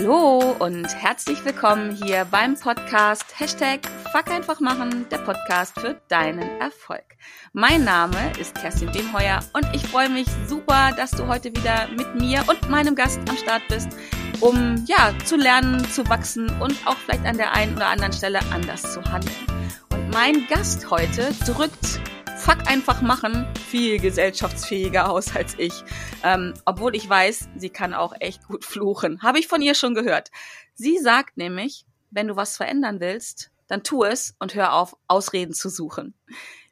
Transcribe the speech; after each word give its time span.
Hallo 0.00 0.54
und 0.60 0.86
herzlich 0.94 1.44
willkommen 1.44 1.90
hier 1.90 2.24
beim 2.30 2.54
Podcast 2.54 3.24
Hashtag 3.36 3.80
Fuck 4.12 4.30
einfach 4.30 4.60
machen, 4.60 5.08
der 5.10 5.18
Podcast 5.18 5.76
für 5.76 6.00
deinen 6.06 6.60
Erfolg. 6.60 7.02
Mein 7.52 7.82
Name 7.82 8.16
ist 8.38 8.54
Kerstin 8.54 8.92
Demheuer 8.92 9.40
und 9.54 9.66
ich 9.72 9.84
freue 9.88 10.08
mich 10.08 10.28
super, 10.46 10.92
dass 10.96 11.10
du 11.10 11.26
heute 11.26 11.50
wieder 11.50 11.88
mit 11.88 12.14
mir 12.14 12.44
und 12.46 12.70
meinem 12.70 12.94
Gast 12.94 13.18
am 13.28 13.36
Start 13.36 13.62
bist, 13.68 13.88
um 14.38 14.84
ja 14.86 15.12
zu 15.24 15.34
lernen, 15.34 15.84
zu 15.90 16.08
wachsen 16.08 16.48
und 16.60 16.76
auch 16.86 16.96
vielleicht 16.98 17.26
an 17.26 17.36
der 17.36 17.52
einen 17.54 17.74
oder 17.74 17.88
anderen 17.88 18.12
Stelle 18.12 18.38
anders 18.52 18.94
zu 18.94 19.02
handeln. 19.02 19.34
Und 19.90 20.14
mein 20.14 20.46
Gast 20.46 20.92
heute 20.92 21.34
drückt 21.44 22.00
Fuck 22.48 22.66
einfach 22.66 23.02
machen 23.02 23.46
viel 23.68 24.00
gesellschaftsfähiger 24.00 25.10
aus 25.10 25.36
als 25.36 25.54
ich. 25.58 25.84
Ähm, 26.24 26.54
obwohl 26.64 26.96
ich 26.96 27.06
weiß, 27.06 27.50
sie 27.56 27.68
kann 27.68 27.92
auch 27.92 28.14
echt 28.20 28.48
gut 28.48 28.64
fluchen. 28.64 29.20
Habe 29.20 29.38
ich 29.38 29.48
von 29.48 29.60
ihr 29.60 29.74
schon 29.74 29.94
gehört. 29.94 30.30
Sie 30.72 30.96
sagt 30.96 31.36
nämlich, 31.36 31.84
wenn 32.10 32.26
du 32.26 32.36
was 32.36 32.56
verändern 32.56 33.00
willst, 33.00 33.50
dann 33.66 33.82
tu 33.82 34.02
es 34.02 34.34
und 34.38 34.54
hör 34.54 34.72
auf, 34.72 34.96
Ausreden 35.08 35.52
zu 35.52 35.68
suchen. 35.68 36.14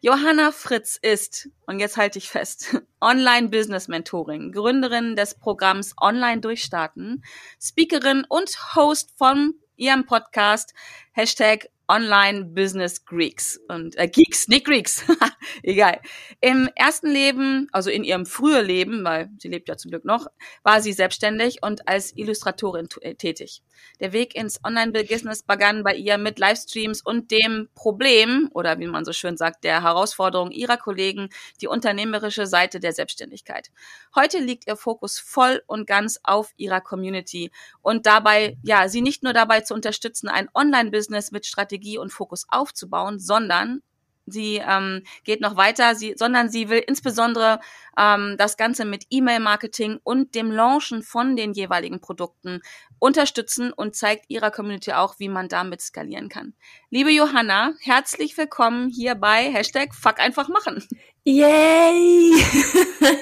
Johanna 0.00 0.50
Fritz 0.50 0.98
ist, 1.02 1.50
und 1.66 1.78
jetzt 1.78 1.98
halte 1.98 2.16
ich 2.16 2.30
fest, 2.30 2.80
Online-Business-Mentoring, 3.02 4.52
Gründerin 4.52 5.14
des 5.14 5.34
Programms 5.34 5.94
Online 6.00 6.40
Durchstarten, 6.40 7.22
Speakerin 7.60 8.24
und 8.26 8.74
Host 8.76 9.12
von 9.18 9.52
ihrem 9.76 10.06
Podcast 10.06 10.72
Hashtag 11.12 11.68
Online 11.88 12.46
Business 12.46 13.04
Greeks 13.04 13.60
und 13.68 13.96
äh, 13.96 14.08
Geeks, 14.08 14.48
nicht 14.48 14.66
Greeks, 14.66 15.04
egal. 15.62 16.00
Im 16.40 16.68
ersten 16.74 17.08
Leben, 17.08 17.68
also 17.70 17.90
in 17.90 18.02
ihrem 18.02 18.26
frühen 18.26 18.66
Leben, 18.66 19.04
weil 19.04 19.30
sie 19.38 19.48
lebt 19.48 19.68
ja 19.68 19.76
zum 19.76 19.92
Glück 19.92 20.04
noch, 20.04 20.26
war 20.64 20.80
sie 20.80 20.92
selbstständig 20.92 21.62
und 21.62 21.86
als 21.88 22.16
Illustratorin 22.16 22.88
äh, 23.02 23.14
tätig. 23.14 23.62
Der 24.00 24.12
Weg 24.12 24.34
ins 24.34 24.64
Online-Business 24.64 25.44
begann 25.44 25.84
bei 25.84 25.94
ihr 25.94 26.18
mit 26.18 26.38
Livestreams 26.38 27.02
und 27.02 27.30
dem 27.30 27.68
Problem 27.74 28.50
oder 28.52 28.78
wie 28.80 28.86
man 28.86 29.04
so 29.04 29.12
schön 29.12 29.36
sagt, 29.36 29.62
der 29.62 29.82
Herausforderung 29.82 30.50
ihrer 30.50 30.78
Kollegen, 30.78 31.28
die 31.60 31.68
unternehmerische 31.68 32.46
Seite 32.46 32.80
der 32.80 32.92
Selbstständigkeit. 32.92 33.70
Heute 34.14 34.38
liegt 34.38 34.66
ihr 34.66 34.76
Fokus 34.76 35.18
voll 35.18 35.62
und 35.66 35.86
ganz 35.86 36.18
auf 36.24 36.52
ihrer 36.56 36.80
Community 36.80 37.52
und 37.80 38.06
dabei, 38.06 38.56
ja, 38.62 38.88
sie 38.88 39.02
nicht 39.02 39.22
nur 39.22 39.32
dabei 39.32 39.60
zu 39.60 39.74
unterstützen, 39.74 40.28
ein 40.28 40.48
Online-Business 40.52 41.30
mit 41.30 41.46
Strategie 41.46 41.75
und 41.98 42.12
Fokus 42.12 42.46
aufzubauen, 42.48 43.18
sondern 43.18 43.82
sie 44.26 44.60
ähm, 44.66 45.02
geht 45.24 45.40
noch 45.40 45.56
weiter, 45.56 45.94
sie, 45.94 46.14
sondern 46.16 46.48
sie 46.48 46.68
will 46.68 46.82
insbesondere 46.86 47.60
ähm, 47.96 48.34
das 48.38 48.56
Ganze 48.56 48.84
mit 48.84 49.06
E-Mail-Marketing 49.10 50.00
und 50.02 50.34
dem 50.34 50.50
Launchen 50.50 51.02
von 51.02 51.36
den 51.36 51.52
jeweiligen 51.52 52.00
Produkten 52.00 52.60
unterstützen 52.98 53.72
und 53.72 53.94
zeigt 53.94 54.26
ihrer 54.28 54.50
Community 54.50 54.92
auch, 54.92 55.18
wie 55.18 55.28
man 55.28 55.48
damit 55.48 55.80
skalieren 55.80 56.28
kann. 56.28 56.54
Liebe 56.90 57.10
Johanna, 57.10 57.72
herzlich 57.80 58.38
willkommen 58.38 58.90
hier 58.90 59.16
bei 59.16 59.50
Hashtag 59.52 59.92
Fuck 59.92 60.20
einfach 60.20 60.48
machen. 60.48 60.86
Yay! 61.24 62.32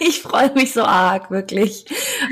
Ich 0.00 0.22
freue 0.22 0.52
mich 0.52 0.72
so 0.72 0.82
arg, 0.82 1.30
wirklich. 1.30 1.84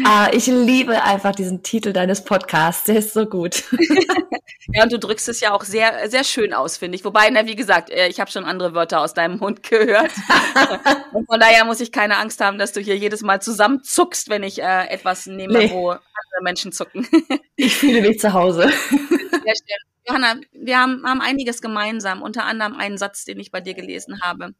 Ah, 0.04 0.30
ich 0.32 0.46
liebe 0.46 1.02
einfach 1.02 1.34
diesen 1.34 1.62
Titel 1.62 1.92
deines 1.92 2.24
Podcasts. 2.24 2.84
Der 2.84 2.96
ist 2.96 3.14
so 3.14 3.26
gut. 3.26 3.64
Ja, 4.74 4.84
und 4.84 4.92
du 4.92 4.98
drückst 4.98 5.28
es 5.28 5.40
ja 5.40 5.52
auch 5.52 5.64
sehr, 5.64 6.08
sehr 6.08 6.22
schön 6.22 6.54
aus, 6.54 6.76
finde 6.76 6.94
ich. 6.94 7.04
Wobei, 7.04 7.28
na, 7.30 7.46
wie 7.46 7.56
gesagt, 7.56 7.90
äh, 7.90 8.06
ich 8.06 8.20
habe 8.20 8.30
schon 8.30 8.44
andere 8.44 8.74
Wörter 8.74 9.00
aus 9.00 9.12
deinem 9.12 9.38
Mund 9.38 9.62
gehört. 9.68 10.12
und 11.12 11.26
von 11.26 11.40
daher 11.40 11.64
muss 11.64 11.80
ich 11.80 11.90
keine 11.90 12.16
Angst 12.16 12.40
haben, 12.40 12.58
dass 12.58 12.72
du 12.72 12.80
hier 12.80 12.96
jedes 12.96 13.22
Mal 13.22 13.42
zusammenzuckst, 13.42 14.30
wenn 14.30 14.44
ich 14.44 14.62
äh, 14.62 14.86
etwas 14.86 15.26
nehme, 15.26 15.58
nee. 15.58 15.70
wo 15.70 15.90
andere 15.90 16.42
Menschen 16.42 16.70
zucken. 16.70 17.06
ich 17.56 17.76
fühle 17.76 18.02
mich 18.02 18.20
zu 18.20 18.32
Hause. 18.32 18.70
Sehr 18.70 19.54
schön. 19.56 19.91
Johanna, 20.06 20.36
wir 20.52 20.78
haben, 20.78 21.02
haben 21.06 21.20
einiges 21.20 21.62
gemeinsam, 21.62 22.22
unter 22.22 22.44
anderem 22.44 22.76
einen 22.76 22.98
Satz, 22.98 23.24
den 23.24 23.38
ich 23.38 23.50
bei 23.50 23.60
dir 23.60 23.74
gelesen 23.74 24.20
habe. 24.22 24.54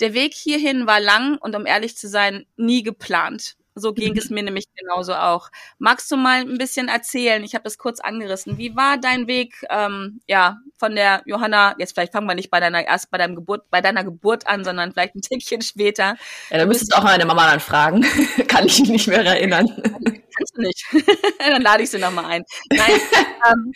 Der 0.00 0.14
Weg 0.14 0.34
hierhin 0.34 0.86
war 0.86 1.00
lang 1.00 1.38
und 1.38 1.54
um 1.54 1.66
ehrlich 1.66 1.96
zu 1.96 2.08
sein, 2.08 2.46
nie 2.56 2.82
geplant. 2.82 3.56
So 3.78 3.92
ging 3.92 4.12
mhm. 4.12 4.18
es 4.18 4.30
mir 4.30 4.42
nämlich 4.42 4.64
genauso 4.74 5.14
auch. 5.14 5.50
Magst 5.78 6.10
du 6.10 6.16
mal 6.16 6.40
ein 6.40 6.56
bisschen 6.56 6.88
erzählen? 6.88 7.44
Ich 7.44 7.54
habe 7.54 7.64
das 7.64 7.76
kurz 7.76 8.00
angerissen. 8.00 8.56
Wie 8.56 8.74
war 8.74 8.96
dein 8.96 9.26
Weg, 9.26 9.54
ähm, 9.68 10.22
ja, 10.26 10.56
von 10.78 10.96
der 10.96 11.22
Johanna? 11.26 11.74
Jetzt 11.78 11.92
vielleicht 11.92 12.12
fangen 12.12 12.26
wir 12.26 12.34
nicht 12.34 12.50
bei 12.50 12.58
deiner 12.58 12.86
erst 12.86 13.10
bei 13.10 13.18
deinem 13.18 13.34
Geburt, 13.34 13.68
bei 13.70 13.82
deiner 13.82 14.02
Geburt 14.02 14.46
an, 14.46 14.64
sondern 14.64 14.92
vielleicht 14.92 15.14
ein 15.14 15.20
Tickchen 15.20 15.60
später. 15.60 16.16
Ja, 16.48 16.56
da 16.56 16.64
müsstest 16.64 16.94
du 16.94 16.96
auch 16.96 17.04
meine 17.04 17.26
Mama 17.26 17.50
dann 17.50 17.60
fragen. 17.60 18.00
Kann 18.48 18.64
ich 18.66 18.80
mich 18.80 18.88
nicht 18.88 19.08
mehr 19.08 19.24
erinnern. 19.24 19.68
Kannst 19.68 20.56
du 20.56 20.62
nicht? 20.62 20.86
dann 21.38 21.60
lade 21.60 21.82
ich 21.82 21.90
sie 21.90 21.98
noch 21.98 22.12
mal 22.12 22.24
ein. 22.24 22.44
Nein. 22.70 23.00
ähm, 23.52 23.72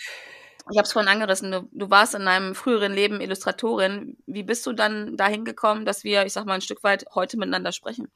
ich 0.70 0.78
habe 0.78 0.86
es 0.86 0.92
vorhin 0.92 1.10
angerissen, 1.10 1.50
du, 1.50 1.69
du, 1.72 1.91
warst 1.91 2.14
in 2.14 2.25
deinem 2.25 2.54
früheren 2.54 2.92
Leben 2.92 3.20
Illustratorin. 3.20 4.16
Wie 4.26 4.42
bist 4.42 4.66
du 4.66 4.72
dann 4.72 5.16
dahin 5.16 5.44
gekommen, 5.44 5.84
dass 5.84 6.04
wir, 6.04 6.25
ich 6.26 6.32
sag 6.32 6.47
mal, 6.47 6.54
ein 6.54 6.60
Stück 6.60 6.82
weit 6.82 7.04
heute 7.14 7.36
miteinander 7.36 7.72
sprechen? 7.72 8.08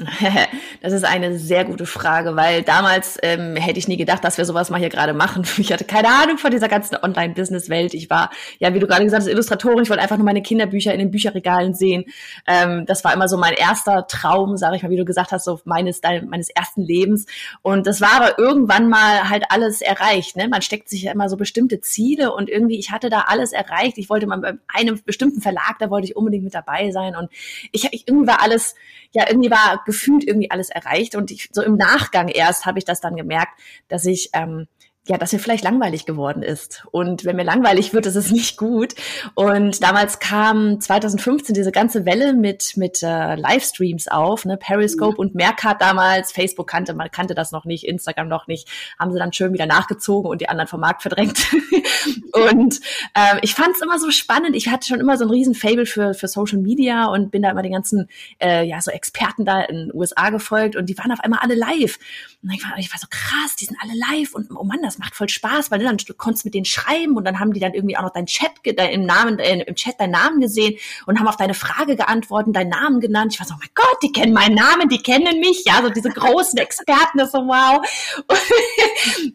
Das 0.82 0.92
ist 0.92 1.04
eine 1.04 1.38
sehr 1.38 1.64
gute 1.64 1.84
Frage, 1.84 2.36
weil 2.36 2.62
damals 2.62 3.18
ähm, 3.22 3.54
hätte 3.56 3.78
ich 3.78 3.86
nie 3.86 3.98
gedacht, 3.98 4.24
dass 4.24 4.38
wir 4.38 4.46
sowas 4.46 4.70
mal 4.70 4.78
hier 4.78 4.88
gerade 4.88 5.12
machen. 5.12 5.46
Ich 5.60 5.72
hatte 5.72 5.84
keine 5.84 6.08
Ahnung 6.08 6.38
von 6.38 6.50
dieser 6.50 6.68
ganzen 6.68 6.96
Online-Business-Welt. 6.96 7.92
Ich 7.92 8.08
war, 8.08 8.30
ja, 8.58 8.72
wie 8.72 8.78
du 8.78 8.86
gerade 8.86 9.04
gesagt 9.04 9.22
hast, 9.22 9.28
Illustratorin. 9.28 9.82
Ich 9.82 9.90
wollte 9.90 10.02
einfach 10.02 10.16
nur 10.16 10.24
meine 10.24 10.42
Kinderbücher 10.42 10.92
in 10.92 10.98
den 10.98 11.10
Bücherregalen 11.10 11.74
sehen. 11.74 12.04
Ähm, 12.46 12.86
das 12.86 13.04
war 13.04 13.12
immer 13.12 13.28
so 13.28 13.36
mein 13.36 13.52
erster 13.52 14.06
Traum, 14.06 14.56
sage 14.56 14.76
ich 14.76 14.82
mal, 14.82 14.90
wie 14.90 14.96
du 14.96 15.04
gesagt 15.04 15.32
hast, 15.32 15.44
so 15.44 15.60
meines, 15.64 16.00
meines 16.02 16.48
ersten 16.48 16.82
Lebens. 16.82 17.26
Und 17.62 17.86
das 17.86 18.00
war 18.00 18.12
aber 18.14 18.38
irgendwann 18.38 18.88
mal 18.88 19.28
halt 19.28 19.44
alles 19.50 19.82
erreicht. 19.82 20.36
Ne? 20.36 20.48
Man 20.48 20.62
steckt 20.62 20.88
sich 20.88 21.02
ja 21.02 21.12
immer 21.12 21.28
so 21.28 21.36
bestimmte 21.36 21.80
Ziele 21.80 22.32
und 22.32 22.48
irgendwie, 22.48 22.78
ich 22.78 22.90
hatte 22.90 23.10
da 23.10 23.24
alles 23.28 23.52
erreicht. 23.52 23.98
Ich 23.98 24.08
wollte 24.08 24.26
mal 24.26 24.38
bei 24.38 24.54
einem 24.68 25.00
bestimmten 25.04 25.42
Verlag, 25.42 25.76
da 25.78 25.90
wollte 25.90 26.06
ich 26.06 26.16
unbedingt 26.16 26.44
mit 26.44 26.54
dabei 26.54 26.90
sein. 26.90 27.14
Und 27.16 27.28
ich, 27.70 27.86
ich 27.92 28.08
irgendwie 28.08 28.26
war 28.26 28.42
alles, 28.42 28.74
ja, 29.12 29.24
irgendwie 29.28 29.50
war 29.50 29.82
gefühlt 29.90 30.24
irgendwie 30.24 30.52
alles 30.52 30.70
erreicht. 30.70 31.16
Und 31.16 31.32
ich, 31.32 31.48
so 31.52 31.62
im 31.62 31.76
Nachgang 31.76 32.28
erst 32.28 32.64
habe 32.64 32.78
ich 32.78 32.84
das 32.84 33.00
dann 33.00 33.16
gemerkt, 33.16 33.60
dass 33.88 34.04
ich 34.06 34.30
ähm, 34.32 34.68
ja, 35.06 35.16
dass 35.16 35.32
mir 35.32 35.38
vielleicht 35.38 35.64
langweilig 35.64 36.04
geworden 36.04 36.42
ist. 36.42 36.84
Und 36.92 37.24
wenn 37.24 37.36
mir 37.36 37.42
langweilig 37.42 37.94
wird, 37.94 38.06
ist 38.06 38.16
es 38.16 38.30
nicht 38.30 38.56
gut. 38.58 38.94
Und 39.34 39.82
damals 39.82 40.18
kam 40.18 40.80
2015 40.80 41.54
diese 41.54 41.72
ganze 41.72 42.04
Welle 42.04 42.34
mit, 42.34 42.76
mit 42.76 43.02
äh, 43.02 43.34
Livestreams 43.34 44.08
auf, 44.08 44.44
ne? 44.44 44.56
Periscope 44.58 45.14
mhm. 45.14 45.18
und 45.18 45.34
Mercat 45.34 45.80
damals. 45.80 46.32
Facebook 46.32 46.68
kannte, 46.68 46.94
man 46.94 47.10
kannte 47.10 47.34
das 47.34 47.50
noch 47.50 47.64
nicht, 47.64 47.84
Instagram 47.84 48.28
noch 48.28 48.46
nicht. 48.46 48.68
Haben 48.98 49.12
sie 49.12 49.18
dann 49.18 49.32
schön 49.32 49.54
wieder 49.54 49.66
nachgezogen 49.66 50.30
und 50.30 50.40
die 50.42 50.48
anderen 50.48 50.68
vom 50.68 50.80
Markt 50.80 51.02
verdrängt. 51.02 51.46
und 52.32 52.80
ähm, 53.14 53.38
ich 53.40 53.54
fand 53.54 53.74
es 53.74 53.82
immer 53.82 53.98
so 53.98 54.10
spannend. 54.10 54.54
Ich 54.54 54.68
hatte 54.68 54.86
schon 54.86 55.00
immer 55.00 55.16
so 55.16 55.24
ein 55.24 55.30
riesen 55.30 55.54
Fable 55.54 55.86
für, 55.86 56.12
für 56.12 56.28
Social 56.28 56.58
Media 56.58 57.06
und 57.06 57.30
bin 57.30 57.42
da 57.42 57.50
immer 57.50 57.62
den 57.62 57.72
ganzen, 57.72 58.08
äh, 58.38 58.64
ja, 58.64 58.80
so 58.82 58.90
Experten 58.90 59.46
da 59.46 59.62
in 59.62 59.76
den 59.76 59.94
USA 59.94 60.28
gefolgt 60.28 60.76
und 60.76 60.86
die 60.90 60.98
waren 60.98 61.10
auf 61.10 61.20
einmal 61.20 61.40
alle 61.42 61.54
live. 61.54 61.98
Und 62.42 62.50
ich 62.52 62.64
war, 62.64 62.78
ich 62.78 62.90
war 62.90 62.98
so 62.98 63.06
krass, 63.10 63.54
die 63.56 63.66
sind 63.66 63.76
alle 63.82 63.92
live 63.94 64.34
und 64.34 64.50
oh 64.50 64.64
Mann, 64.64 64.80
das 64.82 64.98
macht 64.98 65.14
voll 65.14 65.28
Spaß, 65.28 65.70
weil 65.70 65.78
dann 65.80 65.98
du 65.98 66.14
konntest 66.14 66.46
mit 66.46 66.54
denen 66.54 66.64
schreiben 66.64 67.16
und 67.16 67.24
dann 67.24 67.38
haben 67.38 67.52
die 67.52 67.60
dann 67.60 67.74
irgendwie 67.74 67.98
auch 67.98 68.02
noch 68.02 68.14
deinen 68.14 68.26
Chat, 68.26 68.52
dein, 68.76 68.92
im 68.92 69.04
Namen, 69.04 69.38
äh, 69.38 69.62
im 69.62 69.74
Chat 69.74 70.00
deinen 70.00 70.12
Namen 70.12 70.40
gesehen 70.40 70.78
und 71.04 71.18
haben 71.18 71.28
auf 71.28 71.36
deine 71.36 71.52
Frage 71.52 71.96
geantwortet, 71.96 72.56
deinen 72.56 72.70
Namen 72.70 73.00
genannt. 73.00 73.34
Ich 73.34 73.40
war 73.40 73.46
so, 73.46 73.54
oh 73.54 73.58
mein 73.60 73.68
Gott, 73.74 73.98
die 74.02 74.10
kennen 74.10 74.32
meinen 74.32 74.54
Namen, 74.54 74.88
die 74.88 75.02
kennen 75.02 75.38
mich, 75.38 75.64
ja, 75.66 75.82
so 75.82 75.90
diese 75.90 76.08
großen 76.08 76.58
Experten, 76.58 77.18
das 77.18 77.32
so 77.32 77.40
wow. 77.40 77.86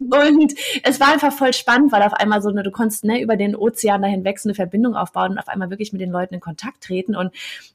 und 0.00 0.54
es 0.82 0.98
war 0.98 1.12
einfach 1.12 1.32
voll 1.32 1.52
spannend, 1.52 1.92
weil 1.92 2.02
auf 2.02 2.14
einmal 2.14 2.42
so, 2.42 2.50
ne, 2.50 2.64
du 2.64 2.72
konntest 2.72 3.04
ne, 3.04 3.22
über 3.22 3.36
den 3.36 3.54
Ozean 3.54 4.02
dahin 4.02 4.16
hinweg 4.16 4.40
so 4.40 4.48
eine 4.48 4.54
Verbindung 4.54 4.96
aufbauen 4.96 5.32
und 5.32 5.38
auf 5.38 5.48
einmal 5.48 5.70
wirklich 5.70 5.92
mit 5.92 6.00
den 6.00 6.10
Leuten 6.10 6.34
in 6.34 6.40
Kontakt 6.40 6.82
treten 6.82 7.14
und 7.14 7.32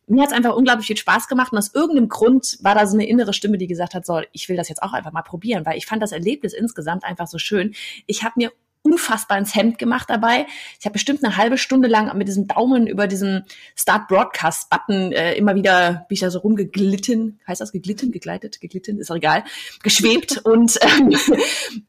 mir 0.07 0.23
hat 0.23 0.31
es 0.31 0.35
einfach 0.35 0.55
unglaublich 0.55 0.87
viel 0.87 0.97
Spaß 0.97 1.27
gemacht 1.27 1.53
und 1.53 1.57
aus 1.57 1.73
irgendeinem 1.73 2.09
Grund 2.09 2.57
war 2.61 2.75
da 2.75 2.85
so 2.85 2.97
eine 2.97 3.07
innere 3.07 3.33
Stimme, 3.33 3.57
die 3.57 3.67
gesagt 3.67 3.93
hat, 3.93 4.05
so, 4.05 4.19
ich 4.33 4.49
will 4.49 4.57
das 4.57 4.67
jetzt 4.67 4.83
auch 4.83 4.93
einfach 4.93 5.13
mal 5.13 5.20
probieren, 5.23 5.65
weil 5.65 5.77
ich 5.77 5.85
fand 5.85 6.01
das 6.01 6.11
Erlebnis 6.11 6.53
insgesamt 6.53 7.03
einfach 7.03 7.27
so 7.27 7.37
schön. 7.37 7.73
Ich 8.05 8.23
habe 8.23 8.33
mir 8.37 8.51
unfassbar 8.83 9.37
ins 9.37 9.55
Hemd 9.55 9.77
gemacht 9.77 10.09
dabei. 10.09 10.47
Ich 10.79 10.85
habe 10.85 10.93
bestimmt 10.93 11.23
eine 11.23 11.37
halbe 11.37 11.57
Stunde 11.57 11.87
lang 11.87 12.15
mit 12.17 12.27
diesem 12.27 12.47
Daumen 12.47 12.87
über 12.87 13.07
diesen 13.07 13.45
Start 13.75 14.07
Broadcast 14.07 14.69
Button 14.69 15.11
äh, 15.11 15.35
immer 15.35 15.55
wieder 15.55 16.05
bin 16.07 16.15
ich 16.15 16.21
da 16.21 16.31
so 16.31 16.39
rumgeglitten, 16.39 17.39
heißt 17.47 17.61
das 17.61 17.71
geglitten, 17.71 18.11
gegleitet, 18.11 18.59
geglitten, 18.59 18.97
ist 18.97 19.11
auch 19.11 19.15
egal, 19.15 19.43
geschwebt 19.83 20.37
und 20.43 20.79
ähm, 20.81 21.15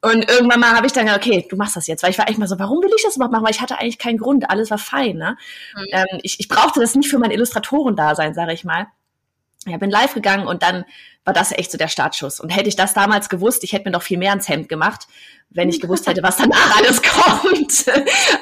und 0.03 0.31
irgendwann 0.31 0.61
mal 0.61 0.77
habe 0.77 0.87
ich 0.87 0.93
dann 0.93 1.07
gesagt, 1.07 1.27
okay, 1.27 1.47
du 1.49 1.57
machst 1.57 1.77
das 1.77 1.87
jetzt, 1.87 2.03
weil 2.03 2.11
ich 2.11 2.19
war 2.19 2.29
echt 2.29 2.39
mal 2.39 2.49
so, 2.49 2.59
warum 2.59 2.83
will 2.83 2.91
ich 2.95 3.03
das 3.03 3.17
überhaupt 3.17 3.33
machen, 3.33 3.45
weil 3.45 3.53
ich 3.53 3.63
hatte 3.63 3.79
eigentlich 3.79 3.99
keinen 3.99 4.19
Grund, 4.19 4.51
alles 4.51 4.71
war 4.71 4.79
fein, 4.79 5.17
ne? 5.17 5.37
Mhm. 5.75 5.87
Ähm, 5.93 6.21
ich, 6.23 6.41
ich 6.41 6.49
brauchte 6.49 6.81
das 6.81 6.95
nicht 6.95 7.09
für 7.09 7.19
mein 7.19 7.31
Illustratoren-Dasein, 7.31 8.35
sage 8.35 8.53
ich 8.53 8.65
mal. 8.65 8.89
Ja, 9.67 9.77
bin 9.77 9.91
live 9.91 10.15
gegangen 10.15 10.47
und 10.47 10.63
dann 10.63 10.85
war 11.25 11.33
das 11.33 11.53
echt 11.53 11.71
so 11.71 11.79
der 11.79 11.89
Startschuss. 11.89 12.41
Und 12.41 12.51
hätte 12.51 12.69
ich 12.69 12.75
das 12.75 12.95
damals 12.95 13.29
gewusst, 13.29 13.63
ich 13.63 13.73
hätte 13.73 13.85
mir 13.85 13.93
noch 13.93 14.03
viel 14.03 14.19
mehr 14.19 14.33
ins 14.33 14.49
Hemd 14.49 14.69
gemacht, 14.69 15.07
wenn 15.51 15.69
ich 15.69 15.81
gewusst 15.81 16.09
hätte, 16.09 16.23
was 16.23 16.37
danach 16.37 16.77
alles 16.79 17.01
kommt. 17.01 17.85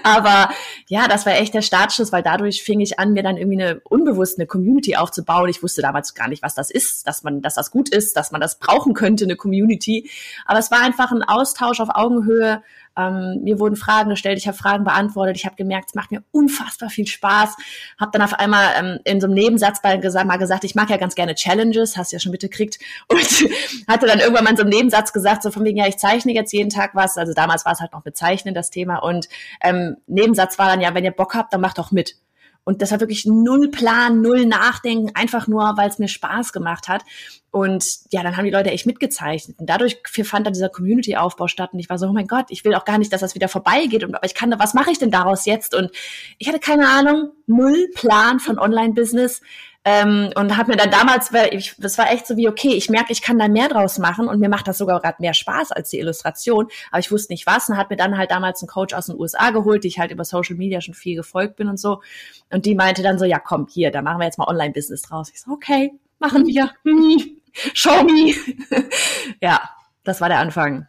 Aber 0.02 0.50
ja, 0.88 1.06
das 1.06 1.26
war 1.26 1.34
echt 1.34 1.52
der 1.52 1.62
Startschuss, 1.62 2.12
weil 2.12 2.22
dadurch 2.22 2.62
fing 2.62 2.80
ich 2.80 2.98
an, 2.98 3.12
mir 3.12 3.22
dann 3.22 3.36
irgendwie 3.36 3.62
eine 3.62 3.80
unbewusst 3.80 4.38
eine 4.38 4.46
Community 4.46 4.96
aufzubauen. 4.96 5.50
Ich 5.50 5.62
wusste 5.62 5.82
damals 5.82 6.14
gar 6.14 6.28
nicht, 6.28 6.42
was 6.42 6.54
das 6.54 6.70
ist, 6.70 7.06
dass 7.06 7.22
man, 7.22 7.42
dass 7.42 7.54
das 7.54 7.70
gut 7.70 7.90
ist, 7.90 8.16
dass 8.16 8.30
man 8.30 8.40
das 8.40 8.58
brauchen 8.58 8.94
könnte, 8.94 9.24
eine 9.24 9.36
Community. 9.36 10.10
Aber 10.46 10.58
es 10.58 10.70
war 10.70 10.80
einfach 10.80 11.10
ein 11.10 11.22
Austausch 11.22 11.80
auf 11.80 11.90
Augenhöhe 11.92 12.62
Ähm, 12.96 13.40
mir 13.42 13.58
wurden 13.58 13.76
Fragen 13.76 14.10
gestellt, 14.10 14.38
ich 14.38 14.46
habe 14.46 14.56
Fragen 14.56 14.84
beantwortet, 14.84 15.36
ich 15.36 15.46
habe 15.46 15.56
gemerkt, 15.56 15.90
es 15.90 15.94
macht 15.94 16.10
mir 16.10 16.22
unfassbar 16.32 16.90
viel 16.90 17.06
Spaß. 17.06 17.56
Habe 17.98 18.10
dann 18.12 18.22
auf 18.22 18.34
einmal 18.34 18.66
ähm, 18.78 18.98
in 19.04 19.20
so 19.20 19.26
einem 19.26 19.34
Nebensatz 19.34 19.80
bei, 19.82 19.96
gesagt, 19.96 20.26
mal 20.26 20.36
gesagt, 20.36 20.64
ich 20.64 20.74
mag 20.74 20.90
ja 20.90 20.96
ganz 20.96 21.14
gerne 21.14 21.34
Challenges, 21.34 21.96
hast 21.96 22.12
du 22.12 22.16
ja 22.16 22.20
schon 22.20 22.32
mitgekriegt. 22.32 22.78
Und 23.08 23.48
hatte 23.88 24.06
dann 24.06 24.20
irgendwann 24.20 24.44
mal 24.44 24.50
in 24.50 24.56
so 24.56 24.62
einem 24.62 24.70
Nebensatz 24.70 25.12
gesagt, 25.12 25.42
so 25.42 25.50
von 25.50 25.64
wegen, 25.64 25.78
ja, 25.78 25.86
ich 25.86 25.98
zeichne 25.98 26.32
jetzt 26.32 26.52
jeden 26.52 26.70
Tag 26.70 26.94
was. 26.94 27.16
Also 27.16 27.32
damals 27.32 27.64
war 27.64 27.72
es 27.72 27.80
halt 27.80 27.92
noch 27.92 28.02
bezeichnen, 28.02 28.54
das 28.54 28.70
Thema. 28.70 28.98
Und 28.98 29.28
ähm, 29.62 29.96
Nebensatz 30.06 30.58
war 30.58 30.68
dann 30.68 30.80
ja, 30.80 30.94
wenn 30.94 31.04
ihr 31.04 31.10
Bock 31.10 31.34
habt, 31.34 31.52
dann 31.52 31.60
macht 31.60 31.78
doch 31.78 31.90
mit. 31.90 32.16
Und 32.64 32.82
das 32.82 32.90
war 32.90 33.00
wirklich 33.00 33.26
null 33.26 33.70
Plan, 33.70 34.20
null 34.20 34.46
Nachdenken, 34.46 35.10
einfach 35.14 35.48
nur, 35.48 35.74
weil 35.76 35.88
es 35.88 35.98
mir 35.98 36.08
Spaß 36.08 36.52
gemacht 36.52 36.88
hat. 36.88 37.02
Und 37.50 37.84
ja, 38.12 38.22
dann 38.22 38.36
haben 38.36 38.44
die 38.44 38.50
Leute 38.50 38.70
echt 38.70 38.86
mitgezeichnet. 38.86 39.58
Und 39.58 39.68
dadurch 39.68 39.98
fand 40.24 40.46
dann 40.46 40.52
dieser 40.52 40.68
Community-Aufbau 40.68 41.48
statt. 41.48 41.70
Und 41.72 41.80
ich 41.80 41.88
war 41.88 41.98
so, 41.98 42.06
oh 42.06 42.12
mein 42.12 42.28
Gott, 42.28 42.46
ich 42.50 42.64
will 42.64 42.74
auch 42.74 42.84
gar 42.84 42.98
nicht, 42.98 43.12
dass 43.12 43.22
das 43.22 43.34
wieder 43.34 43.48
vorbeigeht. 43.48 44.04
Und, 44.04 44.14
aber 44.14 44.24
ich 44.24 44.34
kann, 44.34 44.54
was 44.58 44.74
mache 44.74 44.90
ich 44.90 44.98
denn 44.98 45.10
daraus 45.10 45.46
jetzt? 45.46 45.74
Und 45.74 45.90
ich 46.38 46.48
hatte 46.48 46.60
keine 46.60 46.88
Ahnung, 46.88 47.32
null 47.46 47.88
Plan 47.94 48.38
von 48.38 48.58
Online-Business. 48.58 49.40
Ähm, 49.82 50.30
und 50.36 50.58
habe 50.58 50.72
mir 50.72 50.76
dann 50.76 50.90
damals, 50.90 51.32
weil 51.32 51.54
ich, 51.54 51.74
das 51.78 51.96
war 51.96 52.10
echt 52.12 52.26
so 52.26 52.36
wie, 52.36 52.48
okay, 52.48 52.74
ich 52.74 52.90
merke, 52.90 53.12
ich 53.12 53.22
kann 53.22 53.38
da 53.38 53.48
mehr 53.48 53.68
draus 53.68 53.98
machen 53.98 54.28
und 54.28 54.38
mir 54.38 54.50
macht 54.50 54.68
das 54.68 54.76
sogar 54.76 55.00
gerade 55.00 55.16
mehr 55.20 55.32
Spaß 55.32 55.72
als 55.72 55.88
die 55.88 55.98
Illustration, 55.98 56.68
aber 56.90 57.00
ich 57.00 57.10
wusste 57.10 57.32
nicht 57.32 57.46
was 57.46 57.70
und 57.70 57.78
hat 57.78 57.88
mir 57.88 57.96
dann 57.96 58.18
halt 58.18 58.30
damals 58.30 58.60
einen 58.60 58.68
Coach 58.68 58.92
aus 58.92 59.06
den 59.06 59.18
USA 59.18 59.50
geholt, 59.50 59.84
die 59.84 59.88
ich 59.88 59.98
halt 59.98 60.10
über 60.10 60.24
Social 60.26 60.56
Media 60.56 60.82
schon 60.82 60.92
viel 60.92 61.16
gefolgt 61.16 61.56
bin 61.56 61.68
und 61.68 61.78
so. 61.78 62.02
Und 62.50 62.66
die 62.66 62.74
meinte 62.74 63.02
dann 63.02 63.18
so, 63.18 63.24
ja 63.24 63.38
komm, 63.38 63.68
hier, 63.68 63.90
da 63.90 64.02
machen 64.02 64.18
wir 64.18 64.26
jetzt 64.26 64.38
mal 64.38 64.48
Online-Business 64.48 65.00
draus. 65.00 65.30
Ich 65.32 65.40
so, 65.40 65.50
okay, 65.52 65.92
machen 66.18 66.46
wir. 66.46 66.70
Show 67.72 68.04
me. 68.04 68.34
ja, 69.40 69.70
das 70.04 70.20
war 70.20 70.28
der 70.28 70.40
Anfang 70.40 70.88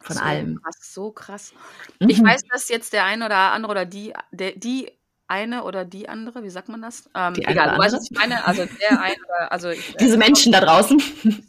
von 0.00 0.16
so 0.16 0.22
allem. 0.22 0.60
Krass, 0.62 0.94
so 0.94 1.10
krass. 1.10 1.52
Mhm. 2.00 2.10
Ich 2.10 2.22
weiß, 2.22 2.42
dass 2.50 2.68
jetzt 2.68 2.92
der 2.92 3.04
eine 3.04 3.24
oder 3.26 3.52
andere 3.52 3.70
oder 3.70 3.84
die, 3.86 4.12
der, 4.30 4.52
die 4.52 4.92
eine 5.28 5.64
oder 5.64 5.84
die 5.84 6.08
andere, 6.08 6.42
wie 6.42 6.50
sagt 6.50 6.68
man 6.68 6.82
das? 6.82 7.08
Ähm, 7.14 7.34
Die 7.34 7.44
egal, 7.44 7.72
du 7.72 7.78
weißt, 7.78 7.94
was 7.96 8.10
ich 8.10 8.16
meine. 8.16 8.44
Also 8.46 8.64
der 8.80 9.00
eine 9.00 9.14
oder, 9.28 9.52
also 9.52 9.70
ich, 9.70 9.80
äh, 9.94 9.98
Diese 10.00 10.16
Menschen 10.16 10.52
da 10.52 10.60
draußen. 10.60 11.00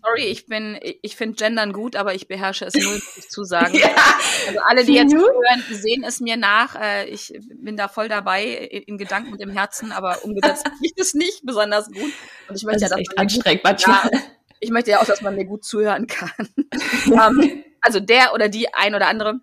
sorry, 0.04 0.24
ich 0.26 0.46
bin, 0.48 0.78
ich, 0.82 1.00
ich 1.04 1.16
finde 1.16 1.36
Gendern 1.36 1.74
gut, 1.74 1.96
aber 1.96 2.16
ich 2.16 2.28
beherrsche 2.28 2.66
es 2.66 2.74
null, 2.74 2.94
muss 2.94 3.18
ich 3.18 3.30
zusagen. 3.30 3.74
Ja. 3.80 3.90
Also 4.48 4.60
alle, 4.68 4.84
die 4.86 4.94
jetzt 4.94 5.14
Mhm. 5.14 5.20
hören, 5.20 5.64
sehen 5.70 6.04
es 6.06 6.20
mir 6.20 6.38
nach. 6.38 6.76
Äh, 6.76 7.06
ich 7.10 7.34
bin 7.62 7.76
da 7.78 7.88
voll 7.88 8.08
dabei, 8.10 8.44
in 8.46 8.98
Gedanken 8.98 9.32
und 9.34 9.42
im 9.42 9.52
Herzen, 9.52 9.92
aber 9.92 10.24
umgesetzt 10.24 10.66
liegt 10.82 11.00
es 11.00 11.14
nicht 11.14 11.42
besonders 11.46 11.88
gut. 11.92 12.12
Und 12.48 12.56
ich 12.56 12.64
möchte 12.64 12.82
Das 12.82 12.82
ja, 12.82 12.88
ist 12.88 12.92
dass 12.92 13.00
echt 13.00 13.10
man 13.18 13.28
gut, 13.28 13.34
anstrengend 13.36 13.64
manchmal. 13.64 14.10
ja, 14.12 14.20
ich 14.60 14.72
möchte 14.72 14.92
ja 14.92 15.00
auch, 15.02 15.06
dass 15.06 15.22
man 15.22 15.36
mir 15.36 15.46
gut 15.46 15.64
zuhören 15.66 16.08
kann. 16.08 16.32
ähm, 17.06 17.64
also 17.82 18.00
der 18.00 18.34
oder 18.34 18.50
die 18.50 18.74
ein 18.74 18.96
oder 18.96 19.08
andere 19.08 19.40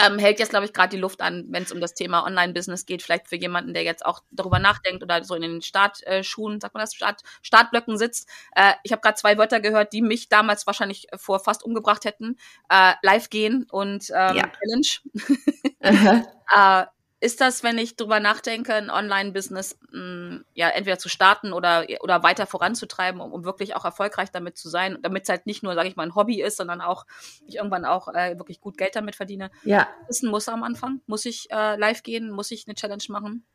ähm, 0.00 0.18
hält 0.18 0.38
jetzt, 0.38 0.50
glaube 0.50 0.66
ich, 0.66 0.72
gerade 0.72 0.90
die 0.90 1.00
Luft 1.00 1.20
an, 1.20 1.44
wenn 1.48 1.62
es 1.62 1.72
um 1.72 1.80
das 1.80 1.94
Thema 1.94 2.24
Online-Business 2.24 2.86
geht. 2.86 3.02
Vielleicht 3.02 3.28
für 3.28 3.36
jemanden, 3.36 3.74
der 3.74 3.82
jetzt 3.82 4.04
auch 4.04 4.20
darüber 4.30 4.58
nachdenkt 4.58 5.02
oder 5.02 5.22
so 5.24 5.34
in 5.34 5.42
den 5.42 5.62
Startschuhen, 5.62 6.60
sagt 6.60 6.74
man 6.74 6.82
das, 6.82 6.94
Start, 6.94 7.22
Startblöcken 7.42 7.98
sitzt. 7.98 8.28
Äh, 8.54 8.72
ich 8.82 8.92
habe 8.92 9.02
gerade 9.02 9.16
zwei 9.16 9.38
Wörter 9.38 9.60
gehört, 9.60 9.92
die 9.92 10.02
mich 10.02 10.28
damals 10.28 10.66
wahrscheinlich 10.66 11.06
vor 11.16 11.40
fast 11.40 11.64
umgebracht 11.64 12.04
hätten. 12.04 12.36
Äh, 12.68 12.94
live 13.02 13.30
gehen 13.30 13.66
und 13.70 14.10
ähm, 14.14 14.36
Ja. 14.36 14.44
Challenge. 14.58 16.22
Äh, 16.54 16.86
ist 17.20 17.40
das, 17.40 17.62
wenn 17.62 17.78
ich 17.78 17.96
drüber 17.96 18.20
nachdenke, 18.20 18.74
ein 18.74 18.90
Online-Business 18.90 19.78
mh, 19.90 20.40
ja 20.54 20.68
entweder 20.68 20.98
zu 20.98 21.08
starten 21.08 21.52
oder, 21.52 21.86
oder 22.00 22.22
weiter 22.22 22.46
voranzutreiben, 22.46 23.20
um, 23.20 23.32
um 23.32 23.44
wirklich 23.44 23.74
auch 23.74 23.84
erfolgreich 23.84 24.30
damit 24.30 24.58
zu 24.58 24.68
sein, 24.68 24.98
damit 25.02 25.22
es 25.22 25.28
halt 25.28 25.46
nicht 25.46 25.62
nur, 25.62 25.74
sage 25.74 25.88
ich 25.88 25.96
mal, 25.96 26.02
ein 26.04 26.14
Hobby 26.14 26.42
ist, 26.42 26.58
sondern 26.58 26.80
auch 26.80 27.06
ich 27.46 27.56
irgendwann 27.56 27.84
auch 27.84 28.08
äh, 28.08 28.38
wirklich 28.38 28.60
gut 28.60 28.76
Geld 28.76 28.96
damit 28.96 29.16
verdiene. 29.16 29.50
ja, 29.64 29.88
Ist 30.08 30.22
ein 30.22 30.30
Muss 30.30 30.48
am 30.48 30.62
Anfang? 30.62 31.00
Muss 31.06 31.24
ich 31.24 31.50
äh, 31.50 31.76
live 31.76 32.02
gehen? 32.02 32.30
Muss 32.30 32.50
ich 32.50 32.66
eine 32.66 32.74
Challenge 32.74 33.04
machen? 33.08 33.46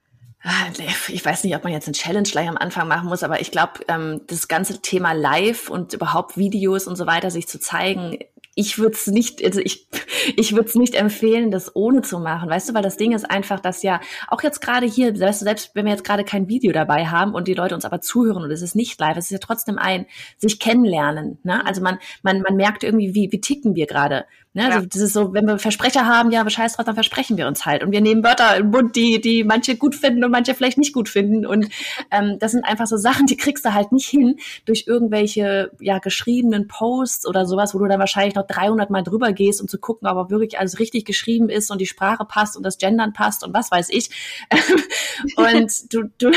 Ah, 0.44 0.70
Ich 1.10 1.24
weiß 1.24 1.44
nicht, 1.44 1.56
ob 1.56 1.64
man 1.64 1.72
jetzt 1.72 1.88
eine 1.88 1.94
Challenge 1.94 2.28
gleich 2.28 2.50
am 2.50 2.58
Anfang 2.58 2.88
machen 2.88 3.08
muss, 3.08 3.22
aber 3.22 3.42
ich 3.42 3.52
glaube, 3.52 3.74
ähm, 3.88 4.22
das 4.26 4.48
ganze 4.48 4.82
Thema 4.82 5.12
Live 5.12 5.70
und 5.70 5.94
überhaupt 5.94 6.36
Videos 6.36 6.88
und 6.88 6.96
so 6.96 7.06
weiter, 7.06 7.30
sich 7.30 7.48
zu 7.48 7.60
zeigen, 7.60 8.18
ich 8.56 8.78
würde 8.78 8.96
es 8.96 9.08
nicht, 9.08 9.44
also 9.44 9.60
ich, 9.60 9.88
ich 10.36 10.54
würde 10.54 10.68
es 10.68 10.76
nicht 10.76 10.96
empfehlen, 10.96 11.52
das 11.52 11.76
ohne 11.76 12.02
zu 12.02 12.20
machen, 12.20 12.50
weißt 12.50 12.70
du, 12.70 12.74
weil 12.74 12.84
das 12.84 12.98
Ding 12.98 13.14
ist 13.14 13.30
einfach, 13.30 13.60
dass 13.60 13.84
ja 13.84 14.02
auch 14.28 14.42
jetzt 14.44 14.62
gerade 14.62 14.86
hier, 14.86 15.20
weißt 15.20 15.42
du, 15.42 15.46
selbst 15.46 15.72
wenn 15.74 15.86
wir 15.86 15.92
jetzt 15.92 16.04
gerade 16.04 16.24
kein 16.24 16.48
Video 16.48 16.72
dabei 16.72 17.08
haben 17.08 17.34
und 17.34 17.48
die 17.48 17.54
Leute 17.54 17.76
uns 17.76 17.86
aber 17.86 18.02
zuhören 18.02 18.44
und 18.44 18.52
es 18.52 18.62
ist 18.62 18.76
nicht 18.76 19.00
live, 19.00 19.18
es 19.18 19.26
ist 19.26 19.32
ja 19.32 19.38
trotzdem 19.40 19.78
ein 19.78 20.06
sich 20.38 20.60
kennenlernen, 20.60 21.40
ne? 21.44 21.66
Also 21.66 21.82
man, 21.82 22.00
man, 22.24 22.42
man 22.42 22.56
merkt 22.56 22.84
irgendwie, 22.84 23.16
wie, 23.16 23.32
wie 23.32 23.42
ticken 23.42 23.76
wir 23.76 23.88
gerade. 23.88 24.26
Ne? 24.54 24.66
Also 24.66 24.80
Ja. 24.80 24.86
das 24.86 25.02
ist 25.02 25.14
so, 25.14 25.34
wenn 25.34 25.46
wir 25.46 25.60
Versprecher 25.60 26.06
haben, 26.06 26.30
ja, 26.32 26.48
scheiß 26.50 26.76
drauf, 26.76 26.86
dann 26.86 26.96
versprechen 26.96 27.38
wir 27.38 27.48
uns 27.48 27.66
halt. 27.66 27.84
Und 27.84 27.92
wir 27.94 28.02
nehmen 28.02 28.22
Wörter 28.22 28.58
im 28.58 28.70
Mund, 28.70 28.98
die, 28.98 29.22
die 29.22 29.46
manche 29.46 29.78
gut 29.78 29.96
finden 29.96 30.26
und 30.26 30.32
manche 30.32 30.54
vielleicht 30.54 30.78
nicht 30.78 30.94
gut 30.94 31.08
finden. 31.08 31.46
Und 31.46 31.70
ähm, 32.12 32.38
das 32.40 32.52
sind 32.52 32.66
einfach 32.66 32.86
so 32.88 32.98
Sachen, 32.98 33.28
die 33.28 33.38
kriegst 33.38 33.64
du 33.64 33.74
halt 33.74 33.94
nicht 33.94 34.08
hin 34.08 34.38
durch 34.66 34.86
irgendwelche 34.88 35.72
ja 35.80 36.00
geschriebenen 36.00 36.68
Posts 36.68 37.28
oder 37.28 37.46
sowas, 37.46 37.74
wo 37.74 37.80
du 37.80 37.88
dann 37.88 38.00
wahrscheinlich 38.00 38.36
noch 38.36 38.46
300 38.46 38.90
Mal 38.90 39.04
drüber 39.04 39.32
gehst, 39.32 39.62
um 39.62 39.70
zu 39.70 39.80
gucken, 39.80 40.08
ob 40.08 40.30
wirklich 40.30 40.60
alles 40.60 40.80
richtig 40.80 41.06
geschrieben 41.06 41.50
ist 41.50 41.72
und 41.72 41.80
die 41.80 41.86
Sprache 41.86 42.26
passt 42.26 42.58
und 42.58 42.64
das 42.64 42.78
Gendern 42.78 43.14
passt 43.14 43.46
und 43.46 43.54
was 43.54 43.72
weiß 43.72 43.88
ich. 43.90 44.10
und 45.38 45.94
du, 45.94 46.04
du, 46.18 46.32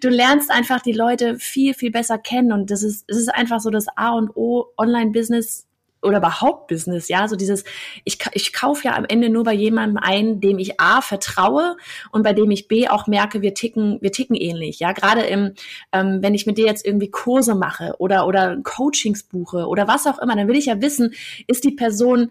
du 0.00 0.08
lernst 0.08 0.50
einfach 0.50 0.80
die 0.80 0.92
Leute 0.92 1.36
viel, 1.38 1.74
viel 1.74 1.90
besser 1.90 2.18
kennen. 2.18 2.52
Und 2.52 2.70
das 2.70 2.84
ist, 2.84 3.04
es 3.08 3.16
ist 3.16 3.34
einfach 3.34 3.58
so 3.60 3.70
das 3.70 3.86
A 3.96 4.10
und 4.10 4.30
O 4.36 4.66
Online-Business 4.76 5.67
oder 6.02 6.18
überhaupt 6.18 6.68
Business, 6.68 7.08
ja, 7.08 7.28
so 7.28 7.36
dieses, 7.36 7.64
ich, 8.04 8.18
ich 8.32 8.52
kaufe 8.52 8.84
ja 8.84 8.96
am 8.96 9.04
Ende 9.04 9.28
nur 9.28 9.44
bei 9.44 9.52
jemandem 9.52 9.98
ein, 9.98 10.40
dem 10.40 10.58
ich 10.58 10.80
A 10.80 11.00
vertraue 11.00 11.76
und 12.10 12.22
bei 12.22 12.32
dem 12.32 12.50
ich 12.50 12.68
B 12.68 12.88
auch 12.88 13.06
merke, 13.06 13.42
wir 13.42 13.54
ticken, 13.54 13.98
wir 14.00 14.12
ticken 14.12 14.36
ähnlich, 14.36 14.78
ja, 14.78 14.92
gerade 14.92 15.22
im, 15.22 15.54
ähm, 15.92 16.18
wenn 16.20 16.34
ich 16.34 16.46
mit 16.46 16.58
dir 16.58 16.66
jetzt 16.66 16.86
irgendwie 16.86 17.10
Kurse 17.10 17.54
mache 17.54 17.94
oder, 17.98 18.26
oder 18.26 18.58
Coachings 18.62 19.24
buche 19.24 19.66
oder 19.66 19.88
was 19.88 20.06
auch 20.06 20.18
immer, 20.18 20.36
dann 20.36 20.48
will 20.48 20.56
ich 20.56 20.66
ja 20.66 20.80
wissen, 20.80 21.14
ist 21.46 21.64
die 21.64 21.72
Person 21.72 22.30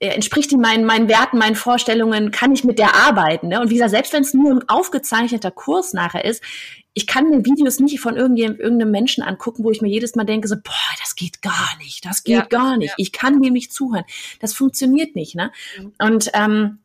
äh, 0.00 0.08
entspricht 0.08 0.50
die 0.52 0.56
meinen, 0.56 0.84
meinen 0.84 1.08
Werten, 1.08 1.38
meinen 1.38 1.56
Vorstellungen, 1.56 2.30
kann 2.30 2.52
ich 2.52 2.62
mit 2.62 2.78
der 2.78 2.94
arbeiten. 2.94 3.48
Ne? 3.48 3.60
Und 3.60 3.70
wie 3.70 3.74
gesagt, 3.74 3.90
selbst 3.90 4.12
wenn 4.12 4.22
es 4.22 4.32
nur 4.32 4.52
ein 4.52 4.68
aufgezeichneter 4.68 5.50
Kurs 5.50 5.92
nachher 5.92 6.24
ist, 6.24 6.42
ich 6.98 7.06
kann 7.06 7.30
mir 7.30 7.44
Videos 7.44 7.78
nicht 7.78 8.00
von 8.00 8.16
irgendeinem 8.16 8.90
Menschen 8.90 9.22
angucken, 9.22 9.62
wo 9.62 9.70
ich 9.70 9.80
mir 9.80 9.88
jedes 9.88 10.16
Mal 10.16 10.24
denke, 10.24 10.48
so, 10.48 10.56
boah, 10.56 10.96
das 11.00 11.14
geht 11.14 11.42
gar 11.42 11.76
nicht, 11.78 12.04
das 12.04 12.24
geht 12.24 12.34
Ja, 12.34 12.44
gar 12.46 12.76
nicht. 12.76 12.88
ja. 12.88 12.94
Ich 12.96 13.12
kann 13.12 13.40
dem 13.40 13.52
nicht 13.52 13.72
zuhören. 13.72 14.02
Das 14.40 14.52
funktioniert 14.52 15.14
nicht. 15.14 15.36
Ne? 15.36 15.52
Mhm. 15.78 15.92
Und 16.00 16.30
ähm, 16.34 16.78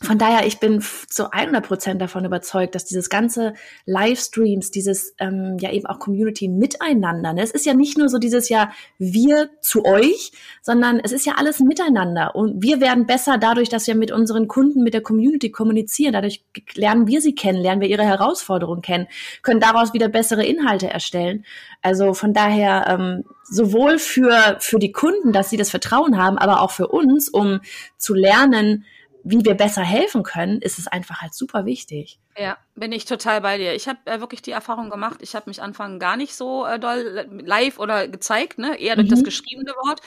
von 0.00 0.16
daher, 0.16 0.46
ich 0.46 0.60
bin 0.60 0.80
zu 0.80 1.32
100 1.32 1.66
Prozent 1.66 2.00
davon 2.00 2.24
überzeugt, 2.24 2.74
dass 2.74 2.84
dieses 2.84 3.10
ganze 3.10 3.54
Livestreams, 3.84 4.70
dieses 4.70 5.14
ähm, 5.18 5.56
ja 5.60 5.72
eben 5.72 5.86
auch 5.86 5.98
Community 5.98 6.46
miteinander, 6.48 7.32
ne? 7.32 7.42
es 7.42 7.50
ist 7.50 7.66
ja 7.66 7.74
nicht 7.74 7.98
nur 7.98 8.08
so 8.08 8.18
dieses 8.18 8.48
ja 8.48 8.70
wir 8.98 9.50
zu 9.60 9.84
euch, 9.84 10.30
sondern 10.62 11.00
es 11.00 11.10
ist 11.10 11.26
ja 11.26 11.34
alles 11.36 11.58
miteinander 11.58 12.36
und 12.36 12.62
wir 12.62 12.80
werden 12.80 13.06
besser 13.06 13.38
dadurch, 13.38 13.68
dass 13.68 13.88
wir 13.88 13.96
mit 13.96 14.12
unseren 14.12 14.46
Kunden, 14.46 14.84
mit 14.84 14.94
der 14.94 15.00
Community 15.00 15.50
kommunizieren. 15.50 16.12
Dadurch 16.12 16.44
lernen 16.74 17.08
wir 17.08 17.20
sie 17.20 17.34
kennen, 17.34 17.60
lernen 17.60 17.80
wir 17.80 17.88
ihre 17.88 18.04
Herausforderungen 18.04 18.82
kennen, 18.82 19.08
können 19.42 19.60
daraus 19.60 19.94
wieder 19.94 20.08
bessere 20.08 20.44
Inhalte 20.44 20.88
erstellen. 20.88 21.44
Also 21.82 22.14
von 22.14 22.32
daher 22.32 22.86
ähm, 22.88 23.24
sowohl 23.42 23.98
für 23.98 24.58
für 24.60 24.78
die 24.78 24.92
Kunden, 24.92 25.32
dass 25.32 25.50
sie 25.50 25.56
das 25.56 25.70
Vertrauen 25.70 26.18
haben, 26.18 26.38
aber 26.38 26.62
auch 26.62 26.70
für 26.70 26.86
uns, 26.86 27.28
um 27.28 27.60
zu 27.96 28.14
lernen, 28.14 28.84
wie 29.24 29.44
wir 29.44 29.54
besser 29.54 29.82
helfen 29.82 30.22
können, 30.22 30.60
ist 30.62 30.78
es 30.78 30.86
einfach 30.86 31.20
halt 31.20 31.34
super 31.34 31.66
wichtig. 31.66 32.18
Ja, 32.36 32.56
bin 32.76 32.92
ich 32.92 33.04
total 33.04 33.40
bei 33.40 33.58
dir. 33.58 33.74
Ich 33.74 33.88
habe 33.88 33.98
äh, 34.04 34.20
wirklich 34.20 34.42
die 34.42 34.52
Erfahrung 34.52 34.90
gemacht, 34.90 35.18
ich 35.22 35.34
habe 35.34 35.50
mich 35.50 35.60
anfangs 35.60 35.98
gar 35.98 36.16
nicht 36.16 36.34
so 36.34 36.64
äh, 36.64 36.78
doll 36.78 37.26
live 37.44 37.80
oder 37.80 38.06
gezeigt, 38.06 38.58
ne? 38.58 38.78
eher 38.80 38.94
durch 38.94 39.08
Mhm. 39.08 39.10
das 39.10 39.24
geschriebene 39.24 39.72
Wort. 39.72 40.00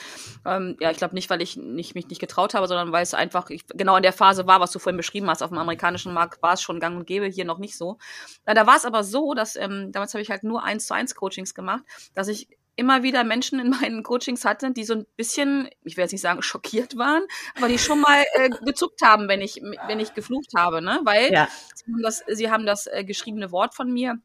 Ähm, 0.46 0.76
ja, 0.80 0.90
ich 0.90 0.96
glaube 0.96 1.14
nicht, 1.14 1.28
weil 1.28 1.42
ich 1.42 1.56
nicht, 1.58 1.94
mich 1.94 2.08
nicht 2.08 2.20
getraut 2.20 2.54
habe, 2.54 2.66
sondern 2.66 2.90
weil 2.90 3.02
es 3.02 3.12
einfach 3.12 3.50
ich, 3.50 3.66
genau 3.66 3.96
in 3.96 4.02
der 4.02 4.14
Phase 4.14 4.46
war, 4.46 4.60
was 4.60 4.72
du 4.72 4.78
vorhin 4.78 4.96
beschrieben 4.96 5.28
hast. 5.28 5.42
Auf 5.42 5.50
dem 5.50 5.58
amerikanischen 5.58 6.14
Markt 6.14 6.42
war 6.42 6.54
es 6.54 6.62
schon 6.62 6.80
gang 6.80 6.96
und 6.96 7.06
gäbe, 7.06 7.26
hier 7.26 7.44
noch 7.44 7.58
nicht 7.58 7.76
so. 7.76 7.98
Na, 8.46 8.54
da 8.54 8.66
war 8.66 8.76
es 8.76 8.86
aber 8.86 9.04
so, 9.04 9.34
dass 9.34 9.56
ähm, 9.56 9.92
damals 9.92 10.14
habe 10.14 10.22
ich 10.22 10.30
halt 10.30 10.42
nur 10.42 10.62
eins 10.62 10.86
zu 10.86 10.94
eins 10.94 11.14
Coachings 11.14 11.54
gemacht, 11.54 11.82
dass 12.14 12.28
ich 12.28 12.48
immer 12.76 13.02
wieder 13.02 13.22
Menschen 13.24 13.60
in 13.60 13.70
meinen 13.70 14.02
Coachings 14.02 14.44
hatte, 14.44 14.72
die 14.72 14.84
so 14.84 14.94
ein 14.94 15.06
bisschen, 15.16 15.68
ich 15.84 15.96
will 15.96 16.02
jetzt 16.04 16.12
nicht 16.12 16.22
sagen 16.22 16.42
schockiert 16.42 16.96
waren, 16.96 17.22
aber 17.56 17.68
die 17.68 17.78
schon 17.78 18.00
mal 18.00 18.24
äh, 18.34 18.50
gezuckt 18.64 19.00
haben, 19.02 19.28
wenn 19.28 19.40
ich 19.40 19.60
wenn 19.86 20.00
ich 20.00 20.14
geflucht 20.14 20.50
habe, 20.56 20.80
ne? 20.82 21.00
Weil 21.04 21.32
Ja. 21.32 21.48
Sie 21.74 21.84
haben 21.92 22.02
das, 22.02 22.22
sie 22.28 22.50
haben 22.50 22.66
das 22.66 22.86
äh, 22.86 23.04
geschriebene 23.04 23.50
Wort 23.52 23.74
von 23.74 23.92
mir 23.92 24.16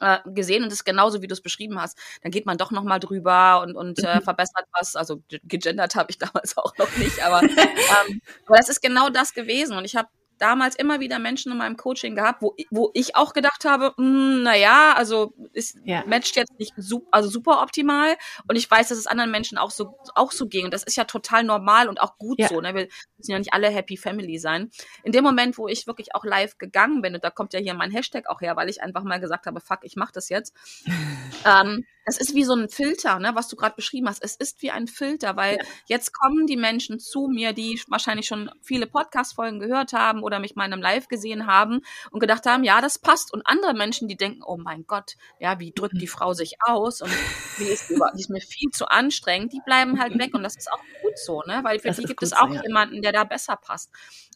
äh, 0.00 0.18
gesehen 0.26 0.62
und 0.62 0.68
es 0.68 0.74
ist 0.80 0.84
genauso, 0.84 1.20
wie 1.22 1.26
du 1.26 1.34
es 1.34 1.42
beschrieben 1.42 1.80
hast. 1.80 1.98
Dann 2.22 2.32
geht 2.32 2.46
man 2.46 2.56
doch 2.58 2.70
noch 2.70 2.82
mal 2.84 2.98
drüber 2.98 3.60
und, 3.62 3.76
und 3.76 3.98
Mhm. 4.02 4.22
verbessert 4.22 4.66
was. 4.78 4.96
Also 4.96 5.18
ge- 5.28 5.40
gegendert 5.44 5.94
habe 5.94 6.10
ich 6.10 6.18
damals 6.18 6.56
auch 6.56 6.76
noch 6.78 6.96
nicht, 6.96 7.22
aber, 7.22 7.42
ähm, 7.42 8.20
aber 8.46 8.56
das 8.56 8.68
ist 8.70 8.80
genau 8.80 9.10
das 9.10 9.34
gewesen. 9.34 9.76
Und 9.76 9.84
ich 9.84 9.94
habe 9.96 10.08
damals 10.42 10.74
immer 10.74 10.98
wieder 11.00 11.20
Menschen 11.20 11.52
in 11.52 11.58
meinem 11.58 11.76
Coaching 11.76 12.16
gehabt, 12.16 12.42
wo, 12.42 12.56
wo 12.70 12.90
ich 12.94 13.14
auch 13.14 13.32
gedacht 13.32 13.64
habe, 13.64 13.94
hm, 13.96 14.42
naja, 14.42 14.94
also 14.96 15.32
ist 15.52 15.78
ja. 15.84 16.04
matcht 16.06 16.36
jetzt 16.36 16.58
nicht 16.58 16.72
super, 16.76 17.06
also 17.12 17.28
super 17.28 17.62
optimal. 17.62 18.16
Und 18.48 18.56
ich 18.56 18.68
weiß, 18.68 18.88
dass 18.88 18.98
es 18.98 19.06
anderen 19.06 19.30
Menschen 19.30 19.56
auch 19.56 19.70
so, 19.70 19.96
auch 20.16 20.32
so 20.32 20.48
ging. 20.48 20.64
Und 20.64 20.74
das 20.74 20.82
ist 20.82 20.96
ja 20.96 21.04
total 21.04 21.44
normal 21.44 21.88
und 21.88 22.00
auch 22.00 22.18
gut 22.18 22.40
ja. 22.40 22.48
so. 22.48 22.60
Ne? 22.60 22.74
Wir 22.74 22.88
müssen 23.16 23.30
ja 23.30 23.38
nicht 23.38 23.52
alle 23.52 23.70
Happy 23.70 23.96
Family 23.96 24.38
sein. 24.38 24.70
In 25.04 25.12
dem 25.12 25.22
Moment, 25.22 25.58
wo 25.58 25.68
ich 25.68 25.86
wirklich 25.86 26.14
auch 26.14 26.24
live 26.24 26.58
gegangen 26.58 27.02
bin, 27.02 27.14
und 27.14 27.22
da 27.22 27.30
kommt 27.30 27.52
ja 27.52 27.60
hier 27.60 27.74
mein 27.74 27.92
Hashtag 27.92 28.28
auch 28.28 28.40
her, 28.40 28.56
weil 28.56 28.68
ich 28.68 28.82
einfach 28.82 29.04
mal 29.04 29.20
gesagt 29.20 29.46
habe, 29.46 29.60
fuck, 29.60 29.80
ich 29.82 29.94
mach 29.94 30.10
das 30.10 30.28
jetzt. 30.28 30.54
ähm, 31.46 31.84
das 32.04 32.18
ist 32.18 32.34
wie 32.34 32.44
so 32.44 32.54
ein 32.54 32.68
Filter, 32.68 33.18
ne, 33.18 33.32
was 33.34 33.48
du 33.48 33.56
gerade 33.56 33.76
beschrieben 33.76 34.08
hast. 34.08 34.22
Es 34.22 34.36
ist 34.36 34.62
wie 34.62 34.70
ein 34.70 34.88
Filter, 34.88 35.36
weil 35.36 35.56
ja. 35.56 35.64
jetzt 35.86 36.12
kommen 36.12 36.46
die 36.46 36.56
Menschen 36.56 36.98
zu 36.98 37.28
mir, 37.28 37.52
die 37.52 37.80
wahrscheinlich 37.88 38.26
schon 38.26 38.50
viele 38.60 38.86
Podcast-Folgen 38.86 39.60
gehört 39.60 39.92
haben 39.92 40.22
oder 40.22 40.40
mich 40.40 40.56
mal 40.56 40.66
in 40.66 40.72
einem 40.72 40.82
Live 40.82 41.08
gesehen 41.08 41.46
haben 41.46 41.80
und 42.10 42.20
gedacht 42.20 42.46
haben, 42.46 42.64
ja, 42.64 42.80
das 42.80 42.98
passt. 42.98 43.32
Und 43.32 43.46
andere 43.46 43.74
Menschen, 43.74 44.08
die 44.08 44.16
denken, 44.16 44.42
oh 44.44 44.56
mein 44.56 44.84
Gott, 44.86 45.16
ja, 45.38 45.60
wie 45.60 45.72
drückt 45.72 46.00
die 46.00 46.08
Frau 46.08 46.32
sich 46.34 46.56
aus 46.66 47.02
und 47.02 47.10
die 47.58 47.64
ist, 47.64 47.90
die 47.90 48.20
ist 48.20 48.30
mir 48.30 48.40
viel 48.40 48.70
zu 48.70 48.86
anstrengend, 48.86 49.52
die 49.52 49.60
bleiben 49.64 50.00
halt 50.00 50.18
weg. 50.18 50.34
Und 50.34 50.42
das 50.42 50.56
ist 50.56 50.72
auch 50.72 50.82
gut 51.02 51.18
so, 51.18 51.42
ne? 51.46 51.60
Weil 51.62 51.78
für 51.78 51.88
das 51.88 51.98
die 51.98 52.04
gibt 52.04 52.22
es 52.22 52.32
auch 52.32 52.52
ja. 52.52 52.62
jemanden, 52.62 53.02
der 53.02 53.12
da 53.12 53.24
besser 53.24 53.56
passt. 53.56 53.90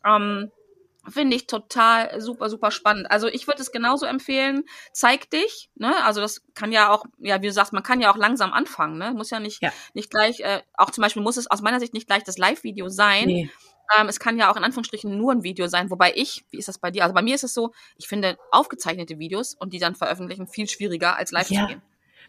Ähm, 0.04 0.52
Finde 1.08 1.36
ich 1.36 1.46
total 1.46 2.20
super, 2.20 2.50
super 2.50 2.70
spannend. 2.70 3.10
Also 3.10 3.28
ich 3.28 3.46
würde 3.46 3.62
es 3.62 3.72
genauso 3.72 4.06
empfehlen, 4.06 4.64
zeig 4.92 5.30
dich, 5.30 5.70
ne? 5.74 5.94
Also 6.04 6.20
das 6.20 6.42
kann 6.54 6.72
ja 6.72 6.90
auch, 6.90 7.04
ja, 7.18 7.40
wie 7.42 7.46
du 7.46 7.52
sagst, 7.52 7.72
man 7.72 7.82
kann 7.82 8.00
ja 8.00 8.12
auch 8.12 8.16
langsam 8.16 8.52
anfangen, 8.52 8.98
ne? 8.98 9.12
Muss 9.12 9.30
ja 9.30 9.40
nicht, 9.40 9.62
ja. 9.62 9.72
nicht 9.94 10.10
gleich, 10.10 10.40
äh, 10.40 10.62
auch 10.74 10.90
zum 10.90 11.02
Beispiel 11.02 11.22
muss 11.22 11.36
es 11.36 11.50
aus 11.50 11.62
meiner 11.62 11.80
Sicht 11.80 11.94
nicht 11.94 12.06
gleich 12.06 12.24
das 12.24 12.38
Live-Video 12.38 12.88
sein. 12.88 13.26
Nee. 13.26 13.50
Ähm, 13.98 14.08
es 14.08 14.18
kann 14.18 14.38
ja 14.38 14.50
auch 14.50 14.56
in 14.56 14.64
Anführungsstrichen 14.64 15.16
nur 15.16 15.32
ein 15.32 15.44
Video 15.44 15.68
sein, 15.68 15.90
wobei 15.90 16.12
ich, 16.14 16.44
wie 16.50 16.58
ist 16.58 16.68
das 16.68 16.78
bei 16.78 16.90
dir? 16.90 17.04
Also 17.04 17.14
bei 17.14 17.22
mir 17.22 17.34
ist 17.34 17.44
es 17.44 17.54
so, 17.54 17.72
ich 17.96 18.08
finde 18.08 18.36
aufgezeichnete 18.50 19.18
Videos 19.18 19.54
und 19.54 19.72
die 19.72 19.78
dann 19.78 19.94
veröffentlichen 19.94 20.48
viel 20.48 20.68
schwieriger 20.68 21.16
als 21.16 21.30
live 21.30 21.50
ja. 21.50 21.62
zu 21.62 21.66
gehen. 21.68 21.82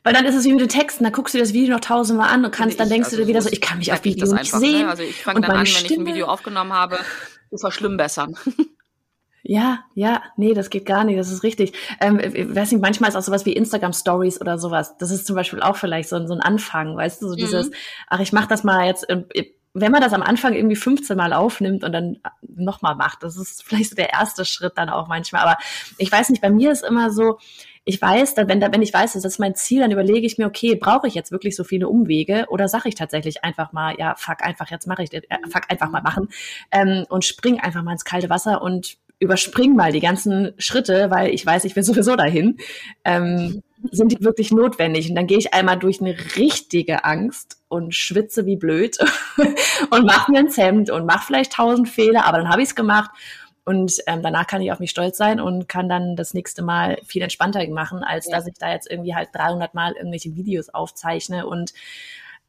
Weil 0.03 0.13
dann 0.13 0.25
ist 0.25 0.35
es 0.35 0.45
wie 0.45 0.51
mit 0.51 0.61
den 0.61 0.69
Texten, 0.69 1.03
dann 1.03 1.13
guckst 1.13 1.33
du 1.33 1.39
das 1.39 1.53
Video 1.53 1.73
noch 1.73 1.81
tausendmal 1.81 2.29
an 2.29 2.45
und 2.45 2.51
kannst, 2.51 2.73
ich, 2.73 2.77
dann 2.77 2.89
denkst 2.89 3.07
also 3.07 3.17
du 3.17 3.23
dir 3.23 3.29
wieder 3.29 3.41
so, 3.41 3.49
ich 3.49 3.61
kann 3.61 3.79
mich 3.79 3.91
auf 3.91 4.03
Video 4.03 4.25
nicht 4.25 4.39
einfach, 4.39 4.59
ne? 4.59 4.65
sehen. 4.65 4.81
Ne? 4.83 4.89
Also 4.89 5.03
ich 5.03 5.21
fange 5.21 5.41
dann 5.41 5.51
an, 5.51 5.57
wenn 5.57 5.65
Stimme, 5.65 5.87
ich 5.89 5.99
ein 5.99 6.05
Video 6.05 6.27
aufgenommen 6.27 6.73
habe, 6.73 6.99
zu 7.49 7.57
verschlimmbessern. 7.57 8.35
Ja, 9.49 9.85
ja, 9.93 10.23
nee, 10.35 10.53
das 10.53 10.69
geht 10.69 10.85
gar 10.85 11.05
nicht, 11.05 11.17
das 11.17 11.31
ist 11.31 11.41
richtig. 11.41 11.71
Ähm, 12.01 12.19
ich 12.19 12.53
weiß 12.53 12.69
nicht, 12.73 12.81
manchmal 12.81 13.09
ist 13.09 13.15
auch 13.15 13.21
sowas 13.21 13.45
wie 13.45 13.53
Instagram 13.53 13.93
Stories 13.93 14.41
oder 14.41 14.57
sowas. 14.57 14.97
Das 14.97 15.09
ist 15.09 15.25
zum 15.25 15.37
Beispiel 15.37 15.61
auch 15.61 15.77
vielleicht 15.77 16.09
so, 16.09 16.27
so 16.27 16.33
ein 16.33 16.41
Anfang, 16.41 16.97
weißt 16.97 17.21
du, 17.21 17.29
so 17.29 17.35
dieses, 17.35 17.69
mhm. 17.69 17.73
ach, 18.09 18.19
ich 18.19 18.33
mach 18.33 18.47
das 18.47 18.65
mal 18.65 18.87
jetzt, 18.87 19.07
wenn 19.73 19.91
man 19.91 20.01
das 20.01 20.11
am 20.11 20.21
Anfang 20.21 20.53
irgendwie 20.53 20.75
15 20.75 21.15
Mal 21.15 21.31
aufnimmt 21.31 21.85
und 21.85 21.93
dann 21.93 22.17
nochmal 22.41 22.95
macht, 22.95 23.23
das 23.23 23.37
ist 23.37 23.63
vielleicht 23.63 23.91
so 23.91 23.95
der 23.95 24.11
erste 24.11 24.43
Schritt 24.43 24.73
dann 24.75 24.89
auch 24.89 25.07
manchmal. 25.07 25.43
Aber 25.43 25.57
ich 25.97 26.11
weiß 26.11 26.27
nicht, 26.29 26.41
bei 26.41 26.49
mir 26.49 26.73
ist 26.73 26.83
immer 26.83 27.09
so, 27.09 27.37
ich 27.87 28.01
weiß, 28.01 28.35
wenn, 28.35 28.61
wenn 28.61 28.81
ich 28.81 28.93
weiß, 28.93 29.13
das 29.13 29.23
ist 29.23 29.39
mein 29.39 29.55
Ziel, 29.55 29.79
dann 29.79 29.91
überlege 29.91 30.27
ich 30.27 30.37
mir, 30.37 30.45
okay, 30.45 30.75
brauche 30.75 31.07
ich 31.07 31.15
jetzt 31.15 31.31
wirklich 31.31 31.55
so 31.55 31.63
viele 31.63 31.87
Umwege 31.87 32.45
oder 32.49 32.67
sage 32.67 32.89
ich 32.89 32.95
tatsächlich 32.95 33.45
einfach 33.45 33.71
mal, 33.71 33.95
ja, 33.97 34.13
fuck 34.17 34.43
einfach, 34.43 34.69
jetzt 34.69 34.87
mache 34.87 35.03
ich, 35.03 35.13
äh, 35.13 35.21
fuck 35.49 35.63
einfach 35.69 35.89
mal 35.89 36.01
machen 36.01 36.27
ähm, 36.73 37.05
und 37.07 37.23
spring 37.23 37.61
einfach 37.61 37.83
mal 37.83 37.93
ins 37.93 38.03
kalte 38.03 38.29
Wasser 38.29 38.61
und 38.61 38.97
überspring 39.19 39.73
mal 39.73 39.93
die 39.93 40.01
ganzen 40.01 40.53
Schritte, 40.57 41.09
weil 41.11 41.33
ich 41.33 41.45
weiß, 41.45 41.63
ich 41.63 41.77
will 41.77 41.83
sowieso 41.83 42.17
dahin, 42.17 42.57
ähm, 43.05 43.63
sind 43.91 44.11
die 44.11 44.21
wirklich 44.21 44.51
notwendig. 44.51 45.07
Und 45.09 45.15
dann 45.15 45.27
gehe 45.27 45.37
ich 45.37 45.53
einmal 45.53 45.79
durch 45.79 46.01
eine 46.01 46.17
richtige 46.35 47.05
Angst 47.05 47.57
und 47.69 47.95
schwitze 47.95 48.45
wie 48.45 48.57
blöd 48.57 48.97
und 49.91 50.05
mache 50.05 50.29
mir 50.29 50.39
ein 50.39 50.51
Hemd 50.51 50.89
und 50.89 51.05
mache 51.05 51.25
vielleicht 51.25 51.53
tausend 51.53 51.87
Fehler, 51.87 52.25
aber 52.25 52.39
dann 52.39 52.49
habe 52.49 52.61
ich 52.61 52.67
es 52.69 52.75
gemacht. 52.75 53.11
Und 53.67 53.97
ähm, 54.07 54.21
danach 54.23 54.47
kann 54.47 54.61
ich 54.61 54.71
auf 54.71 54.79
mich 54.79 54.91
stolz 54.91 55.17
sein 55.17 55.41
und 55.41 55.67
kann 55.67 55.89
dann 55.89 56.15
das 56.15 56.33
nächste 56.33 56.61
Mal 56.61 56.99
viel 57.05 57.21
entspannter 57.21 57.67
machen, 57.67 58.01
als 58.01 58.27
ja. 58.27 58.37
dass 58.37 58.47
ich 58.47 58.53
da 58.57 58.71
jetzt 58.71 58.89
irgendwie 58.89 59.13
halt 59.13 59.27
300 59.33 59.73
Mal 59.73 59.91
irgendwelche 59.91 60.37
Videos 60.37 60.69
aufzeichne 60.69 61.45
und 61.45 61.73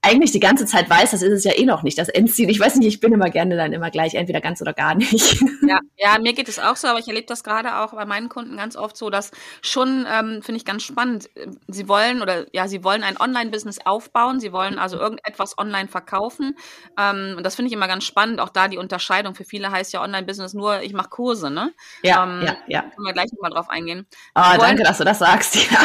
eigentlich 0.01 0.31
die 0.31 0.41
ganze 0.41 0.65
Zeit 0.65 0.89
weiß, 0.89 1.11
das 1.11 1.23
ist 1.23 1.33
es 1.33 1.45
ja 1.45 1.53
eh 1.53 1.65
noch 1.65 1.83
nicht, 1.83 1.99
das 1.99 2.09
Endziel. 2.09 2.49
Ich 2.51 2.61
weiß 2.61 2.77
nicht, 2.77 2.87
ich 2.87 3.01
bin 3.01 3.13
immer 3.13 3.31
gerne 3.31 3.57
dann 3.57 3.73
immer 3.73 3.91
gleich, 3.91 4.15
entweder 4.15 4.41
ganz 4.41 4.63
oder 4.63 4.73
gar 4.73 4.95
nicht. 4.95 5.43
Ja, 5.67 5.81
ja 5.97 6.19
mir 6.19 6.33
geht 6.33 6.49
es 6.49 6.59
auch 6.59 6.77
so, 6.77 6.89
aber 6.89 7.01
ich 7.01 7.09
erlebe 7.09 7.27
das 7.27 7.43
gerade 7.43 7.77
auch 7.79 7.93
bei 7.93 8.07
meinen 8.07 8.29
Kunden 8.29 8.57
ganz 8.57 8.77
oft 8.77 8.97
so, 8.97 9.11
dass 9.11 9.33
schon, 9.61 10.07
ähm, 10.11 10.41
finde 10.43 10.57
ich 10.57 10.65
ganz 10.65 10.85
spannend, 10.85 11.29
sie 11.67 11.89
wollen 11.89 12.23
oder 12.23 12.47
ja, 12.53 12.69
sie 12.69 12.85
wollen 12.85 13.03
ein 13.03 13.21
Online-Business 13.21 13.81
aufbauen, 13.85 14.41
sie 14.41 14.53
wollen 14.53 14.79
also 14.79 14.99
irgendetwas 14.99 15.59
online 15.59 15.89
verkaufen. 15.89 16.57
Ähm, 16.97 17.35
und 17.37 17.45
das 17.45 17.57
finde 17.57 17.69
ich 17.69 17.75
immer 17.75 17.89
ganz 17.89 18.05
spannend, 18.05 18.41
auch 18.41 18.51
da 18.51 18.69
die 18.69 18.79
Unterscheidung. 18.79 19.35
Für 19.35 19.45
viele 19.45 19.71
heißt 19.71 19.93
ja 19.93 20.03
Online-Business 20.03 20.55
nur, 20.55 20.81
ich 20.83 20.93
mache 20.93 21.09
Kurse, 21.09 21.51
ne? 21.51 21.73
Ja, 22.03 22.23
ähm, 22.23 22.47
ja, 22.47 22.57
ja. 22.69 22.81
Können 22.83 23.07
wir 23.07 23.13
gleich 23.13 23.33
nochmal 23.33 23.51
drauf 23.51 23.69
eingehen. 23.69 24.07
Ah, 24.35 24.55
oh, 24.55 24.61
danke, 24.61 24.85
dass 24.85 24.99
du 24.99 25.05
das 25.05 25.19
sagst, 25.19 25.57
ja. 25.57 25.81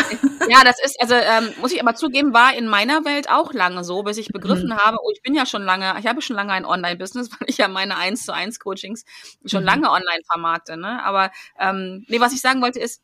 ja, 0.47 0.63
das 0.63 0.77
ist, 0.83 1.01
also 1.01 1.15
ähm, 1.15 1.51
muss 1.59 1.73
ich 1.73 1.81
aber 1.81 1.95
zugeben, 1.95 2.33
war 2.33 2.55
in 2.55 2.67
meiner 2.67 3.03
Welt 3.05 3.29
auch 3.29 3.53
lange 3.53 3.83
so, 3.83 4.02
bis 4.03 4.17
ich 4.17 4.27
begriffen 4.27 4.69
mhm. 4.69 4.77
habe, 4.77 4.97
oh, 5.01 5.11
ich 5.13 5.21
bin 5.21 5.35
ja 5.35 5.45
schon 5.45 5.63
lange, 5.63 5.95
ich 5.99 6.07
habe 6.07 6.21
schon 6.21 6.35
lange 6.35 6.53
ein 6.53 6.65
Online-Business, 6.65 7.31
weil 7.39 7.49
ich 7.49 7.57
ja 7.57 7.67
meine 7.67 7.97
1 7.97 8.25
zu 8.25 8.33
1 8.33 8.59
Coachings 8.59 9.05
schon 9.45 9.61
mhm. 9.61 9.67
lange 9.67 9.91
online 9.91 10.21
vermarkte. 10.29 10.77
Ne? 10.77 11.03
Aber 11.03 11.31
ähm, 11.59 12.05
nee, 12.07 12.19
was 12.19 12.33
ich 12.33 12.41
sagen 12.41 12.61
wollte 12.61 12.79
ist, 12.79 13.01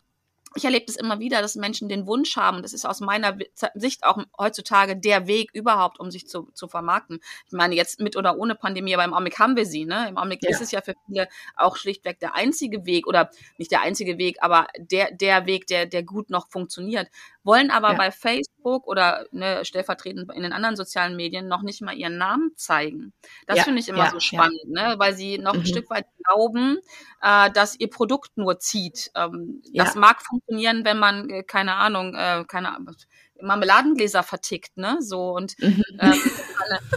ich 0.55 0.65
erlebe 0.65 0.85
das 0.87 0.95
immer 0.95 1.19
wieder, 1.19 1.41
dass 1.41 1.55
Menschen 1.55 1.89
den 1.89 2.07
Wunsch 2.07 2.35
haben, 2.35 2.61
das 2.63 2.73
ist 2.73 2.85
aus 2.85 3.01
meiner 3.01 3.37
Sicht 3.75 4.03
auch 4.03 4.17
heutzutage 4.37 4.97
der 4.97 5.27
Weg 5.27 5.51
überhaupt, 5.53 5.99
um 5.99 6.09
sich 6.09 6.27
zu, 6.27 6.49
zu 6.53 6.67
vermarkten. 6.67 7.19
Ich 7.45 7.51
meine, 7.51 7.75
jetzt 7.75 7.99
mit 7.99 8.17
oder 8.17 8.37
ohne 8.37 8.55
Pandemie, 8.55 8.93
aber 8.95 9.03
im 9.03 9.13
Augenblick 9.13 9.37
haben 9.37 9.55
wir 9.55 9.65
sie. 9.65 9.85
Ne? 9.85 10.07
Im 10.09 10.17
Augenblick 10.17 10.43
ja. 10.43 10.49
ist 10.49 10.61
es 10.61 10.71
ja 10.71 10.81
für 10.81 10.95
viele 11.05 11.27
auch 11.55 11.77
schlichtweg 11.77 12.19
der 12.19 12.35
einzige 12.35 12.85
Weg 12.85 13.05
oder 13.05 13.29
nicht 13.57 13.71
der 13.71 13.81
einzige 13.81 14.17
Weg, 14.17 14.37
aber 14.41 14.67
der, 14.77 15.11
der 15.11 15.45
Weg, 15.45 15.67
der, 15.67 15.85
der 15.85 16.03
gut 16.03 16.29
noch 16.29 16.49
funktioniert 16.49 17.09
wollen 17.49 17.71
aber 17.71 17.93
ja. 17.93 17.97
bei 17.97 18.11
Facebook 18.11 18.85
oder 18.87 19.25
ne, 19.31 19.65
stellvertretend 19.65 20.31
in 20.31 20.43
den 20.43 20.53
anderen 20.53 20.75
sozialen 20.75 21.15
Medien 21.15 21.47
noch 21.47 21.63
nicht 21.63 21.81
mal 21.81 21.95
ihren 21.95 22.19
Namen 22.19 22.51
zeigen. 22.55 23.11
Das 23.47 23.57
ja, 23.57 23.63
finde 23.63 23.79
ich 23.79 23.89
immer 23.89 24.05
ja, 24.05 24.11
so 24.11 24.19
spannend, 24.19 24.67
ne? 24.67 24.95
weil 24.99 25.15
sie 25.15 25.39
noch 25.39 25.55
mhm. 25.55 25.61
ein 25.61 25.65
Stück 25.65 25.89
weit 25.89 26.05
glauben, 26.23 26.77
äh, 27.23 27.49
dass 27.49 27.79
ihr 27.79 27.89
Produkt 27.89 28.37
nur 28.37 28.59
zieht. 28.59 29.09
Ähm, 29.15 29.63
das 29.73 29.95
mag 29.95 30.21
funktionieren, 30.21 30.85
wenn 30.85 30.99
man, 30.99 31.27
äh, 31.31 31.41
keine 31.41 31.73
Ahnung, 31.73 32.13
äh, 32.13 32.45
keine 32.47 32.75
Ahnung, 32.75 32.95
Marmeladengläser 33.41 34.23
vertickt, 34.23 34.77
ne? 34.77 34.97
So 35.01 35.35
und 35.35 35.57
mhm. 35.59 35.83
ähm, 35.99 36.21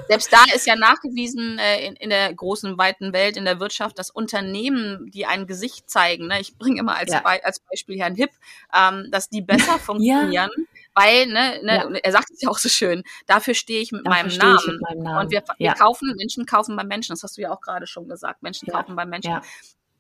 selbst 0.09 0.33
da 0.33 0.45
ist 0.55 0.67
ja 0.67 0.77
nachgewiesen 0.77 1.59
äh, 1.59 1.87
in, 1.87 1.97
in 1.97 2.11
der 2.11 2.33
großen 2.33 2.79
weiten 2.79 3.13
Welt 3.13 3.37
in 3.37 3.45
der 3.45 3.61
Wirtschaft, 3.61 3.99
dass 3.99 4.11
Unternehmen, 4.11 5.11
die 5.11 5.27
ein 5.27 5.47
Gesicht 5.47 5.89
zeigen, 5.91 6.27
ne? 6.27 6.41
Ich 6.41 6.57
bringe 6.59 6.81
immer 6.81 6.97
als, 6.97 7.13
ja. 7.13 7.21
Be 7.21 7.45
als 7.45 7.61
Beispiel 7.61 7.99
Herrn 7.99 8.15
Hipp, 8.15 8.31
ähm, 8.75 9.09
dass 9.11 9.29
die 9.29 9.43
besser 9.43 9.79
funktionieren. 9.79 10.33
Ja. 10.33 10.49
Weil, 10.95 11.27
ne, 11.27 11.61
ne 11.63 11.75
ja. 11.75 12.01
er 12.03 12.13
sagt 12.13 12.31
es 12.31 12.43
ja 12.43 12.51
auch 12.51 12.59
so 12.59 12.69
schön, 12.69 13.03
dafür 13.27 13.55
stehe 13.55 13.81
ich 13.81 13.93
mit, 13.93 14.05
meinem 14.05 14.37
Namen. 14.37 14.59
Ich 14.61 14.67
mit 14.67 14.81
meinem 14.83 15.03
Namen. 15.03 15.25
Und 15.25 15.33
wir, 15.33 15.43
wir 15.57 15.73
kaufen, 15.73 16.15
Menschen 16.17 16.45
kaufen 16.45 16.77
beim 16.77 16.89
Menschen, 16.89 17.13
das 17.15 17.23
hast 17.23 17.39
du 17.39 17.43
ja 17.43 17.51
auch 17.51 17.61
gerade 17.61 17.87
schon 17.87 18.09
gesagt. 18.09 18.43
Menschen 18.43 18.69
kaufen 18.69 18.95
beim 18.95 19.09
Menschen. 19.09 19.41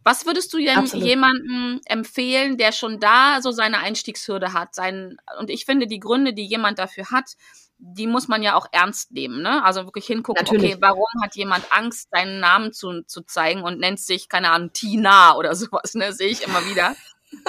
Was 0.04 0.26
würdest 0.26 0.52
du 0.52 0.59
denn 0.59 0.85
jemandem 0.87 1.80
empfehlen, 1.85 2.56
der 2.56 2.73
schon 2.73 2.99
da 2.99 3.40
so 3.40 3.52
seine 3.52 3.78
Einstiegshürde 3.78 4.52
hat? 4.52 4.75
Sein, 4.75 5.16
und 5.38 5.49
ich 5.50 5.64
finde, 5.64 5.87
die 5.87 6.00
Gründe, 6.00 6.32
die 6.32 6.44
jemand 6.44 6.78
dafür 6.78 7.11
hat, 7.11 7.37
die 7.78 8.06
muss 8.06 8.28
man 8.28 8.42
ja 8.42 8.54
auch 8.54 8.66
ernst 8.71 9.12
nehmen. 9.12 9.42
Ne? 9.42 9.62
Also 9.64 9.85
wirklich 9.85 10.06
hingucken, 10.06 10.44
Natürlich. 10.44 10.75
okay, 10.75 10.82
warum 10.82 11.04
hat 11.23 11.35
jemand 11.35 11.64
Angst, 11.71 12.09
seinen 12.12 12.38
Namen 12.40 12.73
zu, 12.73 13.02
zu 13.02 13.23
zeigen 13.23 13.62
und 13.62 13.80
nennt 13.80 14.00
sich, 14.00 14.28
keine 14.28 14.50
Ahnung, 14.50 14.73
Tina 14.73 15.37
oder 15.37 15.54
sowas, 15.56 15.94
ne? 15.94 16.12
sehe 16.12 16.28
ich 16.28 16.42
immer 16.42 16.64
wieder. 16.68 16.94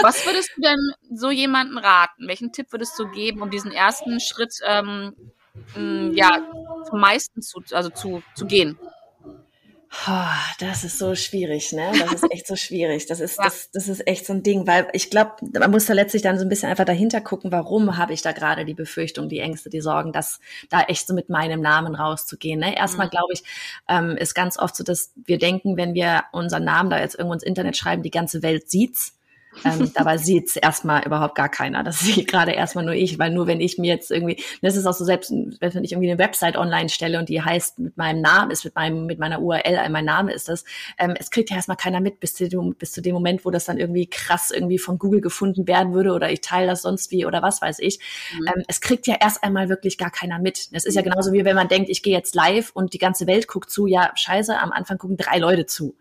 Was 0.01 0.25
würdest 0.25 0.51
du 0.55 0.61
denn 0.61 0.79
so 1.13 1.29
jemanden 1.29 1.77
raten? 1.77 2.27
Welchen 2.27 2.51
Tipp 2.51 2.71
würdest 2.71 2.97
du 2.97 3.09
geben, 3.09 3.41
um 3.41 3.49
diesen 3.49 3.71
ersten 3.71 4.19
Schritt 4.19 4.55
ähm, 4.65 5.13
ja, 6.13 6.41
zum 6.89 6.99
meisten 6.99 7.41
zu, 7.41 7.61
also 7.71 7.89
zu, 7.89 8.23
zu 8.33 8.45
gehen? 8.45 8.79
Das 10.59 10.83
ist 10.83 10.97
so 10.97 11.15
schwierig, 11.15 11.71
ne? 11.71 11.91
Das 11.97 12.13
ist 12.13 12.31
echt 12.31 12.47
so 12.47 12.55
schwierig. 12.55 13.05
Das 13.05 13.19
ist, 13.19 13.37
ja. 13.37 13.45
das, 13.45 13.69
das 13.71 13.87
ist 13.87 14.05
echt 14.07 14.25
so 14.25 14.33
ein 14.33 14.43
Ding, 14.43 14.65
weil 14.67 14.87
ich 14.93 15.09
glaube, 15.09 15.33
man 15.41 15.71
muss 15.71 15.85
da 15.85 15.93
letztlich 15.93 16.21
dann 16.21 16.37
so 16.37 16.45
ein 16.45 16.49
bisschen 16.49 16.69
einfach 16.69 16.85
dahinter 16.85 17.21
gucken, 17.21 17.51
warum 17.51 17.97
habe 17.97 18.13
ich 18.13 18.21
da 18.21 18.31
gerade 18.31 18.65
die 18.65 18.73
Befürchtung, 18.73 19.29
die 19.29 19.39
Ängste, 19.39 19.69
die 19.69 19.81
Sorgen, 19.81 20.11
dass 20.11 20.39
da 20.69 20.81
echt 20.81 21.07
so 21.07 21.13
mit 21.13 21.29
meinem 21.29 21.61
Namen 21.61 21.95
rauszugehen. 21.95 22.59
Ne? 22.59 22.75
Erstmal 22.75 23.07
mhm. 23.07 23.11
glaube 23.11 23.33
ich, 23.33 23.43
ähm, 23.87 24.17
ist 24.17 24.33
ganz 24.33 24.57
oft 24.57 24.75
so, 24.75 24.83
dass 24.83 25.13
wir 25.25 25.37
denken, 25.37 25.77
wenn 25.77 25.93
wir 25.93 26.23
unseren 26.31 26.63
Namen 26.63 26.89
da 26.89 26.99
jetzt 26.99 27.15
irgendwo 27.15 27.33
ins 27.33 27.43
Internet 27.43 27.77
schreiben, 27.77 28.03
die 28.03 28.11
ganze 28.11 28.41
Welt 28.41 28.69
sieht's. 28.69 29.13
Ähm, 29.63 29.91
dabei 29.95 30.17
sieht 30.17 30.49
es 30.49 30.55
erstmal 30.55 31.05
überhaupt 31.05 31.35
gar 31.35 31.49
keiner. 31.49 31.83
Das 31.83 31.99
sieht 31.99 32.27
gerade 32.27 32.51
erstmal 32.51 32.85
nur 32.85 32.93
ich, 32.93 33.19
weil 33.19 33.31
nur 33.31 33.47
wenn 33.47 33.61
ich 33.61 33.77
mir 33.77 33.93
jetzt 33.93 34.11
irgendwie, 34.11 34.43
das 34.61 34.75
ist 34.75 34.85
auch 34.85 34.93
so 34.93 35.05
selbst, 35.05 35.31
wenn 35.31 35.83
ich 35.83 35.91
irgendwie 35.91 36.11
eine 36.11 36.19
Website 36.19 36.57
online 36.57 36.89
stelle 36.89 37.19
und 37.19 37.29
die 37.29 37.41
heißt 37.41 37.79
mit 37.79 37.97
meinem 37.97 38.21
Namen, 38.21 38.51
ist 38.51 38.65
mit 38.65 38.75
meinem, 38.75 39.05
mit 39.05 39.19
meiner 39.19 39.41
URL, 39.41 39.61
äh, 39.65 39.89
mein 39.89 40.05
Name 40.05 40.33
ist 40.33 40.49
das, 40.49 40.63
ähm, 40.97 41.15
es 41.19 41.31
kriegt 41.31 41.49
ja 41.49 41.55
erstmal 41.55 41.77
keiner 41.77 41.99
mit 41.99 42.19
bis 42.19 42.35
zu, 42.35 42.47
dem, 42.47 42.75
bis 42.75 42.91
zu 42.91 43.01
dem 43.01 43.13
Moment, 43.13 43.45
wo 43.45 43.51
das 43.51 43.65
dann 43.65 43.77
irgendwie 43.77 44.07
krass 44.07 44.51
irgendwie 44.51 44.77
von 44.77 44.97
Google 44.97 45.21
gefunden 45.21 45.67
werden 45.67 45.93
würde 45.93 46.13
oder 46.13 46.31
ich 46.31 46.41
teile 46.41 46.67
das 46.67 46.81
sonst 46.81 47.11
wie 47.11 47.25
oder 47.25 47.41
was 47.41 47.61
weiß 47.61 47.79
ich. 47.79 47.99
Mhm. 48.37 48.47
Ähm, 48.47 48.63
es 48.67 48.81
kriegt 48.81 49.07
ja 49.07 49.15
erst 49.19 49.43
einmal 49.43 49.69
wirklich 49.69 49.97
gar 49.97 50.11
keiner 50.11 50.39
mit. 50.39 50.69
Es 50.71 50.85
ist 50.85 50.95
ja 50.95 51.01
genauso 51.01 51.33
wie 51.33 51.45
wenn 51.45 51.55
man 51.55 51.67
denkt, 51.67 51.89
ich 51.89 52.03
gehe 52.03 52.13
jetzt 52.13 52.35
live 52.35 52.71
und 52.73 52.93
die 52.93 52.99
ganze 52.99 53.27
Welt 53.27 53.47
guckt 53.47 53.69
zu, 53.69 53.87
ja, 53.87 54.11
scheiße, 54.15 54.57
am 54.57 54.71
Anfang 54.71 54.97
gucken 54.97 55.17
drei 55.17 55.37
Leute 55.37 55.65
zu. 55.65 55.95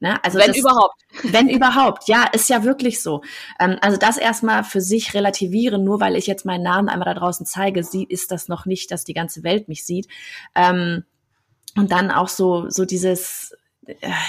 Ne? 0.00 0.22
Also 0.22 0.38
wenn 0.38 0.48
das, 0.48 0.58
überhaupt. 0.58 1.02
Wenn 1.24 1.48
überhaupt, 1.48 2.08
ja, 2.08 2.24
ist 2.32 2.48
ja 2.48 2.62
wirklich 2.62 3.02
so. 3.02 3.22
Ähm, 3.58 3.78
also 3.80 3.96
das 3.96 4.16
erstmal 4.16 4.62
für 4.62 4.80
sich 4.80 5.14
relativieren, 5.14 5.82
nur 5.82 6.00
weil 6.00 6.14
ich 6.14 6.28
jetzt 6.28 6.44
meinen 6.44 6.62
Namen 6.62 6.88
einmal 6.88 7.12
da 7.12 7.18
draußen 7.18 7.44
zeige, 7.46 7.82
sie, 7.82 8.04
ist 8.04 8.30
das 8.30 8.46
noch 8.48 8.64
nicht, 8.64 8.92
dass 8.92 9.04
die 9.04 9.14
ganze 9.14 9.42
Welt 9.42 9.66
mich 9.66 9.84
sieht. 9.84 10.06
Ähm, 10.54 11.04
und 11.76 11.90
dann 11.90 12.10
auch 12.10 12.28
so, 12.28 12.70
so 12.70 12.84
dieses, 12.84 13.56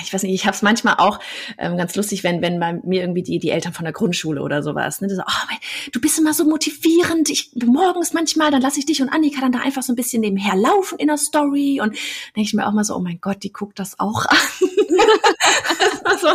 ich 0.04 0.14
weiß 0.14 0.24
nicht, 0.24 0.34
ich 0.34 0.46
habe 0.46 0.56
es 0.56 0.62
manchmal 0.62 0.96
auch 0.98 1.20
ähm, 1.58 1.78
ganz 1.78 1.96
lustig, 1.96 2.24
wenn 2.24 2.42
wenn 2.42 2.60
bei 2.60 2.74
mir 2.84 3.02
irgendwie 3.02 3.24
die 3.24 3.40
die 3.40 3.50
Eltern 3.50 3.74
von 3.74 3.84
der 3.84 3.94
Grundschule 3.94 4.42
oder 4.42 4.64
sowas, 4.64 5.02
ne, 5.02 5.10
so, 5.10 5.22
oh, 5.22 5.56
du 5.92 6.00
bist 6.00 6.18
immer 6.18 6.34
so 6.34 6.46
motivierend, 6.46 7.30
ich 7.30 7.52
morgens 7.66 8.14
manchmal, 8.14 8.52
dann 8.52 8.62
lasse 8.62 8.80
ich 8.80 8.86
dich 8.86 9.02
und 9.02 9.10
Annika 9.10 9.42
dann 9.42 9.52
da 9.52 9.60
einfach 9.60 9.84
so 9.84 9.92
ein 9.92 9.98
bisschen 9.98 10.22
nebenher 10.22 10.56
laufen 10.56 10.98
in 10.98 11.08
der 11.08 11.18
Story 11.18 11.82
und 11.82 11.94
denke 12.36 12.48
ich 12.48 12.54
mir 12.54 12.68
auch 12.68 12.72
mal 12.72 12.84
so, 12.84 12.96
oh 12.96 13.00
mein 13.00 13.20
Gott, 13.20 13.44
die 13.44 13.52
guckt 13.52 13.80
das 13.80 14.00
auch 14.00 14.26
an. 14.26 14.38
so, 16.22 16.28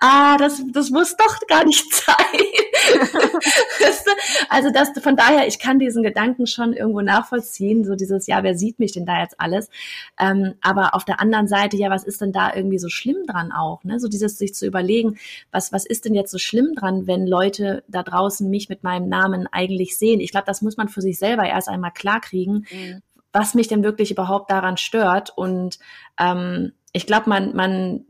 ah, 0.00 0.36
das 0.36 0.62
das 0.72 0.90
muss 0.90 1.16
doch 1.16 1.38
gar 1.46 1.64
nicht 1.64 1.92
sein. 1.94 2.16
also 4.48 4.70
das 4.70 4.90
von 5.02 5.16
daher, 5.16 5.46
ich 5.46 5.58
kann 5.58 5.78
diesen 5.78 6.02
Gedanken 6.02 6.46
schon 6.46 6.72
irgendwo 6.72 7.00
nachvollziehen, 7.00 7.84
so 7.84 7.94
dieses, 7.94 8.26
ja, 8.26 8.42
wer 8.42 8.56
sieht 8.56 8.78
mich 8.78 8.92
denn 8.92 9.06
da 9.06 9.20
jetzt 9.20 9.40
alles? 9.40 9.68
Ähm, 10.18 10.54
aber 10.60 10.94
auf 10.94 11.04
der 11.04 11.20
anderen 11.20 11.48
Seite, 11.48 11.76
ja, 11.76 11.90
was 11.90 12.04
ist 12.04 12.20
denn 12.20 12.32
da 12.32 12.54
irgendwie 12.54 12.71
so 12.78 12.88
schlimm 12.88 13.26
dran 13.26 13.52
auch? 13.52 13.84
Ne? 13.84 14.00
So 14.00 14.08
dieses 14.08 14.38
sich 14.38 14.54
zu 14.54 14.66
überlegen, 14.66 15.18
was, 15.50 15.72
was 15.72 15.86
ist 15.86 16.04
denn 16.04 16.14
jetzt 16.14 16.30
so 16.30 16.38
schlimm 16.38 16.74
dran, 16.74 17.06
wenn 17.06 17.26
Leute 17.26 17.84
da 17.88 18.02
draußen 18.02 18.48
mich 18.48 18.68
mit 18.68 18.82
meinem 18.82 19.08
Namen 19.08 19.46
eigentlich 19.50 19.98
sehen? 19.98 20.20
Ich 20.20 20.30
glaube, 20.30 20.46
das 20.46 20.62
muss 20.62 20.76
man 20.76 20.88
für 20.88 21.00
sich 21.00 21.18
selber 21.18 21.44
erst 21.44 21.68
einmal 21.68 21.92
klarkriegen, 21.92 22.66
mhm. 22.70 23.02
was 23.32 23.54
mich 23.54 23.68
denn 23.68 23.82
wirklich 23.82 24.10
überhaupt 24.10 24.50
daran 24.50 24.76
stört. 24.76 25.30
Und 25.36 25.78
ähm, 26.18 26.72
ich 26.92 27.06
glaube, 27.06 27.28
man, 27.28 27.54
man 27.54 28.04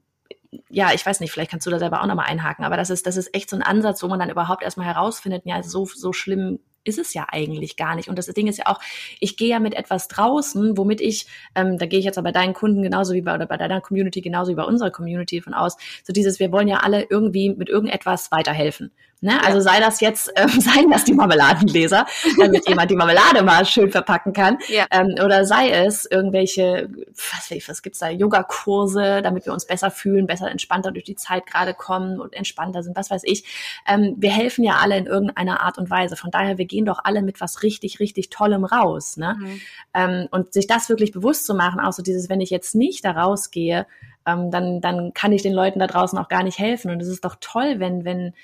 ja, 0.68 0.92
ich 0.92 1.04
weiß 1.04 1.20
nicht, 1.20 1.32
vielleicht 1.32 1.50
kannst 1.50 1.66
du 1.66 1.70
da 1.70 1.78
selber 1.78 2.02
auch 2.02 2.06
nochmal 2.06 2.28
einhaken, 2.28 2.64
aber 2.64 2.76
das 2.76 2.90
ist, 2.90 3.06
das 3.06 3.16
ist 3.16 3.34
echt 3.34 3.48
so 3.48 3.56
ein 3.56 3.62
Ansatz, 3.62 4.02
wo 4.02 4.08
man 4.08 4.18
dann 4.18 4.28
überhaupt 4.28 4.62
erstmal 4.62 4.86
herausfindet, 4.86 5.42
ja, 5.46 5.62
so, 5.62 5.86
so 5.86 6.12
schlimm 6.12 6.58
ist 6.84 6.98
es 6.98 7.14
ja 7.14 7.26
eigentlich 7.30 7.76
gar 7.76 7.94
nicht. 7.94 8.08
Und 8.08 8.18
das 8.18 8.26
Ding 8.26 8.46
ist 8.46 8.58
ja 8.58 8.66
auch, 8.66 8.80
ich 9.20 9.36
gehe 9.36 9.48
ja 9.48 9.60
mit 9.60 9.74
etwas 9.74 10.08
draußen, 10.08 10.76
womit 10.76 11.00
ich, 11.00 11.26
ähm, 11.54 11.78
da 11.78 11.86
gehe 11.86 11.98
ich 11.98 12.04
jetzt 12.04 12.18
aber 12.18 12.32
bei 12.32 12.32
deinen 12.32 12.54
Kunden 12.54 12.82
genauso 12.82 13.14
wie 13.14 13.22
bei, 13.22 13.34
oder 13.34 13.46
bei 13.46 13.56
deiner 13.56 13.80
Community 13.80 14.20
genauso 14.20 14.52
wie 14.52 14.56
bei 14.56 14.64
unserer 14.64 14.90
Community 14.90 15.40
von 15.40 15.54
aus, 15.54 15.76
so 16.04 16.12
dieses, 16.12 16.40
wir 16.40 16.52
wollen 16.52 16.68
ja 16.68 16.78
alle 16.78 17.06
irgendwie 17.08 17.50
mit 17.50 17.68
irgendetwas 17.68 18.30
weiterhelfen. 18.32 18.90
Ne? 19.22 19.40
Also 19.44 19.60
sei 19.60 19.78
das 19.78 20.00
jetzt, 20.00 20.32
ähm, 20.34 20.48
seien 20.60 20.90
das 20.90 21.04
die 21.04 21.14
Marmeladengläser, 21.14 22.06
damit 22.38 22.68
jemand 22.68 22.90
die 22.90 22.96
Marmelade 22.96 23.44
mal 23.44 23.64
schön 23.64 23.88
verpacken 23.92 24.32
kann. 24.32 24.58
Ja. 24.66 24.86
Ähm, 24.90 25.14
oder 25.24 25.46
sei 25.46 25.70
es 25.70 26.06
irgendwelche, 26.06 26.90
was, 27.14 27.68
was 27.68 27.82
gibt's 27.82 28.00
da, 28.00 28.10
Yogakurse, 28.10 29.22
damit 29.22 29.46
wir 29.46 29.52
uns 29.52 29.64
besser 29.64 29.92
fühlen, 29.92 30.26
besser 30.26 30.50
entspannter 30.50 30.90
durch 30.90 31.04
die 31.04 31.14
Zeit 31.14 31.46
gerade 31.46 31.72
kommen 31.72 32.20
und 32.20 32.34
entspannter 32.34 32.82
sind, 32.82 32.96
was 32.96 33.12
weiß 33.12 33.22
ich. 33.24 33.44
Ähm, 33.86 34.16
wir 34.18 34.30
helfen 34.30 34.64
ja 34.64 34.78
alle 34.82 34.96
in 34.96 35.06
irgendeiner 35.06 35.60
Art 35.60 35.78
und 35.78 35.88
Weise. 35.88 36.16
Von 36.16 36.32
daher, 36.32 36.58
wir 36.58 36.66
gehen 36.66 36.84
doch 36.84 36.98
alle 37.04 37.22
mit 37.22 37.40
was 37.40 37.62
richtig, 37.62 38.00
richtig 38.00 38.28
Tollem 38.28 38.64
raus. 38.64 39.16
Ne? 39.16 39.36
Mhm. 39.38 39.60
Ähm, 39.94 40.28
und 40.32 40.52
sich 40.52 40.66
das 40.66 40.88
wirklich 40.88 41.12
bewusst 41.12 41.46
zu 41.46 41.54
machen, 41.54 41.78
auch 41.78 41.92
so 41.92 42.02
dieses, 42.02 42.28
wenn 42.28 42.40
ich 42.40 42.50
jetzt 42.50 42.74
nicht 42.74 43.04
da 43.04 43.12
rausgehe, 43.12 43.86
ähm, 44.26 44.50
dann, 44.50 44.80
dann 44.80 45.14
kann 45.14 45.30
ich 45.30 45.42
den 45.42 45.52
Leuten 45.52 45.78
da 45.78 45.86
draußen 45.86 46.18
auch 46.18 46.28
gar 46.28 46.42
nicht 46.42 46.58
helfen. 46.58 46.90
Und 46.90 47.00
es 47.00 47.08
ist 47.08 47.24
doch 47.24 47.36
toll, 47.40 47.76
wenn, 47.78 48.04
wenn, 48.04 48.34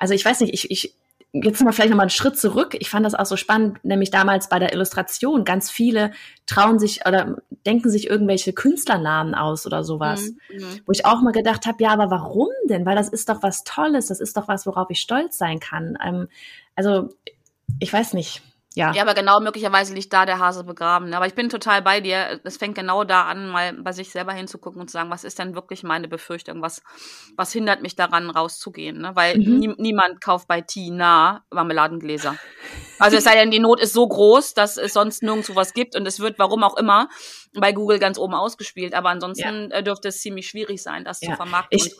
also 0.00 0.14
ich 0.14 0.24
weiß 0.24 0.40
nicht, 0.40 0.54
ich, 0.54 0.70
ich 0.70 0.96
jetzt 1.32 1.62
mal 1.62 1.72
vielleicht 1.72 1.90
nochmal 1.90 2.04
einen 2.04 2.10
Schritt 2.10 2.36
zurück. 2.36 2.76
Ich 2.80 2.90
fand 2.90 3.06
das 3.06 3.14
auch 3.14 3.26
so 3.26 3.36
spannend, 3.36 3.84
nämlich 3.84 4.10
damals 4.10 4.48
bei 4.48 4.58
der 4.58 4.72
Illustration. 4.72 5.44
Ganz 5.44 5.70
viele 5.70 6.12
trauen 6.46 6.78
sich 6.78 7.06
oder 7.06 7.36
denken 7.64 7.90
sich 7.90 8.10
irgendwelche 8.10 8.52
Künstlernamen 8.52 9.34
aus 9.34 9.66
oder 9.66 9.84
sowas. 9.84 10.32
Mhm. 10.50 10.56
mhm. 10.56 10.80
Wo 10.86 10.92
ich 10.92 11.06
auch 11.06 11.22
mal 11.22 11.32
gedacht 11.32 11.66
habe, 11.66 11.82
ja, 11.82 11.90
aber 11.90 12.10
warum 12.10 12.48
denn? 12.68 12.84
Weil 12.84 12.96
das 12.96 13.08
ist 13.08 13.28
doch 13.28 13.42
was 13.42 13.62
Tolles, 13.62 14.08
das 14.08 14.20
ist 14.20 14.36
doch 14.36 14.48
was, 14.48 14.66
worauf 14.66 14.90
ich 14.90 15.00
stolz 15.00 15.38
sein 15.38 15.60
kann. 15.60 15.96
Ähm, 16.04 16.28
also, 16.74 17.10
ich 17.78 17.92
weiß 17.92 18.14
nicht. 18.14 18.42
Ja. 18.74 18.92
ja, 18.92 19.02
aber 19.02 19.14
genau 19.14 19.40
möglicherweise 19.40 19.94
liegt 19.94 20.12
da 20.12 20.26
der 20.26 20.38
Hase 20.38 20.62
begraben. 20.62 21.12
Aber 21.12 21.26
ich 21.26 21.34
bin 21.34 21.48
total 21.48 21.82
bei 21.82 22.00
dir. 22.00 22.40
Es 22.44 22.56
fängt 22.56 22.76
genau 22.76 23.02
da 23.02 23.24
an, 23.24 23.48
mal 23.48 23.72
bei 23.72 23.90
sich 23.90 24.10
selber 24.10 24.32
hinzugucken 24.32 24.80
und 24.80 24.88
zu 24.88 24.92
sagen, 24.92 25.10
was 25.10 25.24
ist 25.24 25.40
denn 25.40 25.56
wirklich 25.56 25.82
meine 25.82 26.06
Befürchtung? 26.06 26.62
Was, 26.62 26.80
was 27.36 27.52
hindert 27.52 27.82
mich 27.82 27.96
daran, 27.96 28.30
rauszugehen? 28.30 28.98
Ne? 29.00 29.10
Weil 29.14 29.38
mhm. 29.38 29.58
nie, 29.58 29.74
niemand 29.76 30.20
kauft 30.20 30.46
bei 30.46 30.60
Tina 30.60 31.44
Marmeladengläser. 31.50 32.36
Also 33.00 33.16
es 33.16 33.24
sei 33.24 33.34
denn, 33.34 33.50
die 33.50 33.58
Not 33.58 33.80
ist 33.80 33.92
so 33.92 34.06
groß, 34.06 34.54
dass 34.54 34.76
es 34.76 34.92
sonst 34.92 35.24
nirgendwo 35.24 35.56
was 35.56 35.72
gibt 35.74 35.96
und 35.96 36.06
es 36.06 36.20
wird, 36.20 36.38
warum 36.38 36.62
auch 36.62 36.76
immer, 36.76 37.08
bei 37.54 37.72
Google 37.72 37.98
ganz 37.98 38.18
oben 38.18 38.34
ausgespielt. 38.34 38.94
Aber 38.94 39.08
ansonsten 39.08 39.70
ja. 39.70 39.78
Äh, 39.78 39.82
dürfte 39.82 40.08
es 40.08 40.20
ziemlich 40.20 40.46
schwierig 40.46 40.80
sein, 40.80 41.04
das 41.04 41.20
ja. 41.20 41.30
zu 41.30 41.36
vermarkten. 41.36 41.76
Ich, 41.76 41.96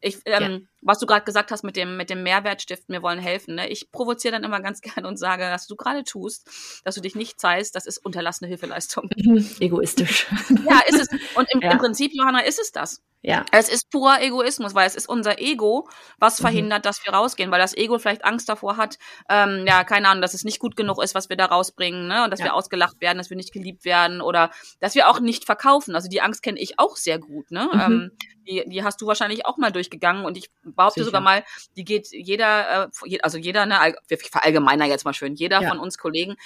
ich, 0.00 0.22
ähm. 0.24 0.68
Was 0.80 0.98
du 0.98 1.06
gerade 1.06 1.24
gesagt 1.24 1.50
hast 1.50 1.64
mit 1.64 1.76
dem, 1.76 1.96
mit 1.96 2.10
dem 2.10 2.22
Mehrwertstift, 2.22 2.84
wir 2.88 3.02
wollen 3.02 3.18
helfen. 3.18 3.56
Ne? 3.56 3.68
Ich 3.68 3.90
provoziere 3.90 4.32
dann 4.32 4.44
immer 4.44 4.60
ganz 4.60 4.80
gerne 4.82 5.08
und 5.08 5.16
sage, 5.16 5.44
was 5.50 5.66
du 5.66 5.76
gerade 5.76 6.04
tust, 6.04 6.48
dass 6.84 6.94
du 6.94 7.00
dich 7.00 7.14
nicht 7.14 7.40
zeigst, 7.40 7.74
das 7.74 7.86
ist 7.86 7.98
unterlassene 7.98 8.48
Hilfeleistung. 8.48 9.10
Egoistisch. 9.60 10.26
Ja, 10.68 10.80
ist 10.86 11.00
es. 11.00 11.08
Und 11.34 11.48
im, 11.52 11.60
ja. 11.62 11.72
im 11.72 11.78
Prinzip, 11.78 12.12
Johanna, 12.14 12.40
ist 12.40 12.58
es 12.58 12.72
das. 12.72 13.02
Ja. 13.20 13.44
Es 13.50 13.68
ist 13.68 13.90
purer 13.90 14.22
Egoismus, 14.22 14.74
weil 14.74 14.86
es 14.86 14.94
ist 14.94 15.08
unser 15.08 15.40
Ego, 15.40 15.88
was 16.18 16.38
mhm. 16.38 16.42
verhindert, 16.42 16.80
mhm. 16.80 16.88
dass 16.88 17.04
wir 17.04 17.12
rausgehen, 17.12 17.50
weil 17.50 17.58
das 17.58 17.76
Ego 17.76 17.98
vielleicht 17.98 18.24
Angst 18.24 18.48
davor 18.48 18.76
hat, 18.76 18.96
ähm, 19.28 19.64
ja, 19.66 19.82
keine 19.82 20.08
Ahnung, 20.08 20.22
dass 20.22 20.34
es 20.34 20.44
nicht 20.44 20.60
gut 20.60 20.76
genug 20.76 21.02
ist, 21.02 21.16
was 21.16 21.28
wir 21.28 21.36
da 21.36 21.46
rausbringen, 21.46 22.06
ne, 22.06 22.24
und 22.24 22.30
dass 22.30 22.38
ja. 22.38 22.46
wir 22.46 22.54
ausgelacht 22.54 23.00
werden, 23.00 23.18
dass 23.18 23.30
wir 23.30 23.36
nicht 23.36 23.52
geliebt 23.52 23.84
werden 23.84 24.20
oder 24.20 24.50
dass 24.80 24.94
wir 24.94 25.08
auch 25.08 25.18
nicht 25.18 25.46
verkaufen. 25.46 25.96
Also 25.96 26.08
die 26.08 26.20
Angst 26.20 26.42
kenne 26.44 26.60
ich 26.60 26.78
auch 26.78 26.96
sehr 26.96 27.18
gut, 27.18 27.50
ne. 27.50 27.68
Mhm. 27.72 27.80
Ähm, 27.80 28.10
die, 28.48 28.64
die 28.66 28.82
hast 28.82 29.00
du 29.00 29.06
wahrscheinlich 29.06 29.46
auch 29.46 29.58
mal 29.58 29.72
durchgegangen 29.72 30.24
und 30.24 30.36
ich 30.36 30.50
behaupte 30.74 31.00
Sicher. 31.00 31.06
sogar 31.06 31.20
mal, 31.20 31.44
die 31.76 31.84
geht 31.84 32.08
jeder, 32.10 32.90
äh, 33.04 33.18
also 33.22 33.38
jeder, 33.38 33.66
ne, 33.66 33.94
wir 34.08 34.18
verallgemeiner 34.18 34.86
jetzt 34.86 35.04
mal 35.04 35.14
schön, 35.14 35.34
jeder 35.34 35.60
ja. 35.62 35.68
von 35.68 35.78
uns 35.78 35.98
Kollegen 35.98 36.36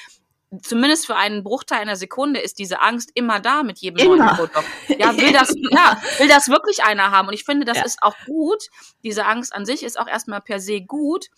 zumindest 0.61 1.07
für 1.07 1.17
einen 1.17 1.43
Bruchteil 1.43 1.81
einer 1.81 1.97
Sekunde 1.97 2.41
ist 2.41 2.59
diese 2.59 2.83
Angst 2.83 3.11
immer 3.15 3.41
da 3.41 3.63
mit 3.63 3.79
jedem 3.79 3.99
immer. 3.99 4.17
neuen 4.17 4.37
Produkt. 4.37 4.67
Ja, 4.99 5.17
will 5.17 5.33
das, 5.33 5.55
ja, 5.71 6.01
will 6.19 6.29
das 6.29 6.49
wirklich 6.49 6.85
einer 6.85 7.11
haben? 7.11 7.29
Und 7.29 7.35
ich 7.35 7.45
finde, 7.45 7.65
das 7.65 7.79
ja. 7.79 7.85
ist 7.85 8.03
auch 8.03 8.17
gut. 8.27 8.65
Diese 9.03 9.25
Angst 9.25 9.55
an 9.55 9.65
sich 9.65 9.83
ist 9.83 9.99
auch 9.99 10.07
erstmal 10.07 10.43
per 10.43 10.61
se 10.61 10.83
gut, 10.83 11.29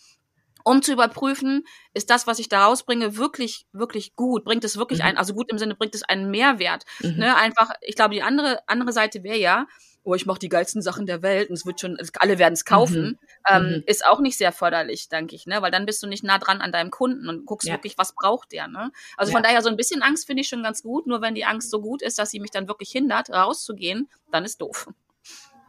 um 0.65 0.83
zu 0.83 0.93
überprüfen, 0.93 1.65
ist 1.93 2.11
das, 2.11 2.27
was 2.27 2.39
ich 2.39 2.49
da 2.49 2.67
rausbringe, 2.67 3.17
wirklich, 3.17 3.67
wirklich 3.73 4.17
gut? 4.17 4.45
Bringt 4.45 4.65
es 4.65 4.77
wirklich 4.77 5.01
mhm. 5.01 5.07
ein, 5.07 5.19
also 5.19 5.35
gut 5.35 5.51
im 5.51 5.59
Sinne, 5.59 5.75
bringt 5.75 5.95
es 5.95 6.03
einen 6.03 6.31
Mehrwert? 6.31 6.85
Mhm. 7.01 7.19
Ne, 7.19 7.37
einfach, 7.37 7.71
ich 7.83 7.95
glaube, 7.95 8.15
die 8.15 8.23
andere, 8.23 8.67
andere 8.67 8.93
Seite 8.93 9.23
wäre 9.23 9.39
ja, 9.39 9.67
oh, 10.05 10.15
ich 10.15 10.27
mache 10.27 10.39
die 10.39 10.49
geilsten 10.49 10.83
Sachen 10.83 11.07
der 11.07 11.23
Welt 11.23 11.49
und 11.49 11.55
es 11.55 11.67
wird 11.67 11.81
schon, 11.81 11.99
alle 12.19 12.39
werden 12.39 12.55
es 12.55 12.65
kaufen, 12.65 13.03
mhm. 13.03 13.19
Ähm, 13.49 13.63
mhm. 13.63 13.83
ist 13.87 14.07
auch 14.07 14.21
nicht 14.21 14.39
sehr 14.39 14.53
förderlich, 14.53 15.09
denke 15.09 15.35
ich, 15.35 15.47
ne? 15.47 15.61
Weil 15.63 15.71
dann 15.71 15.87
bist 15.87 16.03
du 16.03 16.07
nicht 16.07 16.25
nah 16.25 16.39
dran 16.39 16.61
an 16.61 16.73
deinem 16.73 16.91
Kunden 16.91 17.29
und 17.29 17.47
guckst 17.47 17.67
ja. 17.67 17.75
wirklich, 17.75 17.99
was 17.99 18.15
braucht 18.15 18.53
der, 18.53 18.69
ne? 18.69 18.93
Also 19.17 19.33
ja. 19.33 19.37
von 19.37 19.43
daher 19.43 19.63
so 19.63 19.69
ein 19.69 19.77
bisschen 19.77 20.03
Angst 20.03 20.27
finde 20.27 20.43
ich 20.43 20.49
schon 20.49 20.63
ganz 20.63 20.83
gut, 20.83 21.07
nur 21.07 21.21
wenn 21.21 21.35
die 21.35 21.45
Angst 21.45 21.71
so 21.71 21.81
gut 21.81 22.03
ist, 22.03 22.19
dass 22.19 22.31
sie 22.31 22.41
mich 22.41 22.51
dann 22.51 22.69
wirklich 22.69 22.91
hindert, 22.91 23.31
rauszugehen, 23.31 24.09
dann 24.31 24.45
ist 24.45 24.61
doof. 24.61 24.89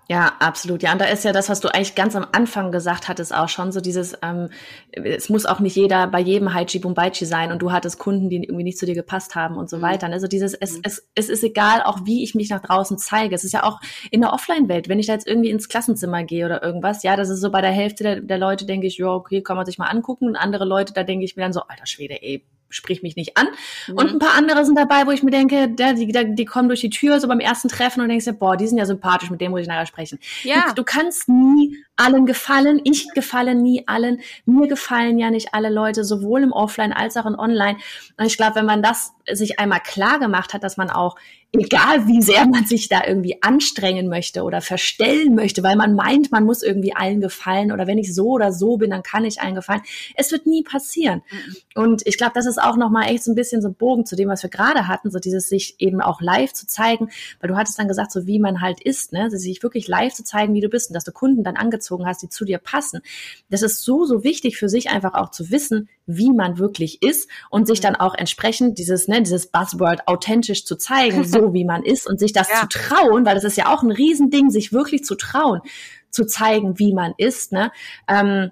Ja, 0.07 0.33
absolut. 0.39 0.83
Ja, 0.83 0.91
und 0.91 1.01
da 1.01 1.05
ist 1.05 1.23
ja 1.23 1.31
das, 1.31 1.49
was 1.49 1.61
du 1.61 1.67
eigentlich 1.73 1.95
ganz 1.95 2.15
am 2.15 2.27
Anfang 2.31 2.71
gesagt 2.71 3.07
hattest, 3.07 3.33
auch 3.33 3.49
schon 3.49 3.71
so 3.71 3.81
dieses, 3.81 4.15
ähm, 4.21 4.49
es 4.91 5.29
muss 5.29 5.47
auch 5.47 5.59
nicht 5.59 5.75
jeder 5.75 6.05
bei 6.05 6.19
jedem 6.19 6.53
Haichi 6.53 6.77
Bumbaichi 6.77 7.25
sein 7.25 7.51
und 7.51 7.59
du 7.59 7.71
hattest 7.71 7.97
Kunden, 7.97 8.29
die 8.29 8.43
irgendwie 8.43 8.63
nicht 8.63 8.77
zu 8.77 8.85
dir 8.85 8.93
gepasst 8.93 9.33
haben 9.33 9.57
und 9.57 9.67
so 9.67 9.77
mhm. 9.77 9.81
weiter. 9.81 10.07
Also 10.07 10.27
dieses, 10.27 10.53
es, 10.53 10.73
mhm. 10.73 10.81
es, 10.83 11.07
es 11.15 11.29
ist 11.29 11.43
egal, 11.43 11.81
auch 11.81 12.01
wie 12.05 12.23
ich 12.23 12.35
mich 12.35 12.51
nach 12.51 12.61
draußen 12.61 12.99
zeige. 12.99 13.33
Es 13.33 13.43
ist 13.43 13.53
ja 13.53 13.63
auch 13.63 13.79
in 14.11 14.21
der 14.21 14.31
Offline-Welt, 14.31 14.89
wenn 14.89 14.99
ich 14.99 15.07
da 15.07 15.13
jetzt 15.13 15.27
irgendwie 15.27 15.49
ins 15.49 15.69
Klassenzimmer 15.69 16.23
gehe 16.23 16.45
oder 16.45 16.61
irgendwas, 16.61 17.01
ja, 17.01 17.15
das 17.15 17.29
ist 17.29 17.41
so 17.41 17.49
bei 17.49 17.61
der 17.61 17.71
Hälfte 17.71 18.03
der, 18.03 18.21
der 18.21 18.37
Leute, 18.37 18.65
denke 18.65 18.85
ich, 18.85 18.99
ja, 18.99 19.07
okay, 19.07 19.41
kann 19.41 19.57
man 19.57 19.65
sich 19.65 19.79
mal 19.79 19.87
angucken 19.87 20.27
und 20.27 20.35
andere 20.35 20.65
Leute, 20.65 20.93
da 20.93 21.01
denke 21.01 21.25
ich 21.25 21.35
mir 21.35 21.41
dann 21.41 21.53
so, 21.53 21.61
alter 21.61 21.87
Schwede, 21.87 22.21
ey, 22.21 22.45
sprich 22.69 23.03
mich 23.03 23.15
nicht 23.15 23.37
an. 23.37 23.47
Mhm. 23.87 23.97
Und 23.97 24.11
ein 24.13 24.19
paar 24.19 24.35
andere 24.35 24.65
sind 24.65 24.77
dabei, 24.77 25.05
wo 25.05 25.11
ich 25.11 25.23
mir 25.23 25.31
denke, 25.31 25.69
der, 25.69 25.93
die, 25.93 26.35
die 26.35 26.45
kommen 26.45 26.67
durch 26.67 26.81
die 26.81 26.89
Tür 26.89 27.19
so 27.19 27.27
beim 27.27 27.39
ersten 27.39 27.69
Treffen 27.69 28.01
und 28.01 28.09
denkst 28.09 28.25
dir, 28.25 28.33
boah, 28.33 28.57
die 28.57 28.67
sind 28.67 28.77
ja 28.77 28.85
sympathisch, 28.85 29.29
mit 29.29 29.41
dem 29.41 29.51
muss 29.51 29.61
ich 29.61 29.67
nachher 29.67 29.85
sprechen. 29.85 30.19
Ja. 30.43 30.67
Du, 30.69 30.75
du 30.75 30.83
kannst 30.83 31.29
nie 31.29 31.84
allen 31.97 32.25
gefallen. 32.25 32.81
Ich 32.83 33.07
gefalle 33.13 33.55
nie 33.55 33.87
allen. 33.87 34.21
Mir 34.45 34.67
gefallen 34.67 35.17
ja 35.17 35.29
nicht 35.29 35.53
alle 35.53 35.69
Leute, 35.69 36.03
sowohl 36.03 36.43
im 36.43 36.51
Offline 36.51 36.93
als 36.93 37.17
auch 37.17 37.25
im 37.25 37.37
Online. 37.37 37.77
Und 38.17 38.25
ich 38.25 38.37
glaube, 38.37 38.55
wenn 38.55 38.65
man 38.65 38.83
das 38.83 39.13
sich 39.31 39.59
einmal 39.59 39.79
klar 39.79 40.19
gemacht 40.19 40.53
hat, 40.53 40.63
dass 40.63 40.77
man 40.77 40.89
auch, 40.89 41.15
egal 41.53 42.05
wie 42.07 42.21
sehr 42.21 42.45
man 42.47 42.65
sich 42.65 42.89
da 42.89 43.03
irgendwie 43.07 43.41
anstrengen 43.41 44.09
möchte 44.09 44.43
oder 44.43 44.59
verstellen 44.59 45.35
möchte, 45.35 45.63
weil 45.63 45.77
man 45.77 45.95
meint, 45.95 46.31
man 46.31 46.43
muss 46.43 46.61
irgendwie 46.61 46.93
allen 46.93 47.21
gefallen 47.21 47.71
oder 47.71 47.87
wenn 47.87 47.97
ich 47.97 48.13
so 48.13 48.27
oder 48.31 48.51
so 48.51 48.75
bin, 48.75 48.89
dann 48.89 49.03
kann 49.03 49.23
ich 49.23 49.39
allen 49.39 49.55
gefallen. 49.55 49.81
Es 50.15 50.33
wird 50.33 50.45
nie 50.47 50.63
passieren. 50.63 51.21
Mhm. 51.31 51.81
Und 51.81 52.01
ich 52.05 52.17
glaube, 52.17 52.33
das 52.35 52.45
ist 52.45 52.61
auch 52.61 52.75
nochmal 52.75 53.09
echt 53.09 53.23
so 53.23 53.31
ein 53.31 53.35
bisschen 53.35 53.61
so 53.61 53.69
ein 53.69 53.75
Bogen 53.75 54.05
zu 54.05 54.17
dem, 54.17 54.27
was 54.27 54.43
wir 54.43 54.49
gerade 54.49 54.87
hatten, 54.89 55.09
so 55.11 55.19
dieses 55.19 55.47
sich 55.47 55.75
eben 55.79 56.01
auch 56.01 56.19
live 56.19 56.51
zu 56.51 56.67
zeigen, 56.67 57.09
weil 57.39 57.47
du 57.47 57.55
hattest 57.55 57.79
dann 57.79 57.87
gesagt, 57.87 58.11
so 58.11 58.27
wie 58.27 58.39
man 58.39 58.59
halt 58.59 58.81
ist, 58.81 59.13
ne, 59.13 59.31
sich 59.31 59.63
wirklich 59.63 59.87
live 59.87 60.13
zu 60.13 60.25
zeigen, 60.25 60.53
wie 60.53 60.61
du 60.61 60.67
bist 60.69 60.89
und 60.89 60.93
dass 60.93 61.05
du 61.05 61.13
Kunden 61.13 61.43
dann 61.43 61.55
angezeigt 61.55 61.84
angezogen 61.85 62.05
hast, 62.05 62.21
die 62.21 62.29
zu 62.29 62.45
dir 62.45 62.57
passen. 62.57 63.01
Das 63.49 63.61
ist 63.61 63.83
so, 63.83 64.05
so 64.05 64.23
wichtig 64.23 64.57
für 64.57 64.69
sich 64.69 64.89
einfach 64.89 65.13
auch 65.13 65.31
zu 65.31 65.51
wissen, 65.51 65.89
wie 66.05 66.31
man 66.31 66.57
wirklich 66.57 67.01
ist 67.01 67.29
und 67.49 67.67
sich 67.67 67.79
mhm. 67.79 67.83
dann 67.83 67.95
auch 67.95 68.15
entsprechend 68.15 68.77
dieses, 68.77 69.07
ne, 69.07 69.21
dieses 69.21 69.47
Buzzword 69.47 70.07
authentisch 70.07 70.65
zu 70.65 70.75
zeigen, 70.77 71.23
so 71.23 71.53
wie 71.53 71.65
man 71.65 71.83
ist 71.83 72.07
und 72.07 72.19
sich 72.19 72.33
das 72.33 72.49
ja. 72.49 72.61
zu 72.61 72.67
trauen, 72.67 73.25
weil 73.25 73.35
das 73.35 73.43
ist 73.43 73.57
ja 73.57 73.73
auch 73.73 73.83
ein 73.83 73.91
Riesending, 73.91 74.49
sich 74.49 74.73
wirklich 74.73 75.03
zu 75.03 75.15
trauen, 75.15 75.61
zu 76.09 76.25
zeigen, 76.25 76.79
wie 76.79 76.93
man 76.93 77.13
ist, 77.17 77.51
ne? 77.51 77.71
Ähm, 78.07 78.51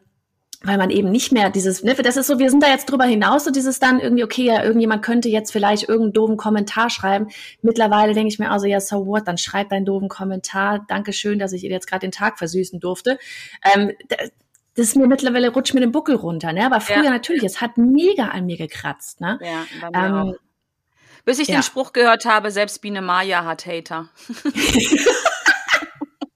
weil 0.63 0.77
man 0.77 0.89
eben 0.89 1.11
nicht 1.11 1.33
mehr 1.33 1.49
dieses, 1.49 1.83
ne, 1.83 1.93
das 1.93 2.15
ist 2.15 2.27
so, 2.27 2.39
wir 2.39 2.49
sind 2.49 2.63
da 2.63 2.67
jetzt 2.67 2.89
drüber 2.89 3.03
hinaus, 3.03 3.43
so 3.43 3.51
dieses 3.51 3.79
dann 3.79 3.99
irgendwie, 3.99 4.23
okay, 4.23 4.45
ja, 4.45 4.63
irgendjemand 4.63 5.03
könnte 5.03 5.27
jetzt 5.27 5.51
vielleicht 5.51 5.83
irgendeinen 5.83 6.13
doofen 6.13 6.37
Kommentar 6.37 6.89
schreiben. 6.89 7.27
Mittlerweile 7.61 8.13
denke 8.13 8.29
ich 8.29 8.39
mir 8.39 8.49
also, 8.49 8.65
ja, 8.65 8.79
so 8.79 9.05
what, 9.05 9.27
dann 9.27 9.37
schreib 9.37 9.69
deinen 9.69 9.85
doofen 9.85 10.07
Kommentar. 10.07 10.85
Dankeschön, 10.87 11.37
dass 11.37 11.51
ich 11.51 11.65
ihr 11.65 11.69
jetzt 11.69 11.87
gerade 11.87 12.07
den 12.07 12.11
Tag 12.11 12.37
versüßen 12.37 12.79
durfte. 12.79 13.19
Ähm, 13.75 13.91
das 14.75 14.87
ist 14.87 14.95
mir 14.95 15.07
mittlerweile 15.07 15.49
rutscht 15.49 15.73
mir 15.73 15.81
den 15.81 15.91
Buckel 15.91 16.15
runter, 16.15 16.53
ne? 16.53 16.65
Aber 16.65 16.79
früher 16.79 17.03
ja. 17.03 17.11
natürlich, 17.11 17.43
es 17.43 17.59
hat 17.59 17.77
mega 17.77 18.29
an 18.29 18.45
mir 18.45 18.57
gekratzt, 18.57 19.19
ne? 19.19 19.39
Ja, 19.41 19.65
bei 19.81 19.99
mir 19.99 20.07
ähm, 20.07 20.13
auch. 20.13 20.33
Bis 21.25 21.39
ich 21.39 21.49
ja. 21.49 21.57
den 21.57 21.63
Spruch 21.63 21.93
gehört 21.93 22.25
habe, 22.25 22.51
selbst 22.51 22.81
Biene 22.81 23.01
Maya 23.01 23.43
hat 23.45 23.65
Hater. 23.65 24.09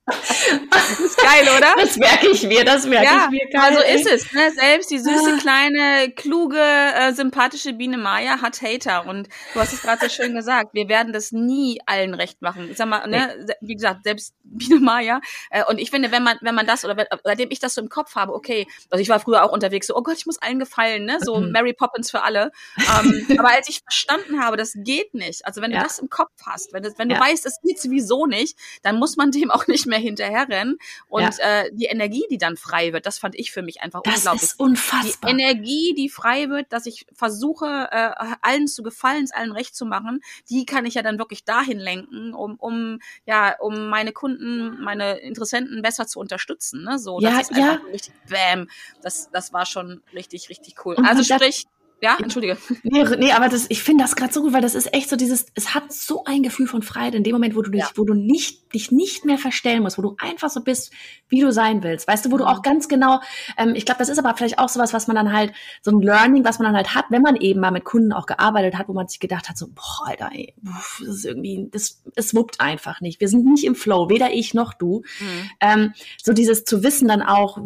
Das 0.07 0.99
ist 1.01 1.17
geil, 1.17 1.45
oder? 1.57 1.73
Das 1.77 1.97
merke 1.97 2.29
ich 2.29 2.43
mir, 2.43 2.63
das 2.63 2.85
merke 2.85 3.05
ja, 3.05 3.25
ich 3.25 3.29
mir. 3.29 3.49
Geil, 3.49 3.61
also 3.61 3.79
ist 3.81 4.09
es. 4.09 4.31
Ne? 4.31 4.51
Selbst 4.51 4.89
die 4.89 4.99
süße, 4.99 5.33
ah. 5.35 5.39
kleine, 5.39 6.11
kluge, 6.11 6.59
äh, 6.59 7.11
sympathische 7.11 7.73
Biene 7.73 7.97
Maya 7.97 8.41
hat 8.41 8.61
Hater. 8.61 9.05
Und 9.05 9.27
du 9.53 9.59
hast 9.59 9.73
es 9.73 9.81
gerade 9.81 10.07
so 10.07 10.09
schön 10.09 10.33
gesagt, 10.33 10.73
wir 10.73 10.87
werden 10.87 11.11
das 11.11 11.33
nie 11.33 11.81
allen 11.85 12.13
recht 12.13 12.41
machen. 12.41 12.69
Ich 12.71 12.77
sag 12.77 12.87
mal, 12.87 13.05
ne, 13.07 13.45
wie 13.59 13.75
gesagt, 13.75 14.05
selbst 14.05 14.33
Biene 14.43 14.79
Maya. 14.79 15.19
Äh, 15.49 15.65
und 15.65 15.77
ich 15.77 15.91
finde, 15.91 16.09
wenn 16.11 16.23
man, 16.23 16.37
wenn 16.41 16.55
man 16.55 16.65
das, 16.65 16.85
oder 16.85 16.95
wenn, 16.95 17.07
seitdem 17.25 17.51
ich 17.51 17.59
das 17.59 17.73
so 17.73 17.81
im 17.81 17.89
Kopf 17.89 18.15
habe, 18.15 18.33
okay, 18.33 18.65
also 18.89 19.01
ich 19.01 19.09
war 19.09 19.19
früher 19.19 19.43
auch 19.43 19.51
unterwegs, 19.51 19.87
so, 19.87 19.95
oh 19.95 20.03
Gott, 20.03 20.15
ich 20.17 20.25
muss 20.25 20.41
allen 20.41 20.59
gefallen, 20.59 21.03
ne? 21.03 21.17
So 21.21 21.37
mhm. 21.37 21.51
Mary 21.51 21.73
Poppins 21.73 22.11
für 22.11 22.21
alle. 22.23 22.51
Ähm, 22.77 23.27
aber 23.37 23.49
als 23.49 23.67
ich 23.67 23.81
verstanden 23.81 24.41
habe, 24.41 24.55
das 24.55 24.71
geht 24.73 25.13
nicht. 25.13 25.45
Also 25.45 25.61
wenn 25.61 25.71
du 25.71 25.77
das 25.77 25.99
im 25.99 26.09
Kopf 26.09 26.31
hast, 26.45 26.71
wenn, 26.71 26.83
das, 26.83 26.97
wenn 26.97 27.09
ja. 27.09 27.17
du 27.17 27.23
weißt, 27.23 27.45
es 27.45 27.59
geht 27.61 27.81
sowieso 27.81 28.25
nicht, 28.25 28.57
dann 28.83 28.97
muss 28.97 29.17
man 29.17 29.31
dem 29.31 29.51
auch 29.51 29.67
nicht 29.67 29.85
mehr 29.85 29.96
hinterherrennen. 29.97 30.77
Und 31.07 31.37
ja. 31.37 31.61
äh, 31.61 31.71
die 31.73 31.85
Energie, 31.85 32.25
die 32.29 32.37
dann 32.37 32.57
frei 32.57 32.93
wird, 32.93 33.05
das 33.05 33.19
fand 33.19 33.35
ich 33.35 33.51
für 33.51 33.61
mich 33.61 33.81
einfach 33.81 34.01
das 34.03 34.17
unglaublich. 34.17 34.41
Das 34.41 34.51
ist 34.51 34.59
unfassbar. 34.59 35.33
Die 35.33 35.41
Energie, 35.41 35.93
die 35.95 36.09
frei 36.09 36.49
wird, 36.49 36.71
dass 36.71 36.85
ich 36.85 37.05
versuche, 37.13 37.89
äh, 37.91 38.11
allen 38.41 38.67
zu 38.67 38.83
gefallen, 38.83 39.23
es 39.23 39.31
allen 39.31 39.51
recht 39.51 39.75
zu 39.75 39.85
machen, 39.85 40.21
die 40.49 40.65
kann 40.65 40.85
ich 40.85 40.95
ja 40.95 41.01
dann 41.01 41.17
wirklich 41.17 41.43
dahin 41.43 41.79
lenken, 41.79 42.33
um, 42.33 42.55
um 42.55 42.99
ja, 43.25 43.55
um 43.59 43.89
meine 43.89 44.11
Kunden, 44.11 44.81
meine 44.81 45.17
Interessenten 45.19 45.81
besser 45.81 46.07
zu 46.07 46.19
unterstützen. 46.19 46.83
Ne? 46.83 46.99
So, 46.99 47.19
das 47.19 47.33
ja, 47.33 47.39
ist 47.39 47.51
einfach 47.51 47.83
ja. 47.83 47.91
richtig 47.91 48.13
Bam. 48.29 48.67
Das, 49.01 49.29
das 49.31 49.53
war 49.53 49.65
schon 49.65 50.01
richtig, 50.13 50.49
richtig 50.49 50.85
cool. 50.85 50.95
Und 50.95 51.05
also 51.05 51.23
sprich, 51.23 51.67
ja, 52.01 52.17
entschuldige. 52.21 52.57
Nee, 52.83 53.03
nee 53.17 53.31
aber 53.31 53.49
das, 53.49 53.65
ich 53.69 53.81
finde 53.81 54.03
das 54.03 54.15
gerade 54.15 54.31
so 54.31 54.41
gut, 54.43 54.53
weil 54.53 54.61
das 54.61 54.75
ist 54.75 54.93
echt 54.93 55.09
so 55.09 55.15
dieses, 55.15 55.47
es 55.55 55.73
hat 55.73 55.91
so 55.91 56.23
ein 56.25 56.43
Gefühl 56.43 56.67
von 56.67 56.83
Freiheit 56.83 57.15
in 57.15 57.23
dem 57.23 57.33
Moment, 57.33 57.55
wo 57.55 57.61
du 57.61 57.71
dich, 57.71 57.81
ja. 57.81 57.89
wo 57.95 58.03
du 58.03 58.13
nicht, 58.13 58.73
dich 58.73 58.91
nicht 58.91 59.25
mehr 59.25 59.37
verstellen 59.37 59.81
musst, 59.81 59.97
wo 59.97 60.03
du 60.03 60.15
einfach 60.19 60.49
so 60.49 60.61
bist, 60.61 60.93
wie 61.27 61.41
du 61.41 61.51
sein 61.51 61.81
willst. 61.81 62.07
Weißt 62.07 62.25
du, 62.25 62.31
wo 62.31 62.37
du 62.37 62.43
mhm. 62.43 62.49
auch 62.49 62.61
ganz 62.61 62.87
genau, 62.87 63.19
ähm, 63.57 63.73
ich 63.75 63.85
glaube, 63.85 63.99
das 63.99 64.09
ist 64.09 64.19
aber 64.19 64.35
vielleicht 64.35 64.59
auch 64.59 64.69
sowas, 64.69 64.93
was 64.93 65.07
man 65.07 65.15
dann 65.15 65.33
halt, 65.33 65.53
so 65.81 65.91
ein 65.91 66.01
Learning, 66.01 66.43
was 66.43 66.59
man 66.59 66.67
dann 66.67 66.75
halt 66.75 66.93
hat, 66.93 67.05
wenn 67.09 67.23
man 67.23 67.35
eben 67.35 67.59
mal 67.59 67.71
mit 67.71 67.83
Kunden 67.83 68.13
auch 68.13 68.27
gearbeitet 68.27 68.77
hat, 68.77 68.87
wo 68.87 68.93
man 68.93 69.07
sich 69.07 69.19
gedacht 69.19 69.49
hat, 69.49 69.57
so, 69.57 69.67
boah, 69.67 70.07
Alter, 70.07 70.29
ey, 70.33 70.53
das 70.61 71.07
ist 71.07 71.25
irgendwie, 71.25 71.67
das, 71.71 72.03
es 72.15 72.35
wuppt 72.35 72.61
einfach 72.61 73.01
nicht. 73.01 73.19
Wir 73.19 73.27
sind 73.27 73.45
nicht 73.45 73.63
im 73.63 73.75
Flow, 73.75 74.09
weder 74.09 74.31
ich 74.31 74.53
noch 74.53 74.73
du. 74.73 75.01
Mhm. 75.19 75.49
Ähm, 75.61 75.93
so 76.21 76.33
dieses 76.33 76.63
zu 76.63 76.83
wissen 76.83 77.07
dann 77.07 77.23
auch, 77.23 77.57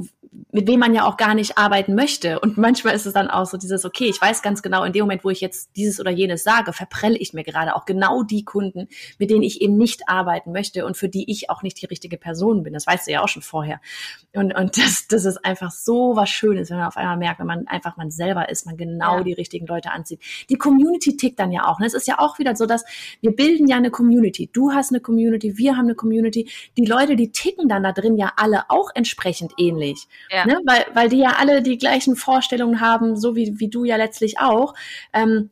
mit 0.52 0.66
wem 0.68 0.80
man 0.80 0.94
ja 0.94 1.06
auch 1.06 1.18
gar 1.18 1.34
nicht 1.34 1.58
arbeiten 1.58 1.94
möchte. 1.94 2.40
Und 2.40 2.58
manchmal 2.58 2.96
ist 2.96 3.06
es 3.06 3.14
dann 3.14 3.30
auch 3.30 3.46
so 3.46 3.58
dieses, 3.58 3.84
okay, 3.84 4.06
ich 4.06 4.22
weiß 4.22 4.42
ganz 4.42 4.62
genau, 4.62 4.84
in 4.86 4.94
dem 4.94 5.02
Moment, 5.02 5.26
wo 5.26 5.30
ich 5.30 5.42
jetzt 5.42 5.72
dieses 5.76 6.00
oder 6.00 6.12
jenes 6.12 6.44
sage, 6.44 6.72
verprelle 6.72 7.18
ich 7.18 7.34
mir 7.34 7.44
gerade 7.44 7.76
auch 7.76 7.86
genau 7.86 8.24
die 8.24 8.46
Kunden, 8.46 8.88
mit 9.20 9.30
denen 9.30 9.44
ich 9.44 9.62
eben 9.62 9.76
nicht 9.76 10.08
arbeiten 10.08 10.54
möchte 10.54 10.86
und 10.86 10.96
für 10.96 11.10
die 11.10 11.30
ich 11.30 11.50
auch 11.50 11.64
nicht 11.64 11.82
die 11.82 11.86
richtige 11.86 12.18
Person 12.18 12.64
bin. 12.64 12.74
Das 12.74 12.88
weißt 12.88 13.08
du 13.08 13.12
ja 13.12 13.22
auch 13.22 13.28
schon 13.28 13.42
vorher. 13.42 13.82
Und, 14.34 14.56
und 14.56 14.78
das, 14.78 15.08
das 15.08 15.26
ist 15.26 15.44
einfach 15.44 15.72
so 15.72 16.16
was 16.16 16.30
Schönes, 16.30 16.70
wenn 16.70 16.78
man 16.78 16.88
auf 16.88 16.98
einmal 16.98 17.18
merkt, 17.18 17.40
wenn 17.40 17.48
man 17.48 17.68
einfach 17.68 17.98
man 17.98 18.10
selber 18.10 18.48
ist, 18.48 18.66
man 18.66 18.78
genau 18.78 19.18
ja. 19.18 19.24
die 19.24 19.34
richtigen 19.34 19.68
Leute 19.68 19.92
anzieht. 19.92 20.22
Die 20.50 20.56
Community 20.56 21.18
tickt 21.18 21.40
dann 21.40 21.52
ja 21.52 21.68
auch. 21.68 21.80
Ne? 21.80 21.88
Es 21.88 21.94
ist 21.94 22.08
ja 22.08 22.20
auch 22.20 22.40
wieder 22.40 22.56
so, 22.56 22.66
dass 22.66 22.86
wir 23.20 23.36
bilden 23.36 23.68
ja 23.68 23.76
eine 23.76 23.92
Community. 23.92 24.50
Du 24.54 24.72
hast 24.72 24.92
eine 24.92 25.02
Community, 25.02 25.58
wir 25.58 25.76
haben 25.76 25.86
eine 25.86 25.96
Community. 25.96 26.50
Die 26.78 26.86
Leute, 26.86 27.18
die 27.18 27.34
ticken 27.34 27.68
dann 27.68 27.84
da 27.84 27.92
drin 27.92 28.16
ja 28.16 28.32
alle 28.38 28.70
auch 28.70 28.92
entsprechend 28.96 29.52
ähnlich. 29.58 30.08
Ja. 30.30 30.46
Ne? 30.46 30.60
Weil, 30.66 30.86
weil 30.94 31.10
die 31.10 31.20
ja 31.20 31.36
alle 31.40 31.62
die 31.62 31.78
gleichen 31.78 32.16
Vorstellungen 32.16 32.82
haben, 32.82 33.16
so 33.16 33.36
wie, 33.36 33.60
wie 33.60 33.70
du 33.70 33.84
ja 33.84 33.96
letztlich 33.96 34.40
auch. 34.40 34.74
Ähm, 35.14 35.50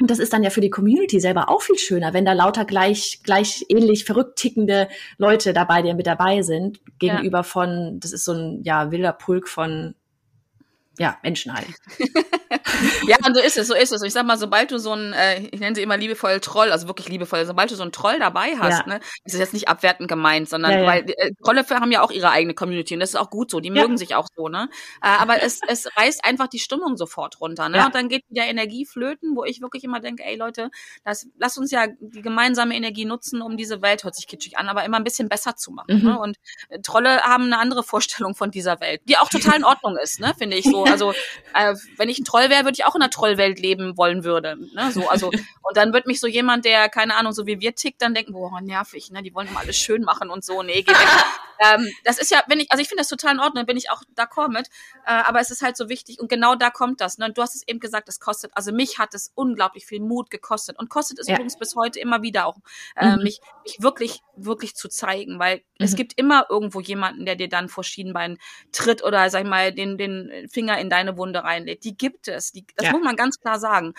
und 0.00 0.10
das 0.10 0.18
ist 0.18 0.32
dann 0.32 0.42
ja 0.42 0.50
für 0.50 0.60
die 0.60 0.70
Community 0.70 1.20
selber 1.20 1.48
auch 1.48 1.62
viel 1.62 1.78
schöner, 1.78 2.12
wenn 2.12 2.24
da 2.24 2.32
lauter 2.32 2.64
gleich, 2.64 3.20
gleich 3.22 3.64
ähnlich 3.68 4.04
verrückt 4.04 4.36
tickende 4.36 4.88
Leute 5.16 5.52
dabei, 5.52 5.80
die 5.80 5.94
mit 5.94 6.08
dabei 6.08 6.42
sind, 6.42 6.80
gegenüber 6.98 7.38
ja. 7.38 7.42
von, 7.44 8.00
das 8.00 8.12
ist 8.12 8.24
so 8.24 8.32
ein, 8.32 8.62
ja, 8.64 8.90
wilder 8.90 9.12
Pulk 9.12 9.48
von 9.48 9.94
ja, 10.98 11.18
Menschen 11.22 11.54
halt. 11.54 11.66
ja, 13.06 13.16
und 13.26 13.34
so 13.34 13.40
ist 13.40 13.56
es, 13.56 13.66
so 13.66 13.74
ist 13.74 13.92
es. 13.92 14.02
Ich 14.02 14.12
sag 14.12 14.26
mal, 14.26 14.36
sobald 14.36 14.70
du 14.70 14.78
so 14.78 14.92
ein, 14.92 15.12
äh, 15.14 15.40
ich 15.50 15.60
nenne 15.60 15.74
sie 15.74 15.82
immer 15.82 15.96
liebevoll 15.96 16.40
Troll, 16.40 16.70
also 16.70 16.86
wirklich 16.86 17.08
liebevoll, 17.08 17.46
sobald 17.46 17.70
du 17.70 17.76
so 17.76 17.82
einen 17.82 17.92
Troll 17.92 18.18
dabei 18.18 18.56
hast, 18.58 18.86
ja. 18.86 18.94
ne, 18.94 19.00
ist 19.24 19.32
es 19.32 19.40
jetzt 19.40 19.54
nicht 19.54 19.68
abwertend 19.68 20.08
gemeint, 20.08 20.48
sondern 20.48 20.72
ja, 20.72 20.80
ja. 20.80 20.86
weil 20.86 21.10
äh, 21.16 21.32
Trolle 21.42 21.64
haben 21.70 21.92
ja 21.92 22.02
auch 22.02 22.10
ihre 22.10 22.30
eigene 22.30 22.54
Community 22.54 22.94
und 22.94 23.00
das 23.00 23.10
ist 23.10 23.16
auch 23.16 23.30
gut 23.30 23.50
so, 23.50 23.60
die 23.60 23.70
mögen 23.70 23.96
sich 23.96 24.14
auch 24.14 24.26
so, 24.36 24.48
ne? 24.48 24.68
Äh, 25.00 25.08
aber 25.08 25.42
es, 25.42 25.60
es 25.66 25.88
reißt 25.96 26.24
einfach 26.24 26.48
die 26.48 26.58
Stimmung 26.58 26.96
sofort 26.96 27.40
runter, 27.40 27.70
ne? 27.70 27.86
Und 27.86 27.94
dann 27.94 28.08
geht 28.08 28.24
wieder 28.28 28.44
Energie 28.44 28.84
flöten, 28.84 29.34
wo 29.34 29.44
ich 29.44 29.62
wirklich 29.62 29.84
immer 29.84 30.00
denke, 30.00 30.24
ey 30.24 30.36
Leute, 30.36 30.70
das, 31.04 31.26
lass 31.38 31.56
uns 31.56 31.70
ja 31.70 31.86
die 32.00 32.22
gemeinsame 32.22 32.74
Energie 32.74 33.06
nutzen, 33.06 33.40
um 33.40 33.56
diese 33.56 33.80
Welt, 33.80 34.04
hört 34.04 34.14
sich 34.14 34.26
kitschig 34.26 34.58
an, 34.58 34.68
aber 34.68 34.84
immer 34.84 34.98
ein 34.98 35.04
bisschen 35.04 35.28
besser 35.28 35.56
zu 35.56 35.70
machen. 35.70 35.98
Mhm. 35.98 36.04
Ne? 36.04 36.18
Und 36.18 36.36
äh, 36.68 36.80
Trolle 36.80 37.22
haben 37.22 37.44
eine 37.44 37.58
andere 37.58 37.82
Vorstellung 37.82 38.34
von 38.34 38.50
dieser 38.50 38.80
Welt, 38.80 39.00
die 39.06 39.16
auch 39.16 39.30
total 39.30 39.56
in 39.56 39.64
Ordnung 39.64 39.96
ist, 39.96 40.20
ne, 40.20 40.34
finde 40.36 40.56
ich 40.56 40.64
so. 40.64 40.84
Also 40.92 41.12
äh, 41.54 41.74
wenn 41.96 42.08
ich 42.08 42.18
ein 42.18 42.24
Troll 42.24 42.50
wäre, 42.50 42.64
würde 42.64 42.74
ich 42.74 42.84
auch 42.84 42.94
in 42.94 43.02
einer 43.02 43.10
Trollwelt 43.10 43.58
leben 43.58 43.96
wollen 43.96 44.24
würde. 44.24 44.56
Ne? 44.74 44.90
So, 44.92 45.08
also, 45.08 45.28
und 45.28 45.76
dann 45.76 45.92
wird 45.92 46.06
mich 46.06 46.20
so 46.20 46.26
jemand, 46.26 46.64
der, 46.64 46.88
keine 46.88 47.16
Ahnung, 47.16 47.32
so 47.32 47.46
wie 47.46 47.60
wir 47.60 47.74
tickt, 47.74 48.02
dann 48.02 48.14
denken, 48.14 48.32
boah, 48.32 48.60
nervig, 48.60 49.10
ne? 49.10 49.22
Die 49.22 49.34
wollen 49.34 49.48
immer 49.48 49.60
alles 49.60 49.76
schön 49.76 50.02
machen 50.02 50.30
und 50.30 50.44
so. 50.44 50.62
Nee, 50.62 50.82
geh 50.82 50.92
weg. 50.92 50.98
ähm, 51.62 51.88
das 52.04 52.18
ist 52.18 52.30
ja, 52.30 52.42
wenn 52.48 52.60
ich, 52.60 52.70
also 52.70 52.82
ich 52.82 52.88
finde 52.88 53.00
das 53.00 53.08
total 53.08 53.34
in 53.34 53.40
Ordnung, 53.40 53.66
bin 53.66 53.76
ich 53.76 53.90
auch 53.90 54.02
d'accord 54.16 54.48
mit. 54.48 54.68
Äh, 55.06 55.12
aber 55.12 55.40
es 55.40 55.50
ist 55.50 55.62
halt 55.62 55.76
so 55.76 55.88
wichtig 55.88 56.20
und 56.20 56.28
genau 56.28 56.54
da 56.54 56.70
kommt 56.70 57.00
das. 57.00 57.18
Ne? 57.18 57.30
Du 57.32 57.42
hast 57.42 57.54
es 57.54 57.66
eben 57.66 57.80
gesagt, 57.80 58.08
das 58.08 58.20
kostet, 58.20 58.50
also 58.54 58.72
mich 58.72 58.98
hat 58.98 59.14
es 59.14 59.32
unglaublich 59.34 59.86
viel 59.86 60.00
Mut 60.00 60.30
gekostet 60.30 60.78
und 60.78 60.90
kostet 60.90 61.18
es 61.18 61.28
ja. 61.28 61.34
übrigens 61.34 61.58
bis 61.58 61.74
heute 61.76 62.00
immer 62.00 62.22
wieder 62.22 62.46
auch, 62.46 62.58
äh, 62.96 63.16
mhm. 63.16 63.22
mich, 63.22 63.40
mich 63.64 63.76
wirklich, 63.80 64.20
wirklich 64.36 64.74
zu 64.74 64.88
zeigen, 64.88 65.38
weil 65.38 65.56
mhm. 65.56 65.62
es 65.78 65.96
gibt 65.96 66.18
immer 66.18 66.46
irgendwo 66.48 66.80
jemanden, 66.80 67.26
der 67.26 67.36
dir 67.36 67.48
dann 67.48 67.68
vor 67.68 67.84
Schienbein 67.84 68.38
tritt 68.72 69.02
oder, 69.04 69.28
sag 69.30 69.44
ich 69.44 69.48
mal, 69.48 69.72
den, 69.72 69.98
den 69.98 70.48
Finger 70.50 70.71
in 70.80 70.90
deine 70.90 71.16
Wunde 71.16 71.44
reinlädt. 71.44 71.84
Die 71.84 71.96
gibt 71.96 72.28
es. 72.28 72.52
Die, 72.52 72.66
das 72.76 72.86
ja. 72.86 72.92
muss 72.92 73.02
man 73.02 73.16
ganz 73.16 73.40
klar 73.40 73.58
sagen. 73.58 73.94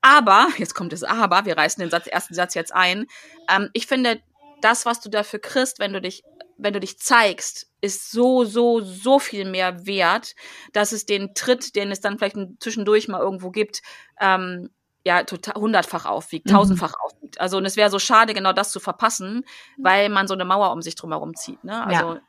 Aber, 0.00 0.48
jetzt 0.58 0.74
kommt 0.74 0.92
das 0.92 1.02
Aber, 1.02 1.44
wir 1.46 1.56
reißen 1.56 1.80
den 1.80 1.90
Satz, 1.90 2.06
ersten 2.06 2.34
Satz 2.34 2.54
jetzt 2.54 2.74
ein. 2.74 3.06
Ähm, 3.48 3.70
ich 3.72 3.86
finde, 3.86 4.20
das, 4.60 4.86
was 4.86 5.00
du 5.00 5.10
dafür 5.10 5.40
kriegst, 5.40 5.78
wenn 5.78 5.92
du 5.92 6.00
dich, 6.00 6.22
wenn 6.58 6.72
du 6.72 6.80
dich 6.80 6.98
zeigst, 6.98 7.70
ist 7.80 8.10
so, 8.10 8.44
so, 8.44 8.80
so 8.80 9.18
viel 9.18 9.44
mehr 9.44 9.86
wert, 9.86 10.34
dass 10.72 10.92
es 10.92 11.06
den 11.06 11.34
Tritt, 11.34 11.76
den 11.76 11.90
es 11.90 12.00
dann 12.00 12.18
vielleicht 12.18 12.36
zwischendurch 12.60 13.08
mal 13.08 13.20
irgendwo 13.20 13.50
gibt, 13.50 13.82
ähm, 14.20 14.70
ja, 15.04 15.22
total 15.22 15.60
hundertfach 15.60 16.04
aufwiegt, 16.04 16.46
mhm. 16.46 16.50
tausendfach 16.50 16.94
mhm. 16.94 17.04
aufwiegt. 17.04 17.40
Also, 17.40 17.58
und 17.58 17.64
es 17.64 17.76
wäre 17.76 17.90
so 17.90 17.98
schade, 17.98 18.34
genau 18.34 18.52
das 18.52 18.72
zu 18.72 18.80
verpassen, 18.80 19.44
weil 19.76 20.08
man 20.08 20.26
so 20.26 20.34
eine 20.34 20.44
Mauer 20.44 20.72
um 20.72 20.82
sich 20.82 20.96
drumherum 20.96 21.36
zieht. 21.36 21.62
Ne? 21.62 21.84
Also, 21.84 22.14
ja. 22.14 22.20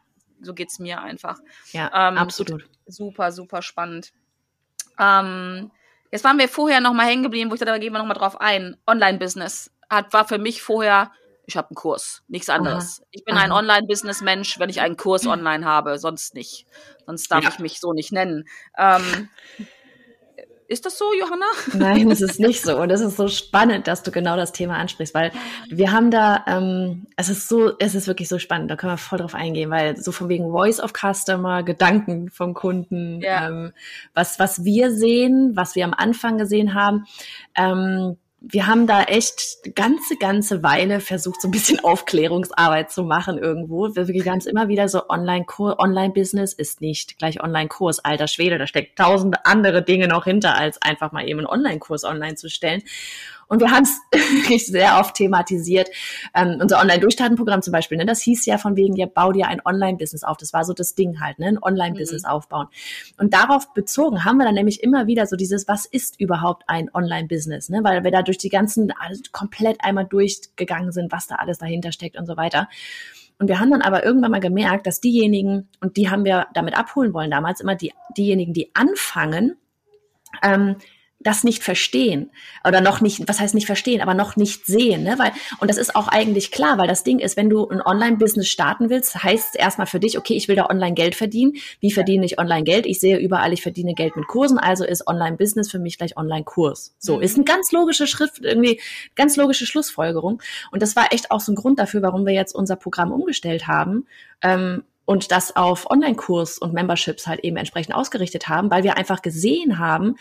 So 0.42 0.54
geht's 0.54 0.80
mir 0.80 1.02
einfach. 1.02 1.40
Ja, 1.72 2.10
ähm, 2.10 2.18
absolut. 2.18 2.70
Super, 2.86 3.32
super 3.32 3.62
spannend. 3.62 4.14
Ähm, 5.00 5.72
jetzt 6.12 6.24
waren 6.24 6.40
wir 6.40 6.50
vorher 6.50 6.82
noch 6.82 6.94
mal 6.94 7.06
hängen 7.06 7.24
geblieben, 7.24 7.50
wo 7.50 7.56
ich 7.56 7.60
dachte, 7.60 7.72
da 7.72 7.78
gehen 7.78 7.94
wir 7.94 8.00
noch 8.00 8.06
mal 8.06 8.14
drauf 8.14 8.40
ein. 8.40 8.78
Online-Business 8.88 9.72
hat 9.90 10.14
war 10.14 10.28
für 10.28 10.38
mich 10.38 10.62
vorher, 10.62 11.12
ich 11.46 11.56
habe 11.56 11.70
einen 11.70 11.76
Kurs, 11.76 12.24
nichts 12.28 12.50
anderes. 12.50 13.00
Aha. 13.00 13.08
Ich 13.12 13.24
bin 13.24 13.36
Aha. 13.36 13.44
ein 13.46 13.52
Online-Business-Mensch, 13.52 14.60
wenn 14.60 14.70
ich 14.70 14.82
einen 14.82 14.98
Kurs 14.98 15.26
online 15.28 15.66
habe, 15.66 15.98
sonst 16.00 16.34
nicht. 16.34 16.66
Sonst 17.06 17.32
darf 17.32 17.44
ja. 17.44 17.50
ich 17.50 17.60
mich 17.60 17.80
so 17.80 17.94
nicht 17.94 18.12
nennen. 18.12 18.48
Ähm, 18.78 19.30
ist 20.68 20.86
das 20.86 20.98
so, 20.98 21.06
Johanna? 21.18 21.46
Nein, 21.74 22.12
es 22.12 22.22
ist 22.22 22.40
nicht 22.40 22.62
so. 22.62 22.78
Und 22.82 22.90
es 22.92 23.02
ist 23.02 23.18
so 23.18 23.28
spannend, 23.28 23.88
dass 23.88 24.04
du 24.04 24.12
genau 24.12 24.36
das 24.36 24.52
Thema 24.52 24.78
ansprichst, 24.78 25.14
weil 25.14 25.32
wir 25.70 25.92
haben 25.92 26.12
da, 26.12 26.44
ähm, 26.48 27.08
es 27.16 27.30
ist 27.30 27.48
so, 27.48 27.72
es 27.80 27.96
ist 27.96 28.08
wirklich 28.08 28.28
so 28.28 28.38
spannend, 28.38 28.70
da 28.70 28.76
können 28.76 28.94
wir 28.94 28.98
voll 28.98 29.20
drauf 29.20 29.36
eingehen, 29.36 29.70
weil 29.70 29.98
so 29.98 30.12
von 30.12 30.30
wegen 30.30 30.52
Voice 30.52 30.80
of 30.80 30.94
Customer, 30.94 31.64
Gedanken 31.64 32.30
vom 32.30 32.54
Kunden, 32.54 33.22
ja. 33.22 33.48
ähm, 33.48 33.72
was, 34.14 34.40
was 34.40 34.64
wir 34.64 34.92
sehen, 34.92 35.52
was 35.56 35.76
wir 35.76 35.86
am 35.86 35.94
Anfang 35.94 36.38
gesehen 36.38 36.74
haben, 36.74 37.06
ähm, 37.56 38.18
wir 38.40 38.68
haben 38.68 38.86
da 38.86 39.04
echt 39.04 39.76
ganze, 39.76 40.16
ganze 40.16 40.62
Weile 40.62 41.00
versucht, 41.00 41.42
so 41.42 41.48
ein 41.48 41.52
bisschen 41.52 41.80
Aufklärungsarbeit 41.84 42.92
zu 42.92 43.04
machen 43.04 43.38
irgendwo. 43.38 43.96
Wir 43.96 44.08
wirklich 44.08 44.24
ganz 44.24 44.46
immer 44.46 44.68
wieder 44.68 44.88
so 44.90 45.10
Online-Kurs, 45.10 45.80
Online-Business 45.80 46.54
ist 46.54 46.82
nicht 46.82 47.18
gleich 47.18 47.42
Online-Kurs. 47.42 48.00
Alter 48.00 48.28
Schwede, 48.28 48.58
da 48.58 48.68
steckt 48.68 48.98
tausende 48.98 49.46
andere 49.46 49.84
Dinge 49.84 50.08
noch 50.08 50.26
hinter, 50.26 50.56
als 50.56 50.82
einfach 50.82 51.12
mal 51.12 51.28
eben 51.28 51.40
einen 51.40 51.48
Online-Kurs 51.48 52.04
online 52.04 52.36
zu 52.36 52.50
stellen. 52.50 52.84
Und 53.48 53.62
wir 53.62 53.72
haben 53.72 53.84
es 53.84 54.00
wirklich 54.12 54.66
sehr 54.66 55.00
oft 55.00 55.16
thematisiert. 55.16 55.90
Ähm, 56.36 56.58
unser 56.62 56.80
Online-Durchstarten-Programm 56.80 57.62
zum 57.62 57.72
Beispiel, 57.72 57.98
ne, 57.98 58.06
das 58.06 58.22
hieß 58.22 58.46
ja 58.46 58.58
von 58.58 58.76
wegen, 58.76 58.96
ja, 58.96 59.06
bau 59.06 59.32
dir 59.32 59.48
ein 59.48 59.62
Online-Business 59.64 60.24
auf. 60.24 60.38
Das 60.38 60.54
war 60.54 60.66
so 60.66 60.74
das 60.74 60.96
Ding 60.96 61.20
halt, 61.22 61.40
ne, 61.40 61.48
ein 61.48 61.62
Online-Business 61.62 62.24
mhm. 62.24 62.30
aufbauen. 62.30 62.68
Und 63.18 63.34
darauf 63.34 63.74
bezogen 63.74 64.26
haben 64.26 64.38
wir 64.38 64.46
dann 64.46 64.56
nämlich 64.56 64.84
immer 64.84 65.08
wieder 65.08 65.26
so 65.28 65.36
dieses, 65.36 65.68
was 65.68 65.86
ist 65.86 66.20
überhaupt 66.20 66.64
ein 66.68 66.90
Online-Business, 66.94 67.70
ne, 67.70 67.84
weil 67.84 68.04
wir 68.04 68.12
da 68.12 68.22
durch 68.22 68.38
die 68.38 68.50
ganzen, 68.50 68.92
also 69.00 69.22
komplett 69.32 69.78
einmal 69.84 70.06
durchgegangen 70.06 70.92
sind, 70.92 71.12
was 71.12 71.28
da 71.28 71.36
alles 71.36 71.58
dahinter 71.58 71.92
steckt 71.92 72.18
und 72.18 72.26
so 72.26 72.38
weiter. 72.38 72.68
Und 73.40 73.48
wir 73.48 73.60
haben 73.60 73.70
dann 73.70 73.82
aber 73.82 74.04
irgendwann 74.04 74.32
mal 74.32 74.40
gemerkt, 74.40 74.88
dass 74.88 75.00
diejenigen, 75.00 75.70
und 75.80 75.96
die 75.98 76.10
haben 76.10 76.26
wir 76.26 76.48
damit 76.54 76.76
abholen 76.76 77.14
wollen 77.14 77.30
damals, 77.30 77.62
immer 77.62 77.76
die, 77.76 77.94
diejenigen, 78.18 78.54
die 78.54 78.72
anfangen, 78.74 79.58
ähm, 80.44 80.78
das 81.20 81.44
nicht 81.44 81.64
verstehen 81.64 82.30
oder 82.66 82.80
noch 82.80 83.02
nicht, 83.02 83.28
was 83.28 83.40
heißt 83.40 83.56
nicht 83.56 83.66
verstehen, 83.66 84.02
aber 84.02 84.14
noch 84.14 84.36
nicht 84.36 84.68
sehen, 84.68 85.04
ne? 85.04 85.16
Weil 85.18 85.32
und 85.60 85.70
das 85.70 85.78
ist 85.78 85.96
auch 85.96 86.08
eigentlich 86.08 86.52
klar, 86.52 86.78
weil 86.78 86.88
das 86.88 87.04
Ding 87.04 87.20
ist, 87.20 87.36
wenn 87.38 87.50
du 87.50 87.68
ein 87.68 87.82
Online-Business 87.82 88.48
starten 88.48 88.90
willst, 88.90 89.24
heißt 89.24 89.50
es 89.50 89.56
erstmal 89.56 89.88
für 89.88 90.00
dich, 90.00 90.18
okay, 90.18 90.36
ich 90.36 90.48
will 90.48 90.56
da 90.56 90.68
online 90.70 90.94
Geld 90.94 91.16
verdienen. 91.16 91.54
Wie 91.80 91.92
verdiene 91.92 92.26
ich 92.26 92.38
online 92.38 92.64
Geld? 92.64 92.86
Ich 92.86 93.00
sehe 93.00 93.18
überall, 93.18 93.52
ich 93.52 93.64
verdiene 93.64 93.96
Geld 93.96 94.16
mit 94.16 94.28
Kursen, 94.28 94.60
also 94.60 94.86
ist 94.86 95.08
Online-Business 95.08 95.72
für 95.72 95.80
mich 95.80 95.98
gleich 95.98 96.18
Online-Kurs. 96.18 96.96
So 97.00 97.18
mhm. 97.18 97.24
ist 97.24 97.38
ein 97.38 97.46
ganz 97.46 97.72
logische 97.72 98.06
Schritt, 98.06 98.34
irgendwie 98.42 98.80
ganz 99.16 99.36
logische 99.38 99.66
Schlussfolgerung. 99.66 100.42
Und 100.72 100.84
das 100.84 100.96
war 100.96 101.12
echt 101.14 101.32
auch 101.32 101.40
so 101.40 101.52
ein 101.52 101.56
Grund 101.56 101.80
dafür, 101.80 102.04
warum 102.04 102.26
wir 102.28 102.34
jetzt 102.34 102.54
unser 102.54 102.76
Programm 102.76 103.12
umgestellt 103.12 103.68
haben. 103.68 104.06
Ähm, 104.44 104.84
und 105.08 105.32
das 105.32 105.56
auf 105.56 105.90
Online-Kurs 105.90 106.60
und 106.60 106.74
Memberships 106.74 107.28
halt 107.28 107.40
eben 107.40 107.56
entsprechend 107.56 107.96
ausgerichtet 107.96 108.50
haben, 108.50 108.70
weil 108.70 108.84
wir 108.84 108.98
einfach 108.98 109.22
gesehen 109.22 109.80
haben, 109.80 110.18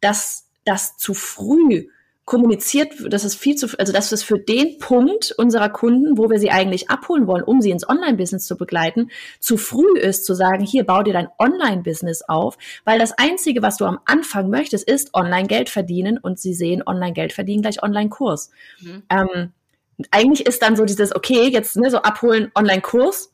dass 0.00 0.48
das 0.64 0.96
zu 0.96 1.12
früh 1.12 1.88
kommuniziert, 2.24 2.92
dass 3.12 3.24
es 3.24 3.34
viel 3.34 3.56
zu, 3.56 3.66
also 3.78 3.92
dass 3.92 4.12
es 4.12 4.22
für 4.22 4.38
den 4.38 4.78
Punkt 4.78 5.34
unserer 5.36 5.68
Kunden, 5.68 6.16
wo 6.16 6.30
wir 6.30 6.38
sie 6.38 6.50
eigentlich 6.50 6.88
abholen 6.88 7.26
wollen, 7.26 7.42
um 7.42 7.60
sie 7.60 7.70
ins 7.70 7.86
Online-Business 7.86 8.46
zu 8.46 8.56
begleiten, 8.56 9.10
zu 9.40 9.58
früh 9.58 9.98
ist 9.98 10.24
zu 10.24 10.34
sagen, 10.34 10.64
hier 10.64 10.84
bau 10.84 11.02
dir 11.02 11.12
dein 11.12 11.28
Online-Business 11.38 12.22
auf, 12.22 12.56
weil 12.84 12.98
das 12.98 13.12
einzige, 13.18 13.60
was 13.62 13.76
du 13.76 13.84
am 13.84 13.98
Anfang 14.06 14.48
möchtest, 14.48 14.88
ist 14.88 15.12
Online-Geld 15.12 15.68
verdienen 15.68 16.16
und 16.16 16.38
sie 16.38 16.54
sehen 16.54 16.82
Online-Geld 16.86 17.34
verdienen 17.34 17.60
gleich 17.60 17.82
Online-Kurs. 17.82 18.50
Mhm. 18.80 19.02
Ähm, 19.10 19.52
eigentlich 20.10 20.46
ist 20.46 20.62
dann 20.62 20.76
so 20.76 20.86
dieses, 20.86 21.14
okay, 21.14 21.48
jetzt 21.50 21.76
ne, 21.76 21.90
so 21.90 21.98
abholen 21.98 22.50
Online-Kurs, 22.54 23.29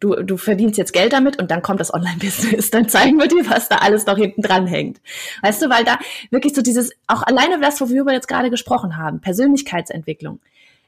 du, 0.00 0.14
du 0.22 0.36
verdienst 0.36 0.78
jetzt 0.78 0.92
Geld 0.92 1.12
damit 1.12 1.38
und 1.38 1.50
dann 1.50 1.62
kommt 1.62 1.80
das 1.80 1.92
Online-Business. 1.92 2.70
Dann 2.70 2.88
zeigen 2.88 3.18
wir 3.18 3.28
dir, 3.28 3.48
was 3.50 3.68
da 3.68 3.76
alles 3.76 4.06
noch 4.06 4.16
hinten 4.16 4.42
dran 4.42 4.66
hängt. 4.66 5.00
Weißt 5.42 5.62
du, 5.62 5.70
weil 5.70 5.84
da 5.84 5.98
wirklich 6.30 6.54
so 6.54 6.62
dieses, 6.62 6.92
auch 7.06 7.22
alleine 7.22 7.60
das, 7.60 7.80
worüber 7.80 8.06
wir 8.06 8.14
jetzt 8.14 8.28
gerade 8.28 8.50
gesprochen 8.50 8.96
haben, 8.96 9.20
Persönlichkeitsentwicklung 9.20 10.40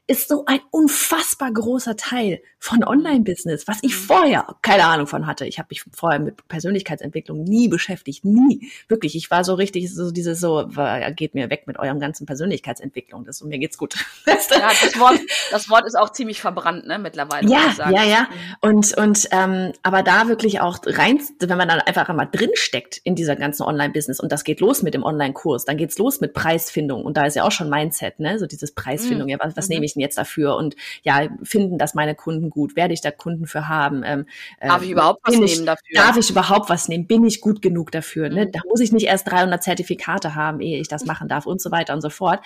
ist 0.07 0.27
so 0.27 0.43
ein 0.45 0.59
unfassbar 0.71 1.51
großer 1.51 1.95
Teil 1.95 2.41
von 2.59 2.83
Online-Business, 2.83 3.67
was 3.67 3.79
ich 3.81 3.93
mhm. 3.93 3.99
vorher 3.99 4.55
keine 4.61 4.85
Ahnung 4.85 5.07
von 5.07 5.25
hatte. 5.25 5.45
Ich 5.45 5.57
habe 5.57 5.67
mich 5.71 5.83
vorher 5.93 6.19
mit 6.19 6.47
Persönlichkeitsentwicklung 6.47 7.43
nie 7.43 7.67
beschäftigt, 7.67 8.25
nie. 8.25 8.71
Wirklich, 8.87 9.15
ich 9.15 9.31
war 9.31 9.43
so 9.43 9.55
richtig 9.55 9.93
so 9.93 10.11
dieses 10.11 10.39
so, 10.39 10.69
geht 11.15 11.33
mir 11.33 11.49
weg 11.49 11.63
mit 11.65 11.79
eurem 11.79 11.99
ganzen 11.99 12.25
Persönlichkeitsentwicklung, 12.25 13.25
das 13.25 13.41
und 13.41 13.49
mir 13.49 13.57
geht's 13.57 13.77
gut. 13.77 13.95
ja, 14.27 14.35
das 14.35 14.99
Wort, 14.99 15.19
das 15.49 15.69
Wort 15.69 15.85
ist 15.85 15.95
auch 15.95 16.11
ziemlich 16.11 16.41
verbrannt, 16.41 16.85
ne, 16.85 16.99
mittlerweile. 16.99 17.49
Ja, 17.49 17.73
ja, 17.89 18.03
ja. 18.03 18.27
Und 18.59 18.95
und 18.97 19.27
ähm, 19.31 19.71
aber 19.81 20.03
da 20.03 20.27
wirklich 20.27 20.61
auch 20.61 20.79
rein, 20.85 21.19
wenn 21.39 21.57
man 21.57 21.67
dann 21.67 21.79
einfach 21.79 22.09
einmal 22.09 22.29
drin 22.31 22.51
steckt 22.53 22.97
in 23.03 23.15
dieser 23.15 23.35
ganzen 23.35 23.63
Online-Business 23.63 24.19
und 24.19 24.31
das 24.31 24.43
geht 24.43 24.59
los 24.59 24.83
mit 24.83 24.93
dem 24.93 25.03
Online-Kurs, 25.03 25.65
dann 25.65 25.77
geht's 25.77 25.97
los 25.97 26.21
mit 26.21 26.33
Preisfindung 26.33 27.05
und 27.05 27.17
da 27.17 27.25
ist 27.25 27.35
ja 27.35 27.43
auch 27.43 27.51
schon 27.51 27.69
Mindset, 27.69 28.19
ne, 28.19 28.37
so 28.37 28.45
dieses 28.45 28.73
Preisfindung. 28.73 29.23
Mhm. 29.23 29.29
Ja, 29.29 29.37
was, 29.39 29.57
was 29.57 29.67
mhm. 29.67 29.75
nehme 29.75 29.85
ich 29.85 29.90
denn 29.93 30.01
jetzt 30.01 30.17
dafür 30.17 30.55
und 30.55 30.75
ja, 31.03 31.27
finden 31.43 31.77
das 31.77 31.93
meine 31.93 32.15
Kunden 32.15 32.49
gut? 32.49 32.75
Werde 32.75 32.93
ich 32.93 33.01
da 33.01 33.11
Kunden 33.11 33.47
für 33.47 33.67
haben? 33.67 34.03
Ähm, 34.05 34.25
darf 34.59 34.83
ich 34.83 34.91
überhaupt 34.91 35.21
was 35.23 35.35
ich, 35.35 35.39
nehmen 35.39 35.65
dafür? 35.65 35.95
Darf 35.95 36.17
ich 36.17 36.29
überhaupt 36.29 36.69
was 36.69 36.87
nehmen? 36.87 37.07
Bin 37.07 37.23
ich 37.23 37.41
gut 37.41 37.61
genug 37.61 37.91
dafür? 37.91 38.29
Ne? 38.29 38.29
Mhm. 38.29 38.35
Ne? 38.35 38.51
Da 38.51 38.59
muss 38.67 38.79
ich 38.79 38.91
nicht 38.91 39.07
erst 39.07 39.29
300 39.29 39.63
Zertifikate 39.63 40.35
haben, 40.35 40.61
ehe 40.61 40.79
ich 40.79 40.87
das 40.87 41.05
machen 41.05 41.27
darf 41.27 41.45
und 41.45 41.61
so 41.61 41.71
weiter 41.71 41.93
und 41.93 42.01
so 42.01 42.09
fort. 42.09 42.39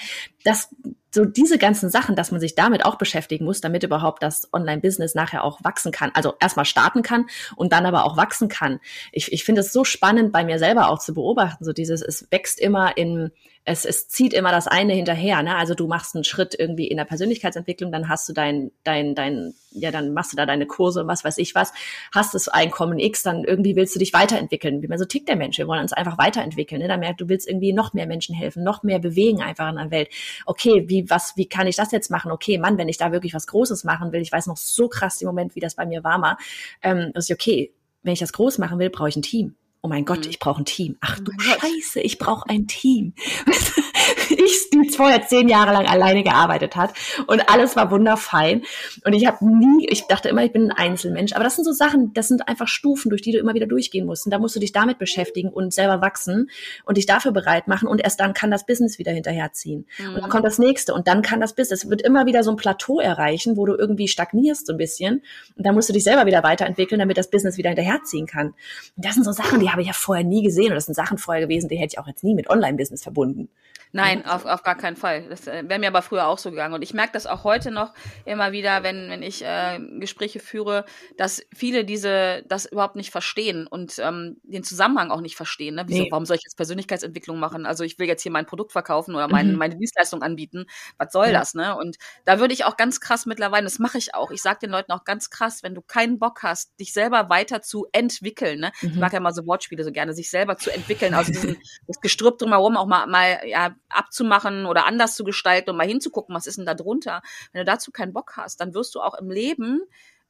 Das 0.44 0.70
so 1.16 1.26
diese 1.26 1.58
ganzen 1.58 1.90
Sachen, 1.90 2.16
dass 2.16 2.32
man 2.32 2.42
sich 2.42 2.56
damit 2.56 2.86
auch 2.86 2.98
beschäftigen 2.98 3.46
muss, 3.46 3.62
damit 3.62 3.84
überhaupt 3.84 4.22
das 4.22 4.50
Online-Business 4.54 5.16
nachher 5.16 5.44
auch 5.44 5.64
wachsen 5.64 5.92
kann. 5.92 6.12
Also 6.14 6.34
erstmal 6.40 6.66
starten 6.66 7.02
kann 7.02 7.26
und 7.56 7.72
dann 7.72 7.86
aber 7.86 8.04
auch 8.04 8.18
wachsen 8.18 8.50
kann. 8.50 8.80
Ich, 9.14 9.32
ich 9.32 9.46
finde 9.46 9.62
es 9.62 9.72
so 9.72 9.86
spannend 9.86 10.34
bei 10.34 10.44
mir 10.44 10.60
selber 10.60 10.90
auch 10.90 11.00
zu 11.00 11.14
beobachten, 11.14 11.64
so 11.64 11.72
dieses, 11.72 12.02
es 12.02 12.28
wächst 12.32 12.60
immer 12.60 12.98
in, 12.98 13.32
es, 13.68 13.84
es 13.84 14.08
zieht 14.08 14.32
immer 14.34 14.52
das 14.52 14.68
eine 14.68 14.94
hinterher. 14.94 15.42
Ne? 15.42 15.56
Also 15.56 15.74
du 15.74 15.88
machst 15.88 16.14
einen 16.14 16.24
Schritt 16.24 16.56
irgendwie 16.58 16.88
in 16.88 16.98
der 16.98 17.06
Persönlichkeitsentwicklung, 17.06 17.92
dann 17.92 18.08
hast 18.08 18.30
du 18.30 18.34
dein, 18.34 18.72
dein, 18.84 19.16
dein, 19.16 19.56
ja, 19.72 19.90
dann 19.90 20.14
machst 20.14 20.32
du 20.32 20.38
da 20.38 20.46
deine 20.46 20.68
Kurse 20.68 21.02
und 21.02 21.08
was 21.08 21.24
weiß 21.24 21.40
ich 21.40 21.56
was, 21.56 21.74
hast 22.14 22.36
das 22.36 22.48
Einkommen 22.48 23.00
X, 23.00 23.24
dann 23.24 23.44
irgendwie 23.44 23.76
willst 23.76 23.96
du 23.96 24.00
dich 24.00 24.14
weiterentwickeln. 24.14 24.84
Wie 24.84 24.88
man 24.88 25.00
so 25.00 25.06
tickt 25.06 25.28
der 25.28 25.36
Mensch. 25.36 25.58
Wir 25.58 25.68
wollen 25.68 25.82
uns 25.82 25.94
einfach 25.94 26.20
weiterentwickeln. 26.20 26.80
Ne? 26.80 26.88
Dann 26.88 27.00
merkt, 27.00 27.22
du 27.22 27.28
willst 27.28 27.48
irgendwie 27.48 27.74
noch 27.74 27.94
mehr 27.94 28.06
Menschen 28.06 28.36
helfen, 28.36 28.64
noch 28.64 28.84
mehr 28.84 29.00
bewegen 29.00 29.42
einfach 29.42 29.68
in 29.70 29.78
der 29.78 29.90
Welt. 29.90 30.10
Okay, 30.46 30.86
wie, 30.88 31.10
was, 31.10 31.34
wie 31.36 31.48
kann 31.48 31.66
ich 31.66 31.76
das 31.76 31.92
jetzt 31.92 32.12
machen? 32.12 32.32
Okay, 32.32 32.60
Mann, 32.60 32.78
wenn 32.78 32.88
ich 32.88 32.98
da 32.98 33.12
wirklich 33.12 33.34
was 33.34 33.48
Großes 33.48 33.84
machen 33.84 34.12
will, 34.12 34.22
ich 34.22 34.32
weiß 34.32 34.46
noch 34.46 34.58
so 34.58 34.88
krass 34.88 35.20
im 35.22 35.26
Moment, 35.26 35.56
wie 35.56 35.60
das 35.60 35.74
bei 35.74 35.88
mir 35.88 36.04
war 36.04 36.20
mal, 36.20 36.38
ähm, 36.84 37.12
ist 37.16 37.32
okay, 37.32 37.74
wenn 38.04 38.14
ich 38.14 38.20
das 38.20 38.32
groß 38.32 38.60
machen 38.60 38.78
will, 38.78 38.92
brauche 38.92 39.10
ich 39.10 39.16
ein 39.16 39.24
Team 39.24 39.56
oh 39.86 39.88
mein 39.88 40.04
Gott, 40.04 40.26
mhm. 40.26 40.32
ich 40.32 40.40
brauche 40.40 40.64
ein 40.64 40.66
Team. 40.66 40.98
Ach 41.00 41.20
du 41.20 41.32
oh 41.32 41.40
Scheiße, 41.40 42.02
ich 42.02 42.18
brauche 42.18 42.50
ein 42.50 42.66
Team. 42.66 43.14
ich, 44.30 44.70
die 44.70 44.90
vorher 44.90 45.26
zehn 45.28 45.48
Jahre 45.48 45.74
lang 45.74 45.88
alleine 45.88 46.24
gearbeitet 46.24 46.76
hat 46.76 46.94
und 47.28 47.50
alles 47.50 47.76
war 47.76 47.92
wunderfein. 47.92 48.64
Und 49.04 49.14
ich 49.14 49.26
habe 49.26 49.46
nie, 49.46 49.88
ich 49.90 50.04
dachte 50.08 50.30
immer, 50.30 50.44
ich 50.44 50.52
bin 50.52 50.72
ein 50.72 50.78
Einzelmensch. 50.78 51.34
Aber 51.34 51.44
das 51.44 51.56
sind 51.56 51.66
so 51.66 51.72
Sachen, 51.72 52.14
das 52.14 52.28
sind 52.28 52.48
einfach 52.48 52.68
Stufen, 52.68 53.10
durch 53.10 53.22
die 53.22 53.32
du 53.32 53.38
immer 53.38 53.54
wieder 53.54 53.68
durchgehen 53.68 54.06
musst. 54.06 54.26
Und 54.26 54.32
da 54.32 54.40
musst 54.40 54.56
du 54.56 54.60
dich 54.60 54.72
damit 54.72 54.98
beschäftigen 54.98 55.50
und 55.50 55.74
selber 55.74 56.02
wachsen 56.02 56.50
und 56.86 56.98
dich 56.98 57.06
dafür 57.06 57.32
bereit 57.32 57.68
machen. 57.68 57.88
Und 57.88 58.02
erst 58.02 58.20
dann 58.20 58.34
kann 58.34 58.52
das 58.52 58.66
Business 58.66 59.00
wieder 59.00 59.12
hinterherziehen. 59.12 59.86
Mhm. 59.98 60.08
Und 60.08 60.16
dann 60.16 60.24
mhm. 60.26 60.30
kommt 60.30 60.46
das 60.46 60.60
nächste 60.60 60.94
und 60.94 61.08
dann 61.08 61.22
kann 61.22 61.40
das 61.40 61.54
Business. 61.54 61.84
Es 61.84 61.90
wird 61.90 62.02
immer 62.02 62.26
wieder 62.26 62.44
so 62.44 62.52
ein 62.52 62.58
Plateau 62.58 63.00
erreichen, 63.00 63.58
wo 63.58 63.66
du 63.66 63.76
irgendwie 63.76 64.08
stagnierst 64.08 64.68
so 64.68 64.74
ein 64.74 64.78
bisschen. 64.78 65.24
Und 65.56 65.66
dann 65.66 65.76
musst 65.76 65.90
du 65.90 65.94
dich 65.94 66.04
selber 66.04 66.26
wieder 66.26 66.44
weiterentwickeln, 66.44 67.00
damit 67.00 67.18
das 67.18 67.30
Business 67.30 67.58
wieder 67.58 67.70
hinterherziehen 67.70 68.28
kann. 68.28 68.48
Und 68.96 69.06
das 69.06 69.16
sind 69.16 69.24
so 69.24 69.32
Sachen, 69.32 69.60
die 69.60 69.70
habe 69.70 69.82
ich 69.82 69.88
ja 69.88 69.94
vorher 69.94 70.24
nie 70.24 70.44
gesehen. 70.44 70.70
Und 70.70 70.76
das 70.76 70.86
sind 70.86 70.96
Sachen 70.96 71.18
vorher 71.18 71.46
gewesen, 71.46 71.70
die 71.70 71.78
hätte 71.78 71.94
ich 71.94 72.00
auch 72.00 72.08
jetzt 72.08 72.24
nie 72.24 72.36
mit 72.36 72.50
Online-Business 72.50 73.04
verbunden. 73.04 73.50
Nein, 73.96 74.26
auf, 74.26 74.46
auf 74.46 74.62
gar 74.62 74.76
keinen 74.76 74.98
Fall. 74.98 75.30
Das 75.30 75.48
äh, 75.48 75.64
wäre 75.70 75.80
mir 75.80 75.88
aber 75.88 76.02
früher 76.02 76.28
auch 76.28 76.38
so 76.38 76.52
gegangen. 76.52 76.74
Und 76.74 76.82
ich 76.82 76.94
merke 76.94 77.14
das 77.14 77.26
auch 77.26 77.46
heute 77.46 77.72
noch 77.72 77.94
immer 78.26 78.52
wieder, 78.52 78.84
wenn, 78.84 79.10
wenn 79.10 79.24
ich 79.24 79.42
äh, 79.42 79.80
Gespräche 80.00 80.42
führe, 80.42 80.84
dass 81.16 81.42
viele 81.56 81.86
diese 81.86 82.44
das 82.50 82.66
überhaupt 82.66 82.98
nicht 82.98 83.12
verstehen 83.12 83.68
und 83.68 83.98
ähm, 84.00 84.36
den 84.44 84.66
Zusammenhang 84.66 85.12
auch 85.12 85.22
nicht 85.22 85.38
verstehen. 85.38 85.76
Ne? 85.76 85.86
Wieso, 85.88 86.04
nee. 86.04 86.12
Warum 86.12 86.26
soll 86.26 86.36
ich 86.36 86.44
jetzt 86.44 86.58
Persönlichkeitsentwicklung 86.58 87.40
machen? 87.40 87.66
Also 87.66 87.86
ich 87.86 87.98
will 87.98 88.08
jetzt 88.08 88.22
hier 88.22 88.34
mein 88.34 88.46
Produkt 88.46 88.74
verkaufen 88.74 89.16
oder 89.16 89.30
mein, 89.30 89.54
mhm. 89.54 89.58
meine 89.58 89.78
Dienstleistung 89.78 90.22
anbieten. 90.22 90.66
Was 90.98 91.14
soll 91.14 91.28
ja. 91.28 91.32
das? 91.32 91.54
Ne? 91.54 91.78
Und 91.78 91.96
da 92.26 92.42
würde 92.42 92.54
ich 92.54 92.66
auch 92.66 92.76
ganz 92.76 93.00
krass 93.00 93.26
mittlerweile, 93.26 93.64
das 93.64 93.80
mache 93.80 93.98
ich 93.98 94.14
auch. 94.14 94.30
Ich 94.30 94.42
sage 94.42 94.60
den 94.64 94.72
Leuten 94.72 94.92
auch 94.92 95.06
ganz 95.06 95.30
krass, 95.30 95.64
wenn 95.64 95.74
du 95.74 95.82
keinen 95.82 96.20
Bock 96.20 96.44
hast, 96.44 96.78
dich 96.82 96.92
selber 96.92 97.30
weiter 97.30 97.62
zu 97.62 97.88
entwickeln. 97.94 98.60
Ne? 98.60 98.72
Mhm. 98.82 98.90
Ich 98.90 98.96
mag 98.98 99.14
ja 99.14 99.22
mal 99.22 99.34
so 99.34 99.48
Wortspiele 99.48 99.86
so 99.86 99.94
gerne, 99.94 100.14
sich 100.14 100.30
selber 100.30 100.58
zu 100.58 100.70
entwickeln, 100.70 101.14
aus 101.14 101.28
diesem 101.32 101.56
das 101.88 102.02
Gestrüpp 102.02 102.40
drumherum 102.40 102.76
auch 102.76 102.88
mal, 102.88 103.08
mal 103.08 103.40
ja, 103.46 103.74
abzumachen 103.90 104.66
oder 104.66 104.86
anders 104.86 105.16
zu 105.16 105.24
gestalten 105.24 105.70
und 105.70 105.78
mal 105.78 105.88
hinzugucken, 105.88 106.36
was 106.36 106.48
ist 106.48 106.58
denn 106.58 106.66
da 106.66 106.74
drunter. 106.74 107.22
Wenn 107.52 107.60
du 107.60 107.66
dazu 107.66 107.92
keinen 107.92 108.14
Bock 108.14 108.34
hast, 108.38 108.60
dann 108.60 108.74
wirst 108.74 108.96
du 108.96 109.02
auch 109.02 109.16
im 109.16 109.30
Leben 109.30 109.82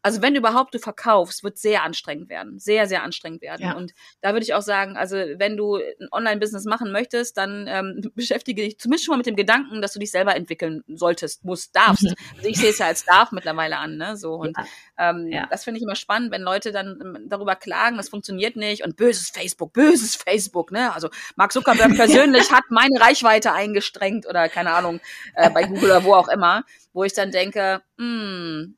also 0.05 0.21
wenn 0.21 0.35
überhaupt 0.35 0.75
du 0.75 0.77
verkaufst, 0.77 1.43
wird 1.43 1.57
sehr 1.57 1.81
anstrengend 1.81 2.29
werden. 2.29 2.59
Sehr, 2.59 2.85
sehr 2.85 3.01
anstrengend 3.01 3.41
werden. 3.41 3.63
Ja. 3.65 3.73
Und 3.75 3.95
da 4.21 4.33
würde 4.33 4.43
ich 4.43 4.53
auch 4.53 4.61
sagen, 4.61 4.97
also 4.97 5.15
wenn 5.15 5.57
du 5.57 5.77
ein 5.77 6.07
Online-Business 6.11 6.65
machen 6.65 6.91
möchtest, 6.91 7.37
dann 7.37 7.65
ähm, 7.67 8.11
beschäftige 8.15 8.61
dich 8.61 8.77
zumindest 8.77 9.05
schon 9.05 9.13
mal 9.13 9.17
mit 9.17 9.25
dem 9.25 9.35
Gedanken, 9.35 9.81
dass 9.81 9.93
du 9.93 9.99
dich 9.99 10.11
selber 10.11 10.35
entwickeln 10.35 10.83
solltest, 10.87 11.43
musst, 11.43 11.75
darfst. 11.75 12.03
Mhm. 12.03 12.15
Also 12.37 12.49
ich 12.49 12.57
sehe 12.57 12.69
es 12.69 12.77
ja 12.77 12.85
als 12.85 13.03
darf 13.03 13.31
mittlerweile 13.31 13.79
an, 13.79 13.97
ne? 13.97 14.15
So. 14.15 14.35
Und 14.35 14.55
ja. 14.55 15.09
Ähm, 15.09 15.27
ja. 15.31 15.47
das 15.49 15.63
finde 15.63 15.79
ich 15.79 15.83
immer 15.83 15.95
spannend, 15.95 16.31
wenn 16.31 16.43
Leute 16.43 16.71
dann 16.71 16.99
ähm, 17.01 17.25
darüber 17.27 17.55
klagen, 17.55 17.97
das 17.97 18.09
funktioniert 18.09 18.57
nicht 18.57 18.83
und 18.83 18.97
böses 18.97 19.31
Facebook, 19.31 19.73
böses 19.73 20.15
Facebook, 20.15 20.71
ne? 20.71 20.93
Also 20.93 21.09
Mark 21.35 21.51
Zuckerberg 21.51 21.95
persönlich 21.95 22.51
hat 22.51 22.65
meine 22.69 23.01
Reichweite 23.01 23.53
eingestrengt 23.53 24.27
oder 24.27 24.49
keine 24.49 24.69
Ahnung, 24.73 24.99
äh, 25.33 25.49
bei 25.49 25.63
Google 25.63 25.85
oder 25.85 26.03
wo 26.03 26.13
auch 26.13 26.27
immer, 26.27 26.63
wo 26.93 27.03
ich 27.03 27.13
dann 27.13 27.31
denke, 27.31 27.81
hm, 27.97 28.77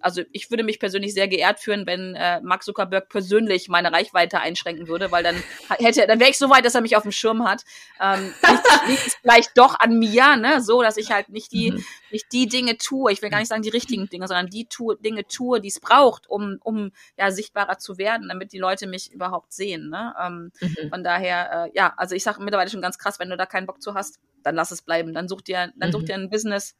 also 0.00 0.22
ich 0.32 0.50
würde 0.50 0.64
mich 0.64 0.78
persönlich 0.78 1.14
sehr 1.14 1.28
geehrt 1.28 1.60
fühlen, 1.60 1.86
wenn 1.86 2.14
äh, 2.14 2.40
Mark 2.40 2.62
Zuckerberg 2.62 3.08
persönlich 3.08 3.68
meine 3.68 3.92
Reichweite 3.92 4.40
einschränken 4.40 4.88
würde, 4.88 5.10
weil 5.10 5.22
dann 5.22 5.36
hätte, 5.78 6.06
dann 6.06 6.20
wäre 6.20 6.30
ich 6.30 6.38
so 6.38 6.50
weit, 6.50 6.64
dass 6.64 6.74
er 6.74 6.80
mich 6.80 6.96
auf 6.96 7.02
dem 7.02 7.12
Schirm 7.12 7.44
hat. 7.44 7.64
Ähm, 8.00 8.32
liegt, 8.48 8.62
liegt 8.88 9.06
es 9.06 9.14
vielleicht 9.20 9.58
doch 9.58 9.78
an 9.78 9.98
mir, 9.98 10.36
ne, 10.36 10.60
so, 10.60 10.82
dass 10.82 10.96
ich 10.96 11.10
halt 11.10 11.28
nicht 11.28 11.52
die, 11.52 11.72
mhm. 11.72 11.84
nicht 12.10 12.26
die 12.32 12.46
Dinge 12.46 12.78
tue. 12.78 13.12
Ich 13.12 13.22
will 13.22 13.30
gar 13.30 13.38
nicht 13.38 13.48
sagen 13.48 13.62
die 13.62 13.68
richtigen 13.68 14.08
Dinge, 14.08 14.28
sondern 14.28 14.48
die 14.48 14.66
tue, 14.66 14.96
Dinge 14.96 15.26
tue, 15.26 15.60
die 15.60 15.68
es 15.68 15.80
braucht, 15.80 16.28
um, 16.28 16.58
um 16.62 16.92
ja 17.18 17.30
sichtbarer 17.30 17.78
zu 17.78 17.98
werden, 17.98 18.28
damit 18.28 18.52
die 18.52 18.58
Leute 18.58 18.86
mich 18.86 19.12
überhaupt 19.12 19.52
sehen. 19.52 19.90
Ne? 19.90 20.14
Ähm, 20.20 20.52
mhm. 20.60 20.90
Von 20.90 21.04
daher, 21.04 21.66
äh, 21.66 21.70
ja, 21.76 21.92
also 21.96 22.14
ich 22.14 22.22
sage 22.22 22.42
mittlerweile 22.42 22.70
schon 22.70 22.82
ganz 22.82 22.98
krass, 22.98 23.18
wenn 23.18 23.30
du 23.30 23.36
da 23.36 23.46
keinen 23.46 23.66
Bock 23.66 23.82
zu 23.82 23.94
hast, 23.94 24.18
dann 24.42 24.54
lass 24.54 24.70
es 24.70 24.82
bleiben. 24.82 25.12
Dann 25.12 25.28
such 25.28 25.42
dir, 25.42 25.72
dann 25.76 25.88
mhm. 25.90 25.92
such 25.92 26.04
dir 26.04 26.14
ein 26.14 26.30
Business, 26.30 26.76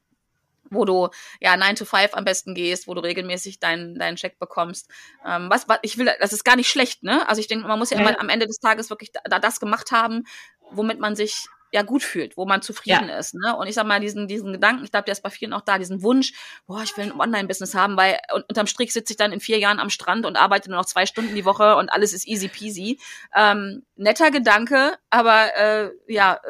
wo 0.72 0.84
du 0.84 1.08
ja 1.40 1.56
9 1.56 1.76
to 1.76 1.84
5 1.84 2.14
am 2.14 2.24
besten 2.24 2.54
gehst, 2.54 2.86
wo 2.86 2.94
du 2.94 3.02
regelmäßig 3.02 3.60
deinen 3.60 3.98
deinen 3.98 4.16
Check 4.16 4.38
bekommst. 4.38 4.88
Ähm, 5.26 5.48
was, 5.50 5.68
was 5.68 5.78
ich 5.82 5.98
will, 5.98 6.10
das 6.20 6.32
ist 6.32 6.44
gar 6.44 6.56
nicht 6.56 6.68
schlecht, 6.68 7.02
ne? 7.02 7.28
Also 7.28 7.40
ich 7.40 7.46
denke, 7.46 7.66
man 7.66 7.78
muss 7.78 7.90
ja, 7.90 8.00
ja. 8.00 8.08
Immer 8.08 8.20
am 8.20 8.28
Ende 8.28 8.46
des 8.46 8.58
Tages 8.58 8.90
wirklich 8.90 9.12
da, 9.12 9.38
das 9.38 9.60
gemacht 9.60 9.92
haben, 9.92 10.24
womit 10.70 10.98
man 10.98 11.16
sich 11.16 11.46
ja 11.72 11.82
gut 11.82 12.02
fühlt, 12.02 12.36
wo 12.36 12.44
man 12.44 12.60
zufrieden 12.60 13.08
ja. 13.08 13.18
ist. 13.18 13.34
Ne? 13.34 13.56
Und 13.56 13.66
ich 13.66 13.74
sag 13.74 13.86
mal, 13.86 13.98
diesen, 13.98 14.28
diesen 14.28 14.52
Gedanken, 14.52 14.84
ich 14.84 14.90
glaube, 14.90 15.06
der 15.06 15.12
ist 15.12 15.22
bei 15.22 15.30
vielen 15.30 15.54
auch 15.54 15.62
da, 15.62 15.78
diesen 15.78 16.02
Wunsch, 16.02 16.34
boah, 16.66 16.82
ich 16.82 16.96
will 16.96 17.06
ein 17.06 17.18
Online-Business 17.18 17.74
haben, 17.74 17.96
weil 17.96 18.18
unterm 18.48 18.66
Strich 18.66 18.92
sitze 18.92 19.14
ich 19.14 19.16
dann 19.16 19.32
in 19.32 19.40
vier 19.40 19.58
Jahren 19.58 19.80
am 19.80 19.88
Strand 19.88 20.26
und 20.26 20.36
arbeite 20.36 20.68
nur 20.68 20.78
noch 20.78 20.84
zwei 20.84 21.06
Stunden 21.06 21.34
die 21.34 21.46
Woche 21.46 21.76
und 21.76 21.88
alles 21.88 22.12
ist 22.12 22.28
easy 22.28 22.48
peasy. 22.48 23.00
Ähm, 23.34 23.84
netter 23.96 24.30
Gedanke, 24.30 24.96
aber 25.08 25.56
äh, 25.56 25.90
ja, 26.08 26.40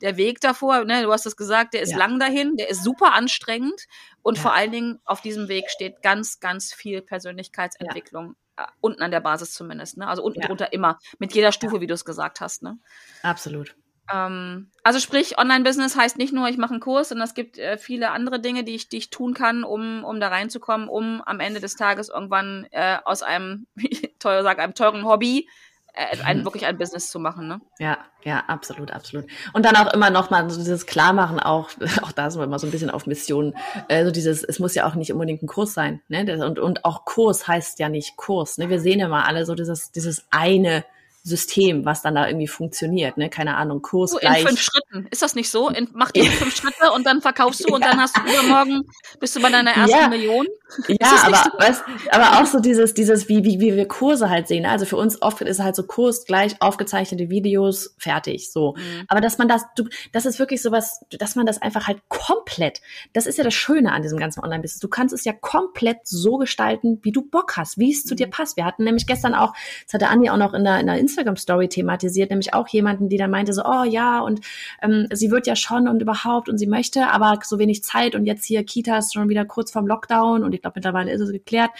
der 0.00 0.16
Weg 0.16 0.40
davor, 0.40 0.84
ne, 0.84 1.02
du 1.02 1.12
hast 1.12 1.26
es 1.26 1.36
gesagt, 1.36 1.74
der 1.74 1.82
ist 1.82 1.92
ja. 1.92 1.98
lang 1.98 2.18
dahin, 2.18 2.56
der 2.56 2.70
ist 2.70 2.82
super 2.82 3.12
anstrengend 3.12 3.86
und 4.22 4.36
ja. 4.36 4.42
vor 4.42 4.54
allen 4.54 4.72
Dingen 4.72 5.00
auf 5.04 5.20
diesem 5.20 5.48
Weg 5.48 5.70
steht 5.70 6.02
ganz, 6.02 6.40
ganz 6.40 6.72
viel 6.72 7.02
Persönlichkeitsentwicklung. 7.02 8.36
Ja. 8.58 8.64
Äh, 8.64 8.68
unten 8.80 9.02
an 9.02 9.10
der 9.10 9.20
Basis 9.20 9.52
zumindest, 9.52 9.98
ne? 9.98 10.08
Also 10.08 10.22
unten 10.22 10.40
drunter 10.40 10.72
immer. 10.72 10.98
Mit 11.18 11.34
jeder 11.34 11.52
Stufe, 11.52 11.82
wie 11.82 11.86
du 11.86 11.92
es 11.92 12.06
gesagt 12.06 12.40
hast, 12.40 12.62
ne? 12.62 12.78
Absolut. 13.22 13.76
Ähm, 14.12 14.70
also 14.82 15.00
sprich, 15.00 15.38
Online-Business 15.38 15.96
heißt 15.96 16.18
nicht 16.18 16.32
nur, 16.32 16.48
ich 16.48 16.58
mache 16.58 16.72
einen 16.72 16.80
Kurs, 16.80 17.08
sondern 17.08 17.26
es 17.26 17.34
gibt 17.34 17.58
äh, 17.58 17.78
viele 17.78 18.10
andere 18.10 18.40
Dinge, 18.40 18.64
die 18.64 18.74
ich, 18.74 18.88
die 18.88 18.98
ich 18.98 19.10
tun 19.10 19.34
kann, 19.34 19.64
um, 19.64 20.04
um 20.04 20.20
da 20.20 20.28
reinzukommen, 20.28 20.88
um 20.88 21.22
am 21.24 21.40
Ende 21.40 21.60
des 21.60 21.76
Tages 21.76 22.08
irgendwann 22.08 22.66
äh, 22.70 22.98
aus 23.04 23.22
einem, 23.22 23.66
wie 23.74 23.88
teuer 24.18 24.42
sage, 24.42 24.62
einem 24.62 24.74
teuren 24.74 25.04
Hobby 25.04 25.48
äh, 25.96 26.22
ein, 26.24 26.44
wirklich 26.44 26.66
ein 26.66 26.78
Business 26.78 27.10
zu 27.10 27.18
machen. 27.18 27.48
Ne? 27.48 27.60
Ja, 27.78 27.98
ja, 28.22 28.44
absolut, 28.46 28.90
absolut. 28.90 29.26
Und 29.54 29.64
dann 29.64 29.76
auch 29.76 29.92
immer 29.92 30.10
noch 30.10 30.30
mal 30.30 30.48
so 30.50 30.58
dieses 30.58 30.86
Klarmachen, 30.86 31.40
auch, 31.40 31.70
auch 32.02 32.12
da 32.12 32.30
sind 32.30 32.40
wir 32.40 32.44
immer 32.44 32.58
so 32.58 32.66
ein 32.66 32.70
bisschen 32.70 32.90
auf 32.90 33.06
Mission. 33.06 33.54
Äh, 33.88 34.04
so 34.04 34.10
dieses, 34.10 34.44
es 34.44 34.58
muss 34.58 34.74
ja 34.74 34.86
auch 34.86 34.94
nicht 34.94 35.12
unbedingt 35.12 35.42
ein 35.42 35.48
Kurs 35.48 35.74
sein. 35.74 36.00
Ne? 36.08 36.44
Und, 36.44 36.58
und 36.58 36.84
auch 36.84 37.04
Kurs 37.04 37.48
heißt 37.48 37.78
ja 37.78 37.88
nicht 37.88 38.16
Kurs. 38.16 38.58
Ne? 38.58 38.68
Wir 38.68 38.78
sehen 38.78 39.00
ja 39.00 39.08
mal 39.08 39.22
alle 39.24 39.46
so 39.46 39.54
dieses, 39.54 39.90
dieses 39.90 40.26
eine 40.30 40.84
System, 41.26 41.84
was 41.84 42.02
dann 42.02 42.14
da 42.14 42.28
irgendwie 42.28 42.46
funktioniert, 42.46 43.16
ne? 43.16 43.28
Keine 43.28 43.56
Ahnung, 43.56 43.82
Kurs 43.82 44.12
so 44.12 44.18
gleich. 44.18 44.42
In 44.42 44.48
fünf 44.48 44.60
Schritten. 44.60 45.08
Ist 45.10 45.22
das 45.22 45.34
nicht 45.34 45.50
so? 45.50 45.68
In, 45.76 45.88
mach 45.92 46.12
die 46.12 46.22
fünf 46.22 46.54
Schritte 46.54 46.92
und 46.94 47.04
dann 47.04 47.20
verkaufst 47.20 47.68
du 47.68 47.74
und 47.74 47.80
ja. 47.80 47.90
dann 47.90 48.00
hast 48.00 48.16
du 48.16 48.20
übermorgen, 48.20 48.84
bist 49.18 49.34
du 49.34 49.42
bei 49.42 49.50
deiner 49.50 49.72
ersten 49.72 49.98
ja. 49.98 50.08
Million. 50.08 50.46
Ja, 50.88 51.22
aber, 51.24 51.36
so? 51.36 51.58
weißt, 51.58 51.82
aber 52.10 52.40
auch 52.40 52.46
so 52.46 52.60
dieses, 52.60 52.94
dieses, 52.94 53.28
wie, 53.28 53.44
wie, 53.44 53.60
wie 53.60 53.74
wir 53.74 53.88
Kurse 53.88 54.30
halt 54.30 54.46
sehen. 54.46 54.62
Ne? 54.62 54.70
Also 54.70 54.84
für 54.84 54.96
uns 54.96 55.20
oft 55.20 55.40
ist 55.40 55.60
halt 55.60 55.74
so 55.74 55.82
Kurs 55.84 56.24
gleich 56.26 56.60
aufgezeichnete 56.60 57.28
Videos, 57.28 57.94
fertig, 57.98 58.52
so. 58.52 58.74
Mhm. 58.76 59.04
Aber 59.08 59.20
dass 59.20 59.38
man 59.38 59.48
das, 59.48 59.62
du, 59.76 59.84
das 60.12 60.26
ist 60.26 60.38
wirklich 60.38 60.62
sowas, 60.62 61.00
dass 61.18 61.34
man 61.34 61.46
das 61.46 61.60
einfach 61.60 61.88
halt 61.88 62.00
komplett, 62.08 62.80
das 63.12 63.26
ist 63.26 63.38
ja 63.38 63.44
das 63.44 63.54
Schöne 63.54 63.92
an 63.92 64.02
diesem 64.02 64.18
ganzen 64.18 64.42
Online-Business. 64.44 64.80
Du 64.80 64.88
kannst 64.88 65.12
es 65.12 65.24
ja 65.24 65.32
komplett 65.32 65.98
so 66.04 66.36
gestalten, 66.36 67.00
wie 67.02 67.12
du 67.12 67.22
Bock 67.22 67.56
hast, 67.56 67.78
wie 67.78 67.90
es 67.90 68.04
zu 68.04 68.14
dir 68.14 68.26
mhm. 68.26 68.32
passt. 68.32 68.56
Wir 68.56 68.64
hatten 68.64 68.84
nämlich 68.84 69.06
gestern 69.06 69.34
auch, 69.34 69.54
das 69.84 69.94
hatte 69.94 70.08
Andi 70.08 70.30
auch 70.30 70.36
noch 70.36 70.54
in 70.54 70.62
der, 70.62 70.78
in 70.78 70.86
der 70.86 70.98
Instagram-Story 71.16 71.68
thematisiert, 71.68 72.30
nämlich 72.30 72.54
auch 72.54 72.68
jemanden, 72.68 73.08
die 73.08 73.16
dann 73.16 73.30
meinte 73.30 73.52
so, 73.52 73.62
oh 73.64 73.84
ja, 73.84 74.20
und 74.20 74.40
ähm, 74.82 75.06
sie 75.12 75.30
wird 75.30 75.46
ja 75.46 75.56
schon 75.56 75.88
und 75.88 76.02
überhaupt 76.02 76.48
und 76.48 76.58
sie 76.58 76.66
möchte, 76.66 77.08
aber 77.08 77.38
so 77.42 77.58
wenig 77.58 77.82
Zeit 77.82 78.14
und 78.14 78.26
jetzt 78.26 78.44
hier 78.44 78.64
Kitas 78.64 79.12
schon 79.12 79.28
wieder 79.28 79.44
kurz 79.44 79.70
vorm 79.70 79.86
Lockdown 79.86 80.44
und 80.44 80.52
ich 80.54 80.62
glaube 80.62 80.74
mittlerweile 80.76 81.10
ist 81.12 81.20
es 81.20 81.32
geklärt 81.32 81.70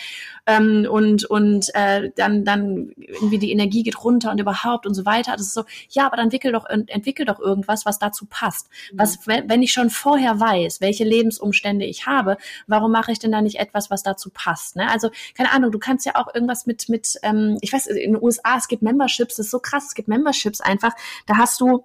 ähm, 0.47 0.87
und 0.91 1.25
und 1.25 1.75
äh, 1.75 2.11
dann 2.17 2.45
dann 2.45 2.93
irgendwie 2.97 3.39
die 3.39 3.53
Energie 3.53 3.83
geht 3.83 4.03
runter 4.03 4.31
und 4.31 4.41
überhaupt 4.41 4.87
und 4.87 4.95
so 4.95 5.05
weiter. 5.05 5.33
Das 5.33 5.43
ist 5.43 5.55
so, 5.55 5.65
ja, 5.91 6.07
aber 6.07 6.17
dann 6.17 6.27
entwickel 6.27 6.53
doch 6.53 6.67
entwickel 6.67 7.27
doch 7.27 7.41
irgendwas, 7.41 7.85
was 7.85 7.99
dazu 7.99 8.27
passt. 8.29 8.69
Mhm. 8.93 8.99
Was 8.99 9.27
wenn 9.27 9.63
ich 9.63 9.73
schon 9.73 9.91
vorher 9.91 10.39
weiß, 10.41 10.81
welche 10.81 11.05
Lebensumstände 11.05 11.85
ich 11.85 12.07
habe, 12.07 12.37
warum 12.67 12.93
mache 12.93 13.13
ich 13.13 13.19
denn 13.19 13.33
da 13.33 13.43
nicht 13.43 13.59
etwas, 13.59 13.91
was 13.91 14.03
dazu 14.03 14.31
passt? 14.33 14.77
Ne? 14.77 14.89
Also 14.91 15.11
keine 15.37 15.53
Ahnung, 15.53 15.73
du 15.73 15.79
kannst 15.79 16.07
ja 16.07 16.17
auch 16.17 16.33
irgendwas 16.35 16.67
mit 16.67 16.89
mit 16.89 17.19
ähm, 17.23 17.59
ich 17.61 17.73
weiß 17.73 17.87
in 17.87 18.13
den 18.13 18.23
USA 18.23 18.57
es 18.57 18.69
gibt 18.69 18.83
Memberships, 19.27 19.37
das 19.37 19.47
ist 19.47 19.51
so 19.51 19.59
krass, 19.59 19.87
es 19.89 19.95
gibt 19.95 20.09
Memberships 20.09 20.61
einfach, 20.61 20.93
da 21.27 21.37
hast 21.37 21.61
du 21.61 21.85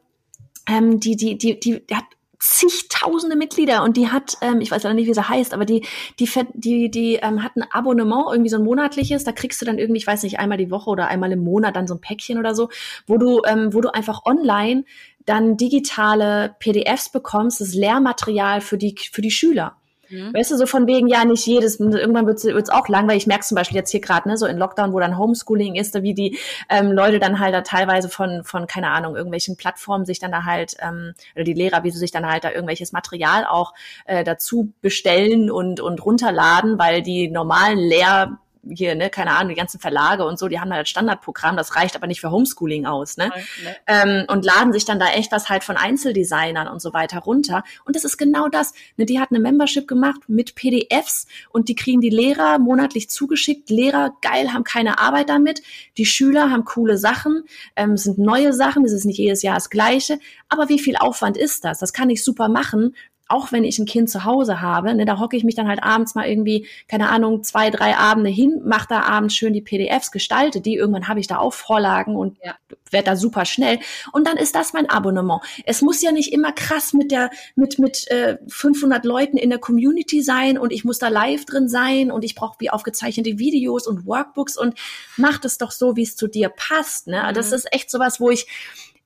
ähm, 0.67 0.99
die, 0.99 1.15
die, 1.15 1.37
die, 1.37 1.59
die, 1.59 1.85
die 1.85 1.95
hat 1.95 2.05
zigtausende 2.39 3.35
Mitglieder 3.35 3.83
und 3.83 3.97
die 3.97 4.09
hat, 4.09 4.37
ähm, 4.41 4.61
ich 4.61 4.71
weiß 4.71 4.81
leider 4.83 4.95
nicht, 4.95 5.07
wie 5.07 5.13
sie 5.13 5.29
heißt, 5.29 5.53
aber 5.53 5.63
die, 5.63 5.85
die, 6.19 6.27
die, 6.55 6.89
die 6.89 7.15
ähm, 7.17 7.43
hat 7.43 7.55
ein 7.55 7.65
Abonnement, 7.71 8.25
irgendwie 8.31 8.49
so 8.49 8.57
ein 8.57 8.63
monatliches, 8.63 9.23
da 9.23 9.31
kriegst 9.31 9.61
du 9.61 9.65
dann 9.65 9.77
irgendwie, 9.77 9.99
ich 9.99 10.07
weiß 10.07 10.23
nicht, 10.23 10.39
einmal 10.39 10.57
die 10.57 10.71
Woche 10.71 10.89
oder 10.89 11.07
einmal 11.07 11.31
im 11.31 11.43
Monat 11.43 11.75
dann 11.75 11.87
so 11.87 11.93
ein 11.93 12.01
Päckchen 12.01 12.39
oder 12.39 12.55
so, 12.55 12.69
wo 13.05 13.17
du, 13.19 13.41
ähm, 13.45 13.73
wo 13.73 13.81
du 13.81 13.93
einfach 13.93 14.25
online 14.25 14.85
dann 15.25 15.55
digitale 15.55 16.55
PDFs 16.57 17.11
bekommst, 17.11 17.61
das 17.61 17.75
Lehrmaterial 17.75 18.61
für 18.61 18.79
die, 18.79 18.95
für 19.11 19.21
die 19.21 19.29
Schüler. 19.29 19.77
Mhm. 20.11 20.33
Weißt 20.33 20.51
du, 20.51 20.57
so 20.57 20.65
von 20.65 20.87
wegen, 20.87 21.07
ja, 21.07 21.23
nicht 21.25 21.45
jedes, 21.45 21.79
irgendwann 21.79 22.27
wird 22.27 22.43
es 22.43 22.69
auch 22.69 22.87
langweilig. 22.87 23.23
Ich 23.23 23.27
merke 23.27 23.45
zum 23.45 23.55
Beispiel 23.55 23.77
jetzt 23.77 23.91
hier 23.91 24.01
gerade, 24.01 24.27
ne, 24.27 24.37
so 24.37 24.45
in 24.45 24.57
Lockdown, 24.57 24.93
wo 24.93 24.99
dann 24.99 25.17
Homeschooling 25.17 25.75
ist, 25.75 26.01
wie 26.01 26.13
die 26.13 26.37
ähm, 26.69 26.91
Leute 26.91 27.19
dann 27.19 27.39
halt 27.39 27.53
da 27.53 27.61
teilweise 27.61 28.09
von, 28.09 28.43
von, 28.43 28.67
keine 28.67 28.89
Ahnung, 28.89 29.15
irgendwelchen 29.15 29.55
Plattformen 29.55 30.05
sich 30.05 30.19
dann 30.19 30.31
da 30.31 30.43
halt, 30.43 30.75
ähm, 30.79 31.13
oder 31.35 31.43
die 31.45 31.53
Lehrer, 31.53 31.83
wie 31.83 31.91
sie 31.91 31.99
sich 31.99 32.11
dann 32.11 32.29
halt 32.29 32.43
da 32.43 32.51
irgendwelches 32.51 32.91
Material 32.91 33.45
auch 33.45 33.73
äh, 34.05 34.23
dazu 34.23 34.73
bestellen 34.81 35.49
und, 35.49 35.79
und 35.79 36.03
runterladen, 36.05 36.77
weil 36.77 37.01
die 37.01 37.29
normalen 37.29 37.79
Lehr 37.79 38.37
hier, 38.69 38.95
ne, 38.95 39.09
keine 39.09 39.31
Ahnung, 39.31 39.49
die 39.49 39.55
ganzen 39.55 39.79
Verlage 39.79 40.25
und 40.25 40.37
so, 40.37 40.47
die 40.47 40.59
haben 40.59 40.71
halt 40.71 40.87
Standardprogramm, 40.87 41.57
das 41.57 41.75
reicht 41.75 41.95
aber 41.95 42.07
nicht 42.07 42.21
für 42.21 42.31
Homeschooling 42.31 42.85
aus, 42.85 43.17
ne? 43.17 43.31
Nee. 43.63 43.69
Ähm, 43.87 44.25
und 44.27 44.45
laden 44.45 44.71
sich 44.73 44.85
dann 44.85 44.99
da 44.99 45.07
echt 45.07 45.31
was 45.31 45.49
halt 45.49 45.63
von 45.63 45.77
Einzeldesignern 45.77 46.67
und 46.67 46.81
so 46.81 46.93
weiter 46.93 47.19
runter. 47.19 47.63
Und 47.85 47.95
das 47.95 48.03
ist 48.03 48.17
genau 48.17 48.47
das. 48.49 48.73
Ne, 48.97 49.05
die 49.05 49.19
hat 49.19 49.31
eine 49.31 49.39
Membership 49.39 49.87
gemacht 49.87 50.21
mit 50.27 50.55
PDFs 50.55 51.27
und 51.49 51.69
die 51.69 51.75
kriegen 51.75 52.01
die 52.01 52.09
Lehrer 52.09 52.59
monatlich 52.59 53.09
zugeschickt. 53.09 53.69
Lehrer, 53.69 54.15
geil, 54.21 54.53
haben 54.53 54.63
keine 54.63 54.99
Arbeit 54.99 55.29
damit. 55.29 55.61
Die 55.97 56.05
Schüler 56.05 56.51
haben 56.51 56.65
coole 56.65 56.97
Sachen, 56.97 57.43
ähm, 57.75 57.97
sind 57.97 58.19
neue 58.19 58.53
Sachen, 58.53 58.85
es 58.85 58.91
ist 58.91 59.05
nicht 59.05 59.17
jedes 59.17 59.41
Jahr 59.41 59.55
das 59.55 59.69
Gleiche. 59.69 60.19
Aber 60.49 60.69
wie 60.69 60.79
viel 60.79 60.97
Aufwand 60.97 61.37
ist 61.37 61.63
das? 61.65 61.79
Das 61.79 61.93
kann 61.93 62.09
ich 62.09 62.23
super 62.23 62.49
machen 62.49 62.95
auch 63.31 63.51
wenn 63.51 63.63
ich 63.63 63.79
ein 63.79 63.85
Kind 63.85 64.09
zu 64.09 64.25
Hause 64.25 64.61
habe, 64.61 64.93
ne, 64.93 65.05
da 65.05 65.19
hocke 65.19 65.37
ich 65.37 65.43
mich 65.43 65.55
dann 65.55 65.67
halt 65.67 65.81
abends 65.81 66.15
mal 66.15 66.27
irgendwie, 66.27 66.67
keine 66.87 67.09
Ahnung, 67.09 67.43
zwei, 67.43 67.69
drei 67.69 67.95
Abende 67.95 68.29
hin, 68.29 68.61
mache 68.63 68.87
da 68.89 69.01
abends 69.01 69.35
schön 69.35 69.53
die 69.53 69.61
PDFs, 69.61 70.11
gestalte 70.11 70.61
die, 70.61 70.75
irgendwann 70.75 71.07
habe 71.07 71.19
ich 71.19 71.27
da 71.27 71.37
auch 71.37 71.53
Vorlagen 71.53 72.15
und 72.15 72.37
ja. 72.43 72.55
werde 72.89 73.05
da 73.05 73.15
super 73.15 73.45
schnell. 73.45 73.79
Und 74.11 74.27
dann 74.27 74.37
ist 74.37 74.55
das 74.55 74.73
mein 74.73 74.89
Abonnement. 74.89 75.41
Es 75.65 75.81
muss 75.81 76.01
ja 76.01 76.11
nicht 76.11 76.33
immer 76.33 76.51
krass 76.51 76.93
mit 76.93 77.11
der, 77.11 77.29
mit, 77.55 77.79
mit 77.79 78.09
äh, 78.09 78.37
500 78.47 79.05
Leuten 79.05 79.37
in 79.37 79.49
der 79.49 79.59
Community 79.59 80.21
sein 80.21 80.57
und 80.57 80.71
ich 80.71 80.83
muss 80.83 80.99
da 80.99 81.07
live 81.07 81.45
drin 81.45 81.67
sein 81.67 82.11
und 82.11 82.23
ich 82.23 82.35
brauche 82.35 82.59
wie 82.59 82.69
aufgezeichnete 82.69 83.39
Videos 83.39 83.87
und 83.87 84.05
Workbooks 84.05 84.57
und 84.57 84.75
mach 85.17 85.39
das 85.39 85.57
doch 85.57 85.71
so, 85.71 85.95
wie 85.95 86.03
es 86.03 86.15
zu 86.15 86.27
dir 86.27 86.49
passt. 86.49 87.07
Ne? 87.07 87.23
Mhm. 87.29 87.33
Das 87.33 87.51
ist 87.51 87.71
echt 87.71 87.89
sowas, 87.89 88.19
wo 88.19 88.29
ich 88.29 88.47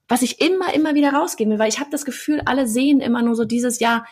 was 0.07 0.21
ich 0.21 0.39
immer, 0.41 0.73
immer 0.73 0.95
wieder 0.95 1.13
rausgebe, 1.13 1.57
weil 1.57 1.69
ich 1.69 1.79
habe 1.79 1.89
das 1.89 2.05
Gefühl, 2.05 2.41
alle 2.45 2.67
sehen 2.67 3.01
immer 3.01 3.21
nur 3.21 3.35
so 3.35 3.45
dieses 3.45 3.79
Jahr, 3.79 4.05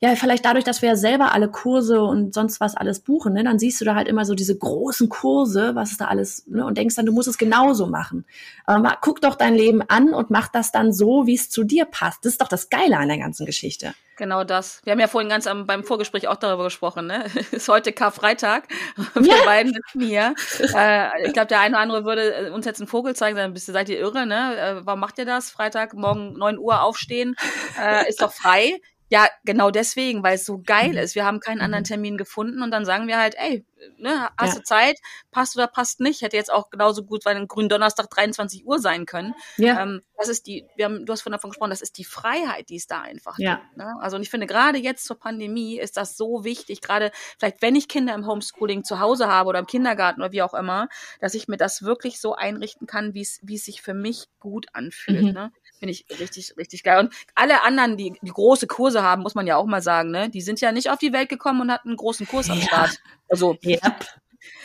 ja, 0.00 0.14
vielleicht 0.14 0.44
dadurch, 0.44 0.64
dass 0.64 0.82
wir 0.82 0.90
ja 0.90 0.96
selber 0.96 1.32
alle 1.32 1.48
Kurse 1.48 2.02
und 2.02 2.34
sonst 2.34 2.60
was 2.60 2.76
alles 2.76 3.00
buchen, 3.00 3.32
ne, 3.32 3.44
dann 3.44 3.58
siehst 3.58 3.80
du 3.80 3.86
da 3.86 3.94
halt 3.94 4.08
immer 4.08 4.26
so 4.26 4.34
diese 4.34 4.56
großen 4.56 5.08
Kurse, 5.08 5.74
was 5.74 5.92
ist 5.92 6.02
da 6.02 6.06
alles, 6.06 6.46
ne, 6.46 6.66
und 6.66 6.76
denkst 6.76 6.96
dann, 6.96 7.06
du 7.06 7.12
musst 7.12 7.28
es 7.28 7.38
genauso 7.38 7.86
machen. 7.86 8.26
Aber 8.66 8.78
mal, 8.80 8.98
guck 9.00 9.22
doch 9.22 9.36
dein 9.36 9.54
Leben 9.54 9.80
an 9.88 10.12
und 10.12 10.28
mach 10.28 10.48
das 10.48 10.70
dann 10.70 10.92
so, 10.92 11.26
wie 11.26 11.34
es 11.34 11.48
zu 11.48 11.64
dir 11.64 11.86
passt. 11.86 12.24
Das 12.24 12.32
ist 12.32 12.42
doch 12.42 12.48
das 12.48 12.68
Geile 12.68 12.98
an 12.98 13.08
der 13.08 13.16
ganzen 13.16 13.46
Geschichte. 13.46 13.94
Genau 14.18 14.44
das. 14.44 14.80
Wir 14.84 14.92
haben 14.92 15.00
ja 15.00 15.08
vorhin 15.08 15.30
ganz 15.30 15.46
am, 15.46 15.66
beim 15.66 15.84
Vorgespräch 15.84 16.28
auch 16.28 16.36
darüber 16.36 16.64
gesprochen, 16.64 17.06
ne? 17.06 17.24
Ist 17.52 17.68
heute 17.68 17.92
Karfreitag. 17.92 18.64
Wir 19.14 19.36
ja. 19.36 19.44
beiden 19.44 19.74
sitzen 19.74 20.00
hier. 20.00 20.34
Äh, 20.74 21.26
ich 21.26 21.32
glaube, 21.34 21.48
der 21.48 21.60
eine 21.60 21.74
oder 21.74 21.82
andere 21.82 22.04
würde 22.04 22.34
äh, 22.34 22.50
uns 22.50 22.64
jetzt 22.64 22.80
einen 22.80 22.88
Vogel 22.88 23.14
zeigen, 23.14 23.36
dann 23.36 23.52
bist 23.52 23.68
du, 23.68 23.72
seid 23.72 23.88
ihr 23.90 23.98
irre, 23.98 24.26
ne? 24.26 24.56
Äh, 24.56 24.86
warum 24.86 25.00
macht 25.00 25.18
ihr 25.18 25.26
das? 25.26 25.50
Freitag, 25.50 25.94
morgen 25.94 26.34
neun 26.34 26.58
Uhr 26.58 26.82
aufstehen, 26.82 27.36
äh, 27.78 28.08
ist 28.08 28.22
doch 28.22 28.32
frei 28.32 28.80
Ja, 29.08 29.28
genau 29.44 29.70
deswegen, 29.70 30.22
weil 30.24 30.34
es 30.34 30.44
so 30.44 30.60
geil 30.64 30.90
mhm. 30.92 30.96
ist. 30.98 31.14
Wir 31.14 31.24
haben 31.24 31.40
keinen 31.40 31.60
anderen 31.60 31.82
Mhm. 31.82 31.86
Termin 31.88 32.16
gefunden 32.18 32.62
und 32.62 32.70
dann 32.72 32.84
sagen 32.84 33.06
wir 33.06 33.18
halt, 33.18 33.34
ey, 33.38 33.64
ne, 33.98 34.28
hast 34.36 34.54
Ja. 34.54 34.58
du 34.58 34.64
Zeit, 34.64 34.98
passt 35.30 35.54
oder 35.56 35.68
passt 35.68 36.00
nicht. 36.00 36.22
Hätte 36.22 36.36
jetzt 36.36 36.52
auch 36.52 36.70
genauso 36.70 37.04
gut 37.04 37.22
bei 37.24 37.30
einem 37.30 37.46
grünen 37.46 37.68
Donnerstag 37.68 38.10
23 38.10 38.66
Uhr 38.66 38.80
sein 38.80 39.06
können. 39.06 39.34
Ja. 39.58 39.80
Ähm, 39.82 40.02
das 40.18 40.28
ist 40.28 40.46
die, 40.48 40.66
wir 40.76 40.86
haben, 40.86 41.06
du 41.06 41.12
hast 41.12 41.22
von 41.22 41.30
davon 41.30 41.50
gesprochen, 41.50 41.70
das 41.70 41.82
ist 41.82 41.98
die 41.98 42.04
Freiheit, 42.04 42.68
die 42.68 42.76
es 42.76 42.86
da 42.88 43.00
einfach 43.02 43.38
Ja. 43.38 43.56
gibt. 43.56 43.76
Ne? 43.76 43.94
Also 44.00 44.16
und 44.16 44.22
ich 44.22 44.30
finde, 44.30 44.46
gerade 44.46 44.78
jetzt 44.78 45.04
zur 45.04 45.18
Pandemie 45.18 45.78
ist 45.78 45.96
das 45.96 46.16
so 46.16 46.42
wichtig, 46.44 46.80
gerade 46.80 47.12
vielleicht, 47.38 47.62
wenn 47.62 47.76
ich 47.76 47.86
Kinder 47.88 48.14
im 48.14 48.26
Homeschooling 48.26 48.82
zu 48.82 48.98
Hause 48.98 49.28
habe 49.28 49.48
oder 49.50 49.58
im 49.60 49.66
Kindergarten 49.66 50.20
oder 50.20 50.32
wie 50.32 50.42
auch 50.42 50.54
immer, 50.54 50.88
dass 51.20 51.34
ich 51.34 51.46
mir 51.46 51.58
das 51.58 51.82
wirklich 51.82 52.20
so 52.20 52.34
einrichten 52.34 52.86
kann, 52.88 53.14
wie 53.14 53.22
es, 53.22 53.38
wie 53.42 53.54
es 53.56 53.64
sich 53.66 53.82
für 53.82 53.94
mich 53.94 54.26
gut 54.40 54.66
anfühlt. 54.72 55.22
Mhm. 55.22 55.32
Ne? 55.32 55.52
Finde 55.78 55.92
ich 55.92 56.06
richtig, 56.18 56.54
richtig 56.56 56.82
geil. 56.82 56.98
Und 57.00 57.12
alle 57.34 57.62
anderen, 57.62 57.96
die, 57.96 58.14
die 58.22 58.30
große 58.30 58.66
Kurse 58.66 59.02
haben, 59.02 59.22
muss 59.22 59.34
man 59.34 59.46
ja 59.46 59.56
auch 59.56 59.66
mal 59.66 59.82
sagen, 59.82 60.10
ne? 60.10 60.30
Die 60.30 60.40
sind 60.40 60.60
ja 60.60 60.72
nicht 60.72 60.90
auf 60.90 60.98
die 60.98 61.12
Welt 61.12 61.28
gekommen 61.28 61.60
und 61.60 61.70
hatten 61.72 61.88
einen 61.88 61.96
großen 61.96 62.26
Kurs 62.26 62.48
am 62.50 62.58
Ja. 62.58 62.64
Start. 62.66 62.98
Also, 63.28 63.58
Yep. 63.64 63.82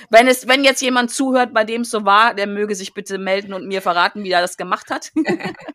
wenn 0.10 0.28
es, 0.28 0.48
wenn 0.48 0.64
jetzt 0.64 0.82
jemand 0.82 1.12
zuhört, 1.12 1.54
bei 1.54 1.64
dem 1.64 1.82
es 1.82 1.90
so 1.90 2.06
war, 2.06 2.34
der 2.34 2.48
möge 2.48 2.76
sich 2.76 2.94
bitte 2.94 3.18
melden 3.18 3.54
und 3.54 3.68
mir 3.68 3.82
verraten, 3.82 4.24
wie 4.24 4.32
er 4.32 4.42
das 4.42 4.56
gemacht 4.58 4.90
hat. 4.90 5.12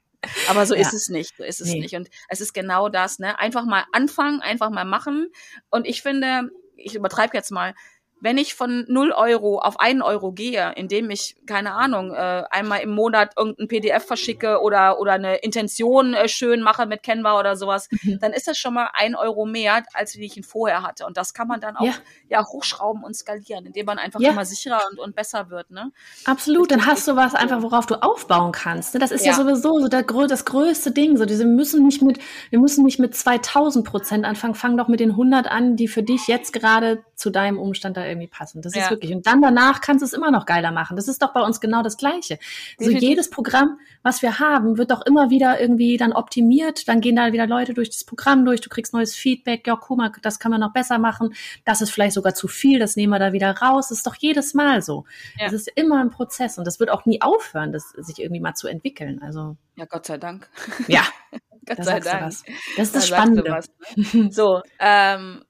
Aber 0.49 0.67
so 0.67 0.75
Ja. 0.75 0.81
ist 0.81 0.93
es 0.93 1.09
nicht. 1.09 1.37
So 1.37 1.45
ist 1.45 1.61
es 1.61 1.69
Nee. 1.69 1.81
nicht. 1.81 1.95
Und 1.95 2.09
es 2.29 2.41
ist 2.41 2.53
genau 2.53 2.89
das, 2.89 3.19
ne? 3.19 3.39
Einfach 3.39 3.65
mal 3.65 3.85
anfangen, 3.93 4.41
einfach 4.41 4.71
mal 4.71 4.85
machen. 4.85 5.31
Und 5.71 5.87
ich 5.87 6.03
finde, 6.03 6.51
ich 6.77 6.95
übertreibe 6.95 7.37
jetzt 7.37 7.51
mal, 7.53 7.75
wenn 8.21 8.39
ich 8.39 8.55
von 8.55 8.85
0 8.89 9.13
Euro 9.13 9.59
auf 9.59 9.79
1 9.79 10.03
Euro 10.03 10.33
gehe, 10.33 10.73
indem 10.77 11.11
ich, 11.11 11.37
keine 11.47 11.73
Ahnung, 11.73 12.13
äh, 12.15 12.45
einmal 12.51 12.81
im 12.81 12.91
Monat 12.91 13.33
irgendein 13.37 13.69
PDF 13.69 14.07
verschicke 14.07 14.61
oder, 14.63 14.99
oder 14.99 15.13
eine 15.13 15.37
Intention 15.37 16.15
äh, 16.15 16.27
schön 16.29 16.63
mache 16.63 16.87
mit 16.87 17.03
Canva 17.03 17.39
oder 17.39 17.57
sowas, 17.57 17.89
Mhm. 18.03 18.19
dann 18.21 18.33
ist 18.33 18.49
das 18.49 18.57
schon 18.59 18.75
mal 18.75 18.91
ein 18.95 19.15
Euro 19.15 19.45
mehr, 19.45 19.83
als 19.93 20.17
wie 20.17 20.25
ich 20.25 20.37
ihn 20.37 20.43
vorher 20.45 20.83
hatte. 20.83 21.05
Und 21.07 21.17
das 21.17 21.35
kann 21.35 21.47
man 21.47 21.61
dann 21.61 21.77
auch 21.77 21.85
Ja. 21.85 21.93
ja. 22.29 22.45
hochschrauben 22.47 23.05
und 23.05 23.15
skalieren, 23.15 23.67
indem 23.67 23.87
man 23.87 23.99
einfach 23.99 24.21
Ja. 24.21 24.31
immer 24.31 24.45
sicherer 24.45 24.81
und, 24.91 24.99
und 24.99 25.15
besser 25.15 25.51
wird. 25.51 25.71
Ne? 25.71 25.93
Absolut, 26.25 26.71
dann 26.71 26.87
hast 26.87 27.07
du 27.07 27.17
was 27.17 27.35
einfach, 27.35 27.61
worauf 27.63 27.87
du 27.87 27.97
aufbauen 27.97 28.53
kannst. 28.53 28.95
ne? 28.95 29.01
Das 29.01 29.11
ist 29.11 29.25
ja, 29.27 29.33
Ja. 29.33 29.37
sowieso 29.37 29.79
so 29.81 29.89
der, 29.89 30.03
das 30.05 30.45
größte 30.47 30.91
Ding. 30.91 31.17
So, 31.19 31.27
diese 31.27 31.45
müssen 31.45 31.85
nicht 31.85 32.03
mit, 32.03 32.19
wir 32.51 32.59
müssen 32.59 32.85
nicht 32.85 32.99
mit 32.99 33.15
2000 33.15 33.87
Prozent 33.87 34.25
anfangen. 34.25 34.55
Fang 34.55 34.77
doch 34.79 34.89
mit 34.89 35.01
den 35.01 35.11
100 35.13 35.47
an, 35.49 35.77
die 35.77 35.89
für 35.89 36.03
dich 36.03 36.27
jetzt 36.29 36.53
gerade 36.53 37.05
zu 37.15 37.31
deinem 37.31 37.59
Umstand 37.59 37.97
da 37.97 38.06
irgendwie 38.09 38.29
passen. 38.29 38.63
Das 38.63 38.73
ist 38.75 38.85
Ja. 38.85 38.91
wirklich. 38.91 39.13
Und 39.15 39.27
dann 39.27 39.41
danach 39.41 39.81
kannst 39.81 40.03
du 40.03 40.07
es 40.07 40.13
immer 40.13 40.31
noch 40.31 40.47
geiler 40.47 40.73
machen. 40.73 40.97
Das 40.97 41.09
ist 41.09 41.23
doch 41.23 41.33
bei 41.33 41.41
uns 41.41 41.61
genau 41.61 41.83
das 41.83 41.97
Gleiche. 41.97 42.39
So 42.79 42.91
jedes 42.91 43.31
Programm, 43.31 43.79
was 44.03 44.23
wir 44.23 44.39
haben, 44.39 44.79
wird 44.79 44.91
doch 44.91 45.03
immer 45.07 45.31
wieder 45.31 45.61
irgendwie 45.61 45.97
dann 45.97 46.13
optimiert. 46.13 46.89
Dann 46.89 47.01
gehen 47.01 47.17
da 47.17 47.33
wieder 47.33 47.47
Leute 47.47 47.75
durch 47.75 47.91
das 47.91 48.05
Programm 48.05 48.45
durch. 48.45 48.61
Du 48.61 48.69
kriegst 48.69 48.93
neues 48.95 49.15
Feedback. 49.15 49.67
Ja, 49.67 49.77
guck 49.81 49.99
mal, 49.99 50.13
das 50.23 50.39
kann 50.39 50.51
man 50.51 50.61
noch 50.61 50.73
besser 50.73 50.99
machen. 50.99 51.35
Das 51.65 51.81
ist 51.81 51.91
vielleicht 51.91 52.15
sogar 52.15 52.35
zu 52.35 52.49
viel. 52.49 52.79
Das 52.79 52.97
nehmen 52.97 53.13
wir 53.13 53.19
da 53.19 53.33
wieder 53.33 53.51
raus. 53.59 53.89
Das 53.89 53.99
ist 53.99 54.07
doch 54.07 54.17
jedes 54.17 54.55
Mal 54.55 54.83
so. 54.83 55.05
Ja. 55.39 55.45
Das 55.47 55.53
ist 55.53 55.69
immer 55.75 56.01
ein 56.01 56.11
Prozess 56.11 56.59
und 56.59 56.67
das 56.67 56.81
wird 56.81 56.91
auch 56.91 57.07
nie 57.07 57.21
aufhören, 57.23 57.73
das 57.73 57.91
sich 57.97 58.19
irgendwie 58.19 58.41
mal 58.41 58.55
zu 58.55 58.69
entwickeln. 58.69 59.21
Also 59.23 59.57
Ja, 59.77 59.85
Gott 59.87 60.07
sei 60.07 60.19
Dank. 60.19 60.49
ja, 60.89 61.03
Gott 61.67 61.79
da 61.79 61.83
sei 61.83 62.01
Dank. 62.01 62.23
was. 62.27 62.45
Das 62.77 62.87
ist 62.87 62.95
Da 62.95 62.99
das 63.01 63.09
Spannende. 63.09 63.45
was, 63.51 63.67
ne? 64.15 64.31
So, 64.31 64.61
ähm, 64.79 65.43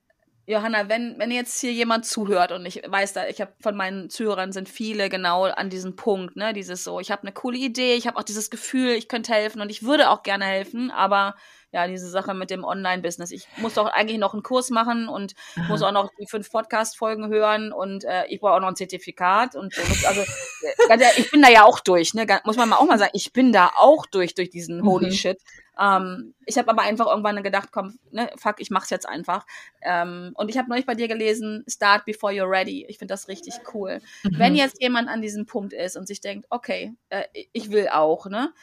Johanna, 0.47 0.88
wenn, 0.88 1.18
wenn 1.18 1.32
jetzt 1.32 1.61
hier 1.61 1.72
jemand 1.72 2.07
zuhört 2.07 2.53
und 2.53 2.64
ich 2.66 2.80
weiß 2.86 3.14
da, 3.14 3.26
ich 3.26 3.40
habe 3.40 3.53
von 3.61 3.76
meinen 3.76 4.11
Zuhörern 4.11 4.53
sind 4.53 4.68
viele 4.68 5.09
genau 5.09 5.44
an 5.44 5.70
diesem 5.70 5.97
Punkt, 5.97 6.36
ne, 6.36 6.53
dieses 6.53 6.84
so, 6.84 7.01
ich 7.01 7.11
habe 7.11 7.22
eine 7.22 7.32
coole 7.32 7.59
Idee, 7.59 7.97
ich 7.97 8.07
habe 8.07 8.16
auch 8.16 8.22
dieses 8.22 8.49
Gefühl, 8.49 8.90
ich 8.90 9.09
könnte 9.09 9.32
helfen 9.32 9.61
und 9.61 9.70
ich 9.70 9.82
würde 9.82 10.09
auch 10.09 10.22
gerne 10.22 10.44
helfen, 10.44 10.92
aber 10.92 11.34
ja, 11.77 11.87
diese 11.87 12.09
Sache 12.09 12.33
mit 12.33 12.49
dem 12.49 12.64
Online-Business. 12.64 13.31
Ich 13.31 13.47
muss 13.59 13.74
doch 13.74 13.87
eigentlich 13.87 14.18
noch 14.18 14.33
einen 14.33 14.43
Kurs 14.43 14.70
machen 14.70 15.09
und 15.09 15.35
Aha. 15.57 15.68
muss 15.68 15.83
auch 15.83 15.93
noch 15.93 16.11
die 16.18 16.27
fünf 16.27 16.51
Podcast-Folgen 16.51 17.29
hören 17.29 17.70
und 17.70 18.05
äh, 18.05 18.24
ich 18.29 18.41
brauche 18.41 18.55
auch 18.55 18.61
noch 18.61 18.68
ein 18.68 18.77
Zertifikat 18.77 19.55
und 19.55 19.74
so. 19.74 19.83
Also 20.09 20.22
äh, 20.22 21.11
ich 21.18 21.31
bin 21.31 21.43
da 21.43 21.51
ja 21.51 21.64
auch 21.64 21.81
durch, 21.81 22.14
ne? 22.14 22.27
Muss 22.45 22.57
man 22.57 22.70
mal 22.70 22.77
auch 22.77 22.87
mal 22.87 22.99
sagen, 22.99 23.11
ich 23.12 23.35
bin 23.35 23.53
da 23.53 23.70
auch 23.77 24.07
durch 24.07 24.35
durch 24.35 24.49
diesen 24.49 24.85
Holy 24.85 25.09
Mhm. 25.09 25.12
Shit. 25.12 25.39
Ähm, 25.79 26.35
ich 26.47 26.57
habe 26.57 26.70
aber 26.70 26.83
einfach 26.83 27.07
irgendwann 27.07 27.43
gedacht, 27.43 27.68
komm, 27.70 27.99
ne, 28.11 28.31
fuck, 28.37 28.57
ich 28.61 28.70
mach's 28.70 28.89
jetzt 28.89 29.07
einfach. 29.07 29.45
Ähm, 29.83 30.33
und 30.35 30.49
ich 30.49 30.57
habe 30.57 30.70
neulich 30.70 30.87
bei 30.87 30.95
dir 30.95 31.09
gelesen, 31.09 31.64
start 31.68 32.07
before 32.07 32.33
you're 32.33 32.51
ready. 32.51 32.87
Ich 32.89 32.97
finde 32.97 33.12
das 33.12 33.29
richtig 33.29 33.53
cool. 33.74 34.01
Mhm. 34.22 34.39
Wenn 34.39 34.55
jetzt 34.55 34.81
jemand 34.81 35.11
an 35.11 35.20
diesem 35.20 35.45
Punkt 35.45 35.74
ist 35.74 35.99
und 35.99 36.07
sich 36.09 36.22
denkt, 36.22 36.47
okay, 36.49 36.95
äh, 37.11 37.24
ich 37.53 37.70
will 37.70 37.89
auch, 37.89 38.24
ne? 38.27 38.55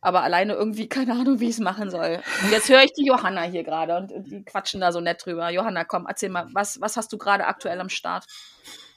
Aber 0.00 0.22
alleine 0.22 0.52
irgendwie 0.54 0.88
keine 0.90 1.12
Ahnung, 1.12 1.40
wie 1.40 1.46
ich 1.48 1.56
es 1.56 1.60
machen 1.60 1.90
soll. 1.90 2.20
Und 2.44 2.52
jetzt 2.52 2.68
höre 2.68 2.82
ich 2.82 2.92
die 2.92 3.06
Johanna 3.06 3.42
hier 3.42 3.64
gerade 3.64 3.96
und, 3.96 4.12
und 4.12 4.30
die 4.30 4.44
quatschen 4.44 4.80
da 4.80 4.92
so 4.92 5.00
nett 5.00 5.24
drüber. 5.24 5.50
Johanna, 5.50 5.84
komm, 5.84 6.06
erzähl 6.08 6.28
mal, 6.30 6.46
was, 6.52 6.80
was 6.80 6.96
hast 6.96 7.12
du 7.12 7.18
gerade 7.18 7.46
aktuell 7.46 7.80
am 7.80 7.88
Start? 7.88 8.24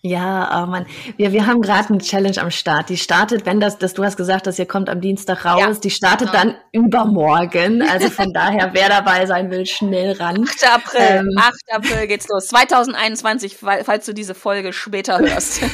Ja, 0.02 0.64
oh 0.64 0.66
Mann. 0.66 0.86
Wir, 1.18 1.34
wir 1.34 1.45
haben 1.45 1.62
gerade 1.62 1.89
eine 1.89 1.97
Challenge 1.97 2.38
am 2.41 2.52
Start. 2.52 2.88
Die 2.88 2.95
startet, 2.95 3.45
wenn 3.45 3.60
das, 3.60 3.78
das 3.80 3.93
du 3.93 4.06
hast 4.06 4.16
gesagt, 4.16 4.47
dass 4.47 4.58
ihr 4.58 4.66
kommt 4.66 4.88
am 4.89 5.02
Dienstag 5.02 5.43
raus, 5.43 5.60
Ja, 5.60 5.74
die 5.74 5.89
startet 5.89 6.32
genau. 6.32 6.43
dann 6.43 6.56
übermorgen. 6.72 7.82
Also 7.82 8.10
von 8.10 8.28
daher, 8.34 8.70
wer 8.74 8.88
dabei 8.88 9.26
sein 9.26 9.52
will, 9.52 9.66
schnell 9.66 10.14
ran. 10.14 10.45
8. 10.47 10.68
April, 10.74 11.02
Ähm. 11.02 11.28
8. 11.38 11.54
April 11.74 12.08
geht's 12.08 12.30
los. 12.30 12.47
2021, 12.47 13.58
fall- 13.58 13.84
falls 13.84 14.06
du 14.06 14.14
diese 14.14 14.36
Folge 14.36 14.72
später 14.72 15.20
hörst. 15.20 15.64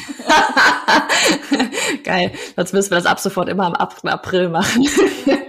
Geil. 2.04 2.32
Sonst 2.56 2.72
müssen 2.72 2.90
wir 2.90 2.96
das 2.96 3.06
ab 3.06 3.20
sofort 3.20 3.48
immer 3.48 3.66
am 3.66 3.74
8. 3.74 4.06
April 4.06 4.48
machen. 4.48 4.88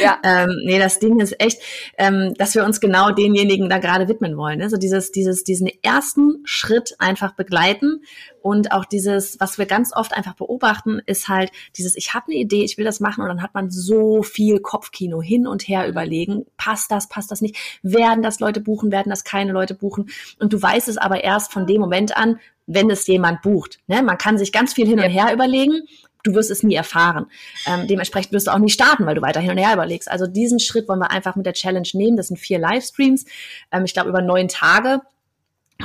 Ja. 0.00 0.18
Ähm, 0.30 0.50
nee, 0.64 0.78
das 0.78 0.98
Ding 0.98 1.18
ist 1.18 1.40
echt, 1.40 1.60
ähm, 1.98 2.34
dass 2.36 2.54
wir 2.54 2.64
uns 2.64 2.80
genau 2.80 3.10
denjenigen 3.10 3.68
da 3.68 3.78
gerade 3.78 4.06
widmen 4.06 4.36
wollen. 4.36 4.58
Ne? 4.58 4.70
So 4.70 4.76
dieses, 4.76 5.12
dieses, 5.12 5.44
diesen 5.44 5.68
ersten 5.82 6.40
Schritt 6.44 6.94
einfach 6.98 7.34
begleiten 7.34 8.02
und 8.42 8.72
auch 8.72 8.84
dieses, 8.84 9.40
was 9.40 9.58
wir 9.58 9.66
ganz 9.66 9.94
oft 9.94 10.12
einfach 10.14 10.34
beobachten, 10.34 11.00
ist 11.06 11.28
halt 11.28 11.50
dieses, 11.76 11.96
ich 11.96 12.14
habe 12.14 12.26
eine 12.28 12.36
Idee, 12.36 12.64
ich 12.64 12.78
will 12.78 12.84
das 12.84 13.00
machen 13.00 13.22
und 13.22 13.28
dann 13.28 13.42
hat 13.42 13.54
man 13.54 13.70
so 13.70 14.22
viel 14.22 14.60
Kopfkino 14.60 15.20
hin 15.20 15.46
und 15.46 15.66
her 15.68 15.88
überlegen, 15.88 16.46
passt 16.56 16.90
das, 16.90 17.08
passt 17.08 17.30
das 17.30 17.40
nicht, 17.40 17.56
werden 17.82 18.22
das 18.22 18.40
Leute 18.40 18.60
buchen, 18.60 18.92
werden 18.92 19.10
das 19.10 19.24
keine 19.24 19.52
Leute 19.52 19.74
buchen 19.74 20.10
und 20.38 20.52
du 20.52 20.60
weißt 20.60 20.88
es 20.88 20.96
aber 20.96 21.24
erst 21.24 21.52
von 21.52 21.66
dem 21.66 21.80
Moment 21.80 22.16
an, 22.16 22.38
wenn 22.66 22.90
es 22.90 23.06
jemand 23.06 23.42
bucht. 23.42 23.80
Ne? 23.88 24.02
Man 24.02 24.16
kann 24.16 24.38
sich 24.38 24.52
ganz 24.52 24.74
viel 24.74 24.86
hin 24.86 25.00
und 25.00 25.10
her 25.10 25.32
überlegen, 25.32 25.82
du 26.22 26.34
wirst 26.34 26.50
es 26.50 26.62
nie 26.62 26.74
erfahren. 26.74 27.26
Ähm, 27.66 27.86
dementsprechend 27.86 28.32
wirst 28.32 28.46
du 28.46 28.52
auch 28.52 28.58
nie 28.58 28.70
starten, 28.70 29.06
weil 29.06 29.14
du 29.14 29.22
weiter 29.22 29.40
hin 29.40 29.50
und 29.50 29.58
her 29.58 29.74
überlegst. 29.74 30.10
Also 30.10 30.26
diesen 30.26 30.60
Schritt 30.60 30.88
wollen 30.88 31.00
wir 31.00 31.10
einfach 31.10 31.36
mit 31.36 31.46
der 31.46 31.54
Challenge 31.54 31.88
nehmen. 31.94 32.16
Das 32.16 32.28
sind 32.28 32.38
vier 32.38 32.58
Livestreams, 32.58 33.24
ähm, 33.72 33.84
ich 33.84 33.92
glaube 33.92 34.08
über 34.08 34.22
neun 34.22 34.48
Tage. 34.48 35.00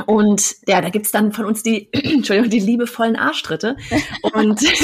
Und 0.07 0.55
ja, 0.67 0.81
da 0.81 0.89
gibt's 0.89 1.11
dann 1.11 1.31
von 1.31 1.45
uns 1.45 1.63
die, 1.63 1.89
Entschuldigung, 1.93 2.49
die 2.49 2.59
liebevollen 2.59 3.15
Arschtritte. 3.15 3.77
Und, 4.33 4.61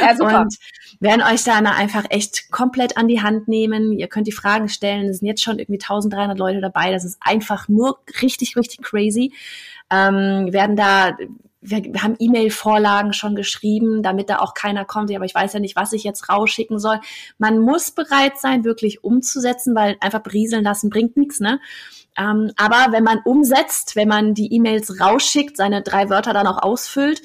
Ja, 0.00 0.40
und 0.40 0.56
werden 1.00 1.22
euch 1.22 1.44
da 1.44 1.58
einfach 1.58 2.04
echt 2.10 2.50
komplett 2.50 2.96
an 2.96 3.08
die 3.08 3.22
Hand 3.22 3.48
nehmen. 3.48 3.92
Ihr 3.92 4.08
könnt 4.08 4.26
die 4.26 4.32
Fragen 4.32 4.68
stellen. 4.68 5.08
Es 5.08 5.18
sind 5.18 5.28
jetzt 5.28 5.42
schon 5.42 5.58
irgendwie 5.58 5.80
1300 5.80 6.38
Leute 6.38 6.60
dabei. 6.60 6.92
Das 6.92 7.04
ist 7.04 7.18
einfach 7.20 7.68
nur 7.68 7.98
richtig, 8.22 8.56
richtig 8.56 8.82
crazy. 8.82 9.32
Ähm, 9.90 10.52
werden 10.52 10.76
da 10.76 11.16
wir, 11.64 11.82
wir 11.82 12.02
haben 12.02 12.16
E-Mail-Vorlagen 12.18 13.12
schon 13.12 13.34
geschrieben, 13.34 14.02
damit 14.02 14.28
da 14.28 14.38
auch 14.38 14.54
keiner 14.54 14.84
kommt, 14.84 15.14
aber 15.14 15.24
ich 15.24 15.34
weiß 15.34 15.54
ja 15.54 15.60
nicht, 15.60 15.76
was 15.76 15.92
ich 15.92 16.04
jetzt 16.04 16.28
rausschicken 16.28 16.78
soll. 16.78 17.00
Man 17.38 17.58
muss 17.58 17.90
bereit 17.90 18.38
sein, 18.38 18.64
wirklich 18.64 19.02
umzusetzen, 19.02 19.74
weil 19.74 19.96
einfach 20.00 20.20
berieseln 20.20 20.64
lassen 20.64 20.90
bringt 20.90 21.16
nichts, 21.16 21.40
ne? 21.40 21.60
Ähm, 22.16 22.52
aber 22.56 22.92
wenn 22.92 23.02
man 23.02 23.20
umsetzt, 23.24 23.96
wenn 23.96 24.06
man 24.06 24.34
die 24.34 24.52
E-Mails 24.54 25.00
rausschickt, 25.00 25.56
seine 25.56 25.82
drei 25.82 26.10
Wörter 26.10 26.32
dann 26.32 26.46
auch 26.46 26.62
ausfüllt, 26.62 27.22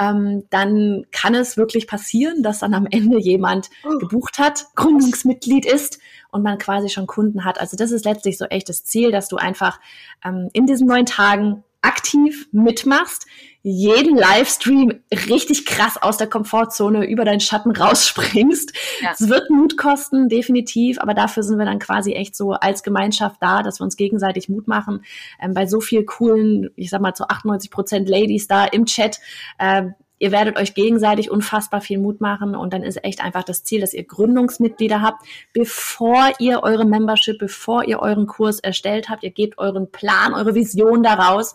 ähm, 0.00 0.44
dann 0.50 1.04
kann 1.12 1.36
es 1.36 1.56
wirklich 1.56 1.86
passieren, 1.86 2.42
dass 2.42 2.58
dann 2.58 2.74
am 2.74 2.86
Ende 2.90 3.20
jemand 3.20 3.70
gebucht 4.00 4.38
hat, 4.38 4.66
Gründungsmitglied 4.74 5.64
ist 5.64 6.00
und 6.30 6.42
man 6.42 6.58
quasi 6.58 6.88
schon 6.88 7.06
Kunden 7.06 7.44
hat. 7.44 7.60
Also 7.60 7.76
das 7.76 7.92
ist 7.92 8.04
letztlich 8.04 8.36
so 8.36 8.46
echt 8.46 8.68
das 8.68 8.84
Ziel, 8.84 9.12
dass 9.12 9.28
du 9.28 9.36
einfach 9.36 9.78
ähm, 10.24 10.48
in 10.52 10.66
diesen 10.66 10.88
neun 10.88 11.06
Tagen 11.06 11.62
aktiv 11.82 12.48
mitmachst, 12.52 13.26
jeden 13.62 14.16
Livestream 14.16 15.02
richtig 15.28 15.66
krass 15.66 15.96
aus 16.00 16.16
der 16.16 16.26
Komfortzone 16.28 17.06
über 17.06 17.24
deinen 17.24 17.40
Schatten 17.40 17.70
rausspringst. 17.70 18.72
Ja. 19.00 19.10
Es 19.12 19.28
wird 19.28 19.50
Mut 19.50 19.76
kosten, 19.76 20.28
definitiv, 20.28 20.98
aber 20.98 21.14
dafür 21.14 21.42
sind 21.44 21.58
wir 21.58 21.64
dann 21.64 21.78
quasi 21.78 22.12
echt 22.12 22.34
so 22.34 22.52
als 22.52 22.82
Gemeinschaft 22.82 23.36
da, 23.40 23.62
dass 23.62 23.80
wir 23.80 23.84
uns 23.84 23.96
gegenseitig 23.96 24.48
Mut 24.48 24.66
machen. 24.66 25.04
Ähm, 25.40 25.54
bei 25.54 25.66
so 25.66 25.80
viel 25.80 26.04
coolen, 26.04 26.70
ich 26.74 26.90
sag 26.90 27.00
mal 27.00 27.14
zu 27.14 27.28
98 27.28 27.70
Prozent 27.70 28.08
Ladies 28.08 28.48
da 28.48 28.64
im 28.64 28.86
Chat, 28.86 29.20
äh, 29.58 29.84
Ihr 30.18 30.30
werdet 30.30 30.56
euch 30.56 30.74
gegenseitig 30.74 31.32
unfassbar 31.32 31.80
viel 31.80 31.98
Mut 31.98 32.20
machen 32.20 32.54
und 32.54 32.72
dann 32.72 32.84
ist 32.84 33.02
echt 33.02 33.20
einfach 33.20 33.42
das 33.42 33.64
Ziel, 33.64 33.80
dass 33.80 33.92
ihr 33.92 34.04
Gründungsmitglieder 34.04 35.02
habt, 35.02 35.26
bevor 35.52 36.30
ihr 36.38 36.62
eure 36.62 36.84
Membership, 36.84 37.40
bevor 37.40 37.82
ihr 37.88 37.98
euren 37.98 38.28
Kurs 38.28 38.60
erstellt 38.60 39.08
habt. 39.08 39.24
Ihr 39.24 39.32
gebt 39.32 39.58
euren 39.58 39.90
Plan, 39.90 40.32
eure 40.32 40.54
Vision 40.54 41.02
daraus. 41.02 41.54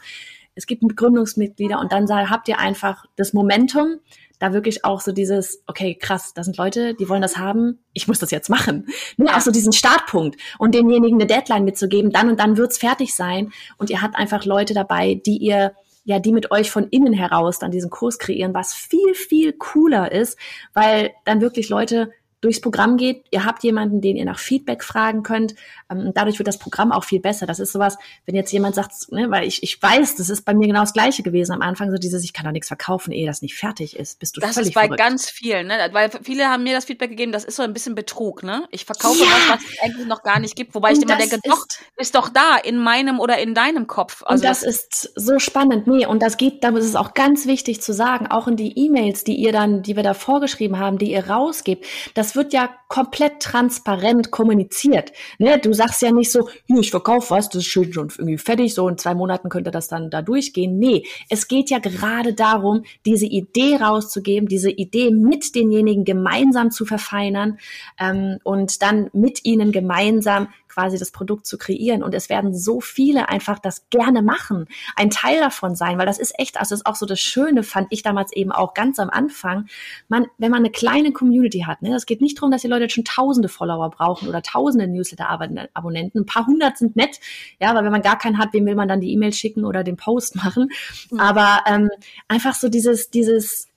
Es 0.57 0.65
gibt 0.65 0.83
Gründungsmitglieder 0.95 1.79
und 1.79 1.91
dann 1.91 2.09
habt 2.09 2.47
ihr 2.47 2.59
einfach 2.59 3.05
das 3.15 3.31
Momentum, 3.33 3.99
da 4.39 4.53
wirklich 4.53 4.83
auch 4.85 5.01
so 5.01 5.11
dieses, 5.11 5.63
okay, 5.67 5.95
krass, 5.95 6.33
da 6.33 6.43
sind 6.43 6.57
Leute, 6.57 6.93
die 6.95 7.09
wollen 7.09 7.21
das 7.21 7.37
haben, 7.37 7.79
ich 7.93 8.07
muss 8.07 8.19
das 8.19 8.31
jetzt 8.31 8.49
machen. 8.49 8.87
Nur 9.17 9.29
ja. 9.29 9.37
auch 9.37 9.41
so 9.41 9.51
diesen 9.51 9.71
Startpunkt 9.71 10.39
und 10.59 10.75
denjenigen 10.75 11.19
eine 11.19 11.27
Deadline 11.27 11.63
mitzugeben, 11.63 12.11
dann 12.11 12.29
und 12.29 12.39
dann 12.39 12.57
wird's 12.57 12.77
fertig 12.77 13.15
sein 13.15 13.51
und 13.77 13.89
ihr 13.89 14.01
habt 14.01 14.15
einfach 14.15 14.45
Leute 14.45 14.73
dabei, 14.73 15.21
die 15.25 15.37
ihr 15.37 15.73
ja, 16.03 16.19
die 16.19 16.31
mit 16.31 16.51
euch 16.51 16.71
von 16.71 16.87
innen 16.87 17.11
heraus 17.11 17.59
dann 17.59 17.69
diesen 17.69 17.89
Kurs 17.89 18.17
kreieren, 18.17 18.53
was 18.53 18.73
viel, 18.73 19.13
viel 19.13 19.51
cooler 19.51 20.09
ist, 20.09 20.39
weil 20.73 21.11
dann 21.25 21.41
wirklich 21.41 21.67
Leute 21.67 22.11
durchs 22.41 22.61
Programm 22.61 22.97
geht. 22.97 23.25
Ihr 23.31 23.45
habt 23.45 23.63
jemanden, 23.63 23.99
den 23.99 24.15
ihr 24.15 24.25
nach 24.25 24.39
Feedback 24.39 24.83
fragen 24.83 25.23
könnt. 25.23 25.55
Ähm, 25.89 26.11
dadurch 26.13 26.37
wird 26.37 26.47
das 26.47 26.59
Programm 26.59 26.91
auch 26.91 27.03
viel 27.03 27.19
besser. 27.19 27.47
Das 27.47 27.59
ist 27.59 27.71
sowas, 27.71 27.97
wenn 28.25 28.35
jetzt 28.35 28.51
jemand 28.51 28.75
sagt, 28.75 28.91
ne, 29.11 29.31
weil 29.31 29.47
ich, 29.47 29.63
ich 29.63 29.81
weiß, 29.81 30.15
das 30.15 30.29
ist 30.29 30.45
bei 30.45 30.53
mir 30.53 30.67
genau 30.67 30.81
das 30.81 30.93
Gleiche 30.93 31.23
gewesen 31.23 31.53
am 31.53 31.61
Anfang, 31.61 31.89
so 31.89 31.97
dieses, 31.97 32.23
ich 32.23 32.33
kann 32.33 32.45
doch 32.45 32.51
nichts 32.51 32.67
verkaufen, 32.67 33.11
ehe 33.11 33.25
das 33.25 33.41
nicht 33.41 33.55
fertig 33.55 33.95
ist. 33.95 34.19
Bist 34.19 34.37
du 34.37 34.41
das 34.41 34.53
völlig 34.53 34.69
ist 34.69 34.75
bei 34.75 34.81
verrückt. 34.81 34.99
ganz 34.99 35.29
vielen, 35.29 35.67
ne? 35.67 35.89
weil 35.91 36.11
viele 36.21 36.47
haben 36.47 36.63
mir 36.63 36.73
das 36.73 36.85
Feedback 36.85 37.09
gegeben, 37.09 37.31
das 37.31 37.43
ist 37.43 37.55
so 37.55 37.63
ein 37.63 37.73
bisschen 37.73 37.95
Betrug. 37.95 38.43
Ne? 38.43 38.67
Ich 38.71 38.85
verkaufe 38.85 39.19
ja. 39.19 39.25
was, 39.25 39.49
was 39.49 39.71
es 39.71 39.79
eigentlich 39.81 40.07
noch 40.07 40.21
gar 40.21 40.39
nicht 40.39 40.55
gibt, 40.55 40.75
wobei 40.75 40.89
Und 40.89 40.97
ich 40.97 41.03
immer 41.03 41.17
denke, 41.17 41.39
doch, 41.43 41.65
ist 41.97 42.13
doch 42.13 42.29
da 42.29 42.57
in 42.57 42.77
meinem 42.77 43.19
oder 43.19 43.39
in 43.39 43.55
deinem 43.55 43.87
Kopf. 43.87 44.23
Also 44.25 44.43
und 44.43 44.49
das, 44.49 44.61
das 44.61 44.75
ist 44.75 45.11
so 45.15 45.39
spannend. 45.39 45.87
Nee, 45.87 46.05
und 46.05 46.21
das 46.21 46.37
geht, 46.37 46.63
da 46.63 46.69
ist 46.69 46.85
es 46.85 46.95
auch 46.95 47.15
ganz 47.15 47.47
wichtig 47.47 47.81
zu 47.81 47.93
sagen, 47.93 48.27
auch 48.27 48.47
in 48.47 48.57
die 48.57 48.77
E-Mails, 48.77 49.23
die 49.23 49.35
ihr 49.35 49.51
dann, 49.51 49.81
die 49.81 49.95
wir 49.95 50.03
da 50.03 50.13
vorgeschrieben 50.13 50.77
haben, 50.77 50.99
die 50.99 51.11
ihr 51.11 51.27
rausgebt, 51.27 51.85
das 52.27 52.35
wird 52.35 52.51
ja 52.51 52.69
komplett 52.89 53.39
transparent 53.39 54.31
kommuniziert. 54.31 55.13
Ne? 55.37 55.59
Du 55.59 55.71
sagst 55.71 56.01
ja 56.01 56.11
nicht 56.11 56.29
so, 56.29 56.49
ich 56.67 56.91
verkaufe 56.91 57.29
was, 57.29 57.47
das 57.47 57.61
ist 57.61 57.67
schön 57.67 57.93
schon 57.93 58.09
irgendwie 58.17 58.37
fertig, 58.37 58.73
so 58.73 58.89
in 58.89 58.97
zwei 58.97 59.15
Monaten 59.15 59.47
könnte 59.47 59.71
das 59.71 59.87
dann 59.87 60.09
da 60.09 60.21
durchgehen. 60.21 60.77
Nee, 60.77 61.05
es 61.29 61.47
geht 61.47 61.69
ja 61.69 61.79
gerade 61.79 62.33
darum, 62.33 62.83
diese 63.05 63.25
Idee 63.25 63.77
rauszugeben, 63.77 64.49
diese 64.49 64.69
Idee 64.69 65.11
mit 65.11 65.55
denjenigen 65.55 66.03
gemeinsam 66.03 66.69
zu 66.69 66.85
verfeinern 66.85 67.59
ähm, 67.97 68.39
und 68.43 68.81
dann 68.81 69.09
mit 69.13 69.45
ihnen 69.45 69.71
gemeinsam 69.71 70.49
quasi 70.77 70.99
das 70.99 71.09
Produkt 71.09 71.47
zu 71.47 71.57
kreieren. 71.57 72.03
Und 72.03 72.13
es 72.13 72.29
werden 72.29 72.55
so 72.55 72.81
viele 72.81 73.29
einfach 73.29 73.57
das 73.57 73.89
gerne 73.89 74.21
machen, 74.21 74.67
ein 74.95 75.09
Teil 75.09 75.39
davon 75.39 75.75
sein, 75.75 75.97
weil 75.97 76.05
das 76.05 76.19
ist 76.19 76.37
echt, 76.37 76.57
also 76.57 76.73
das 76.73 76.81
ist 76.81 76.85
auch 76.85 76.95
so 76.95 77.07
das 77.07 77.19
Schöne, 77.19 77.63
fand 77.63 77.87
ich 77.89 78.03
damals 78.03 78.31
eben 78.31 78.51
auch 78.51 78.75
ganz 78.75 78.99
am 78.99 79.09
Anfang. 79.09 79.65
Man, 80.07 80.27
wenn 80.37 80.51
man 80.51 80.59
eine 80.59 80.69
kleine 80.69 81.13
Community 81.13 81.61
hat, 81.65 81.81
ne, 81.81 81.89
das 81.89 82.05
geht 82.05 82.21
nicht 82.21 82.37
darum, 82.37 82.51
dass 82.51 82.61
die 82.61 82.67
Leute 82.67 82.83
jetzt 82.83 82.93
schon 82.93 83.05
tausende 83.05 83.49
Follower 83.49 83.89
brauchen 83.89 84.29
oder 84.29 84.43
tausende 84.43 84.87
Newsletter-Abonnenten. 84.87 86.19
Ein 86.19 86.25
paar 86.27 86.45
hundert 86.45 86.77
sind 86.77 86.95
nett, 86.95 87.19
ja, 87.59 87.73
weil 87.73 87.83
wenn 87.83 87.91
man 87.91 88.03
gar 88.03 88.19
keinen 88.19 88.37
hat, 88.37 88.53
wem 88.53 88.67
will 88.67 88.75
man 88.75 88.87
dann 88.87 89.01
die 89.01 89.11
E-Mail 89.11 89.33
schicken 89.33 89.65
oder 89.65 89.83
den 89.83 89.97
Post 89.97 90.35
machen? 90.35 90.69
Mhm. 91.09 91.19
Aber 91.19 91.61
ähm, 91.65 91.89
einfach 92.27 92.53
so 92.53 92.69
dieses, 92.69 93.09
dieses, 93.09 93.67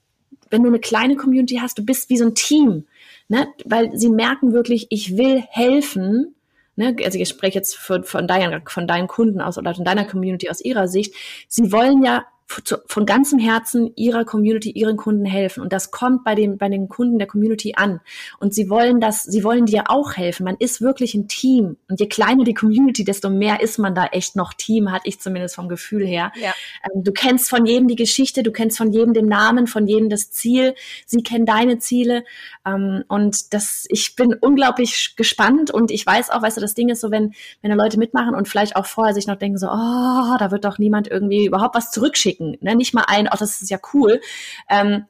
wenn 0.50 0.62
du 0.62 0.68
eine 0.68 0.80
kleine 0.80 1.16
Community 1.16 1.60
hast, 1.62 1.78
du 1.78 1.82
bist 1.82 2.10
wie 2.10 2.18
so 2.18 2.26
ein 2.26 2.34
Team, 2.34 2.84
ne? 3.28 3.48
weil 3.64 3.96
sie 3.96 4.10
merken 4.10 4.52
wirklich, 4.52 4.88
ich 4.90 5.16
will 5.16 5.42
helfen 5.48 6.34
ne, 6.80 6.96
also 7.04 7.18
ich 7.18 7.28
spreche 7.28 7.58
jetzt 7.58 7.76
von, 7.76 8.02
von, 8.02 8.26
deinen, 8.26 8.62
von 8.66 8.88
deinen 8.88 9.06
Kunden 9.06 9.40
aus 9.40 9.58
oder 9.58 9.74
von 9.74 9.84
deiner 9.84 10.04
Community 10.04 10.50
aus 10.50 10.60
ihrer 10.60 10.88
Sicht, 10.88 11.14
sie 11.46 11.70
wollen 11.70 12.02
ja 12.02 12.26
von 12.86 13.06
ganzem 13.06 13.38
Herzen 13.38 13.92
ihrer 13.94 14.24
Community, 14.24 14.70
ihren 14.70 14.96
Kunden 14.96 15.24
helfen. 15.24 15.62
Und 15.62 15.72
das 15.72 15.92
kommt 15.92 16.24
bei 16.24 16.34
den, 16.34 16.58
bei 16.58 16.68
den 16.68 16.88
Kunden 16.88 17.18
der 17.18 17.28
Community 17.28 17.74
an. 17.76 18.00
Und 18.40 18.54
sie 18.54 18.68
wollen 18.68 19.00
das, 19.00 19.22
sie 19.22 19.44
wollen 19.44 19.66
dir 19.66 19.84
auch 19.86 20.16
helfen. 20.16 20.44
Man 20.44 20.56
ist 20.58 20.80
wirklich 20.80 21.14
ein 21.14 21.28
Team. 21.28 21.76
Und 21.88 22.00
je 22.00 22.08
kleiner 22.08 22.42
die 22.42 22.54
Community, 22.54 23.04
desto 23.04 23.30
mehr 23.30 23.60
ist 23.60 23.78
man 23.78 23.94
da 23.94 24.06
echt 24.06 24.34
noch 24.34 24.52
Team, 24.52 24.90
hatte 24.90 25.08
ich 25.08 25.20
zumindest 25.20 25.54
vom 25.54 25.68
Gefühl 25.68 26.04
her. 26.04 26.32
Ja. 26.34 26.52
Ähm, 26.84 27.04
du 27.04 27.12
kennst 27.12 27.48
von 27.48 27.66
jedem 27.66 27.86
die 27.86 27.96
Geschichte, 27.96 28.42
du 28.42 28.50
kennst 28.50 28.78
von 28.78 28.92
jedem 28.92 29.14
den 29.14 29.26
Namen, 29.26 29.68
von 29.68 29.86
jedem 29.86 30.08
das 30.08 30.30
Ziel. 30.32 30.74
Sie 31.06 31.22
kennen 31.22 31.46
deine 31.46 31.78
Ziele. 31.78 32.24
Ähm, 32.66 33.04
und 33.06 33.54
das, 33.54 33.86
ich 33.90 34.16
bin 34.16 34.34
unglaublich 34.34 35.14
gespannt 35.16 35.70
und 35.70 35.92
ich 35.92 36.04
weiß 36.04 36.30
auch, 36.30 36.42
weißt 36.42 36.56
du, 36.56 36.60
das 36.60 36.74
Ding 36.74 36.88
ist 36.88 37.00
so, 37.00 37.12
wenn, 37.12 37.32
wenn 37.62 37.70
da 37.70 37.76
Leute 37.76 37.98
mitmachen 37.98 38.34
und 38.34 38.48
vielleicht 38.48 38.74
auch 38.74 38.86
vorher 38.86 39.14
sich 39.14 39.28
noch 39.28 39.36
denken 39.36 39.58
so, 39.58 39.68
oh, 39.68 40.36
da 40.38 40.50
wird 40.50 40.64
doch 40.64 40.78
niemand 40.78 41.08
irgendwie 41.08 41.46
überhaupt 41.46 41.76
was 41.76 41.92
zurückschicken 41.92 42.39
schicken. 42.40 42.56
Ne? 42.60 42.76
Nicht 42.76 42.94
mal 42.94 43.04
ein, 43.06 43.28
ach, 43.30 43.38
das 43.38 43.60
ist 43.60 43.70
ja 43.70 43.78
cool. 43.92 44.20
Ähm, 44.68 45.06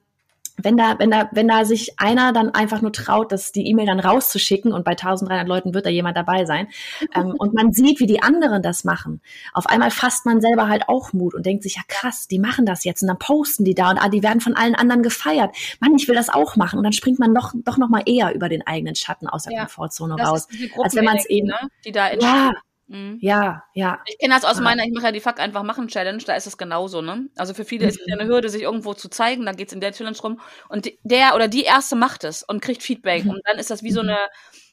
wenn 0.62 0.76
da, 0.76 0.98
wenn 0.98 1.10
da, 1.10 1.30
wenn 1.32 1.48
da 1.48 1.64
sich 1.64 1.98
einer 1.98 2.34
dann 2.34 2.50
einfach 2.50 2.82
nur 2.82 2.92
traut, 2.92 3.32
das 3.32 3.50
die 3.50 3.66
E-Mail 3.66 3.86
dann 3.86 3.98
rauszuschicken 3.98 4.74
und 4.74 4.84
bei 4.84 4.90
1300 4.90 5.48
Leuten 5.48 5.72
wird 5.72 5.86
da 5.86 5.90
jemand 5.90 6.18
dabei 6.18 6.44
sein 6.44 6.68
ähm, 7.14 7.30
und 7.38 7.54
man 7.54 7.72
sieht, 7.72 7.98
wie 7.98 8.06
die 8.06 8.22
anderen 8.22 8.62
das 8.62 8.84
machen, 8.84 9.22
auf 9.54 9.66
einmal 9.66 9.90
fasst 9.90 10.26
man 10.26 10.42
selber 10.42 10.68
halt 10.68 10.86
auch 10.86 11.14
Mut 11.14 11.32
und 11.32 11.46
denkt 11.46 11.62
sich, 11.62 11.76
ja 11.76 11.82
krass, 11.88 12.28
die 12.28 12.38
machen 12.38 12.66
das 12.66 12.84
jetzt 12.84 13.00
und 13.00 13.08
dann 13.08 13.18
posten 13.18 13.64
die 13.64 13.74
da 13.74 13.88
und 13.88 13.96
ah, 13.96 14.10
die 14.10 14.22
werden 14.22 14.42
von 14.42 14.54
allen 14.54 14.74
anderen 14.74 15.02
gefeiert. 15.02 15.56
Mann, 15.80 15.94
ich 15.96 16.08
will 16.08 16.14
das 16.14 16.28
auch 16.28 16.56
machen 16.56 16.76
und 16.76 16.84
dann 16.84 16.92
springt 16.92 17.18
man 17.18 17.34
doch, 17.34 17.54
doch 17.64 17.78
noch 17.78 17.88
mal 17.88 18.02
eher 18.04 18.34
über 18.34 18.50
den 18.50 18.66
eigenen 18.66 18.96
Schatten 18.96 19.28
aus 19.28 19.44
der 19.44 19.54
ja, 19.54 19.60
Komfortzone 19.60 20.22
raus, 20.22 20.46
als 20.82 20.94
wenn 20.94 21.06
man 21.06 21.16
es 21.16 21.24
eben, 21.24 21.46
ne? 21.46 21.70
die 21.86 21.92
da 21.92 22.12
ja, 22.12 22.52
Mhm. 22.90 23.18
Ja, 23.20 23.62
ja. 23.72 24.00
Ich 24.04 24.18
kenne 24.18 24.34
das 24.34 24.44
aus 24.44 24.60
meiner, 24.60 24.84
ich 24.84 24.92
mache 24.92 25.06
ja 25.06 25.12
die 25.12 25.20
Fuck 25.20 25.38
einfach 25.38 25.62
machen 25.62 25.86
Challenge, 25.86 26.22
da 26.26 26.34
ist 26.34 26.48
es 26.48 26.58
genauso, 26.58 27.02
ne? 27.02 27.28
Also 27.36 27.54
für 27.54 27.64
viele 27.64 27.84
mhm. 27.84 27.88
ist 27.90 28.00
es 28.00 28.06
ja 28.08 28.18
eine 28.18 28.28
Hürde, 28.28 28.48
sich 28.48 28.62
irgendwo 28.62 28.94
zu 28.94 29.08
zeigen, 29.08 29.46
da 29.46 29.52
geht's 29.52 29.72
in 29.72 29.80
der 29.80 29.92
Challenge 29.92 30.18
rum 30.18 30.40
und 30.68 30.90
der 31.04 31.36
oder 31.36 31.46
die 31.46 31.62
erste 31.62 31.94
macht 31.94 32.24
es 32.24 32.42
und 32.42 32.60
kriegt 32.60 32.82
Feedback 32.82 33.24
mhm. 33.24 33.30
und 33.30 33.40
dann 33.44 33.58
ist 33.58 33.70
das 33.70 33.84
wie 33.84 33.92
so 33.92 34.02
mhm. 34.02 34.08
eine, 34.08 34.18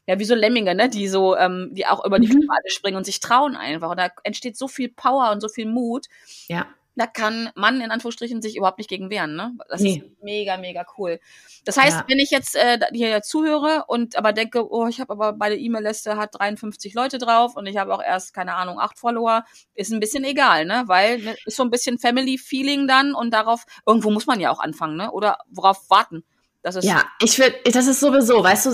ja, 0.07 0.18
wie 0.18 0.26
so 0.26 0.34
Lemminge, 0.34 0.74
ne? 0.74 0.89
Die 0.89 1.07
so, 1.07 1.38
ähm, 1.38 1.70
die 1.74 1.86
auch 1.86 2.03
über 2.03 2.18
die 2.18 2.28
mhm. 2.28 2.47
springen 2.65 2.97
und 2.97 3.05
sich 3.05 3.20
trauen 3.20 3.55
einfach 3.55 3.91
und 3.91 3.97
da 3.97 4.09
entsteht 4.24 4.57
so 4.57 4.68
viel 4.68 4.89
Power 4.89 5.30
und 5.32 5.39
so 5.39 5.47
viel 5.47 5.68
Mut. 5.68 6.07
Ja 6.47 6.65
da 6.98 7.06
kann 7.06 7.52
man 7.56 7.80
in 7.80 7.91
Anführungsstrichen 7.91 8.41
sich 8.41 8.58
überhaupt 8.58 8.80
nicht 8.80 8.89
gegen 8.89 9.10
wehren. 9.10 9.36
Ne? 9.36 9.54
Das 9.70 9.82
nee. 9.82 10.04
ist 10.04 10.24
mega, 10.24 10.58
mega 10.58 10.86
cool. 10.98 11.20
Das 11.64 11.78
heißt, 11.78 11.98
ja. 11.98 12.06
wenn 12.08 12.18
ich 12.18 12.32
jetzt 12.32 12.56
äh, 12.56 12.80
hier 12.91 13.22
zuhöre 13.22 13.86
und 13.88 14.16
aber 14.16 14.34
denke, 14.34 14.72
oh, 14.72 14.88
ich 14.88 15.00
habe 15.00 15.14
aber 15.14 15.34
bei 15.34 15.50
der 15.50 15.60
E-Mail-Liste 15.60 16.18
hat 16.18 16.38
53 16.39 16.95
Leute 16.95 17.20
drauf 17.20 17.56
und 17.56 17.68
ich 17.68 17.78
habe 17.78 17.93
auch 17.93 18.02
erst, 18.02 18.34
keine 18.34 18.56
Ahnung, 18.56 18.80
acht 18.80 18.98
Follower, 18.98 19.45
ist 19.76 19.91
ein 19.91 20.00
bisschen 20.00 20.24
egal, 20.24 20.66
ne? 20.66 20.84
Weil 20.88 21.20
ne, 21.20 21.36
ist 21.45 21.58
so 21.58 21.64
ein 21.64 21.70
bisschen 21.70 22.00
Family-Feeling 22.00 22.88
dann 22.88 23.14
und 23.14 23.32
darauf, 23.32 23.66
irgendwo 23.86 24.10
muss 24.10 24.26
man 24.26 24.39
ja 24.39 24.50
auch 24.52 24.60
anfangen, 24.60 24.98
ne? 24.98 25.12
Oder 25.12 25.38
worauf 25.50 25.89
warten. 25.89 26.24
Das 26.64 26.76
ist 26.76 26.86
ja, 26.86 27.06
ich 27.22 27.38
würde, 27.38 27.56
das 27.72 27.86
ist 27.86 28.00
sowieso, 28.00 28.43
weißt 28.43 28.66
du, 28.66 28.70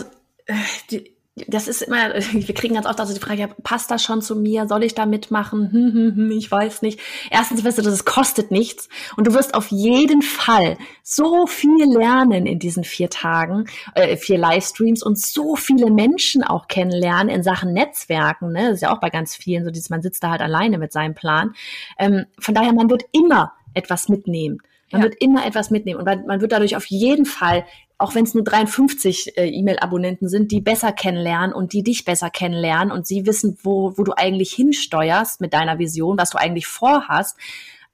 äh, 0.46 0.56
die, 0.90 1.13
das 1.48 1.68
ist 1.68 1.82
immer, 1.82 2.14
wir 2.32 2.56
kriegen 2.56 2.76
ganz 2.76 2.86
oft 2.86 3.00
also 3.00 3.14
die 3.14 3.20
Frage, 3.20 3.42
ja, 3.42 3.48
passt 3.64 3.90
das 3.90 4.04
schon 4.04 4.22
zu 4.22 4.36
mir? 4.36 4.68
Soll 4.68 4.84
ich 4.84 4.96
da 4.96 5.06
mitmachen? 5.06 5.72
Hm, 5.74 5.94
hm, 5.94 6.16
hm, 6.16 6.32
ich 6.32 6.52
weiß 6.52 6.82
nicht. 6.84 7.00
Erstens 7.32 7.64
wirst 7.64 7.78
du, 7.78 7.82
das 7.82 8.06
kostet 8.06 8.52
nichts 8.52 8.90
und 9.18 9.26
du 9.26 9.34
wirst 9.34 9.56
auf 9.56 9.72
jeden 9.72 10.22
Fall 10.22 10.78
so 11.02 11.48
viel 11.48 11.86
lernen 11.86 12.46
in 12.46 12.60
diesen 12.60 12.84
vier 12.84 13.10
Tagen, 13.10 13.66
äh, 13.96 14.18
vier 14.18 14.38
Livestreams 14.38 15.02
und 15.02 15.20
so 15.20 15.56
viele 15.56 15.90
Menschen 15.90 16.44
auch 16.44 16.68
kennenlernen 16.68 17.30
in 17.34 17.44
Sachen 17.44 17.74
Netzwerken. 17.74 18.52
Ne? 18.52 18.68
Das 18.68 18.76
ist 18.76 18.82
ja 18.82 18.94
auch 18.94 19.00
bei 19.00 19.10
ganz 19.10 19.36
vielen 19.36 19.64
so, 19.64 19.72
dieses, 19.72 19.90
man 19.90 20.02
sitzt 20.02 20.24
da 20.24 20.32
halt 20.32 20.42
alleine 20.42 20.78
mit 20.78 20.94
seinem 20.94 21.16
Plan. 21.16 21.54
Ähm, 21.98 22.26
von 22.40 22.54
daher, 22.54 22.74
man 22.74 22.90
wird 22.90 23.06
immer 23.12 23.54
etwas 23.74 24.10
mitnehmen. 24.10 24.60
Man 24.94 25.02
ja. 25.02 25.10
wird 25.10 25.22
immer 25.22 25.46
etwas 25.46 25.72
mitnehmen 25.72 26.00
und 26.00 26.06
man, 26.06 26.28
man 26.28 26.40
wird 26.40 26.52
dadurch 26.52 26.76
auf 26.76 26.86
jeden 26.86 27.26
Fall 27.26 27.66
auch 28.04 28.16
wenn 28.16 28.26
es 28.26 28.34
nur 28.34 28.44
53 28.44 29.38
äh, 29.38 29.48
E-Mail-Abonnenten 29.48 30.28
sind, 30.28 30.52
die 30.52 30.60
besser 30.60 30.92
kennenlernen 30.92 31.56
und 31.56 31.72
die 31.72 31.84
dich 31.84 32.04
besser 32.04 32.30
kennenlernen 32.30 32.92
und 32.92 33.08
sie 33.08 33.26
wissen, 33.26 33.58
wo, 33.64 33.98
wo 33.98 34.04
du 34.04 34.12
eigentlich 34.12 34.52
hinsteuerst 34.54 35.40
mit 35.40 35.54
deiner 35.54 35.80
Vision, 35.80 36.18
was 36.18 36.32
du 36.32 36.38
eigentlich 36.38 36.68
vorhast. 36.68 37.38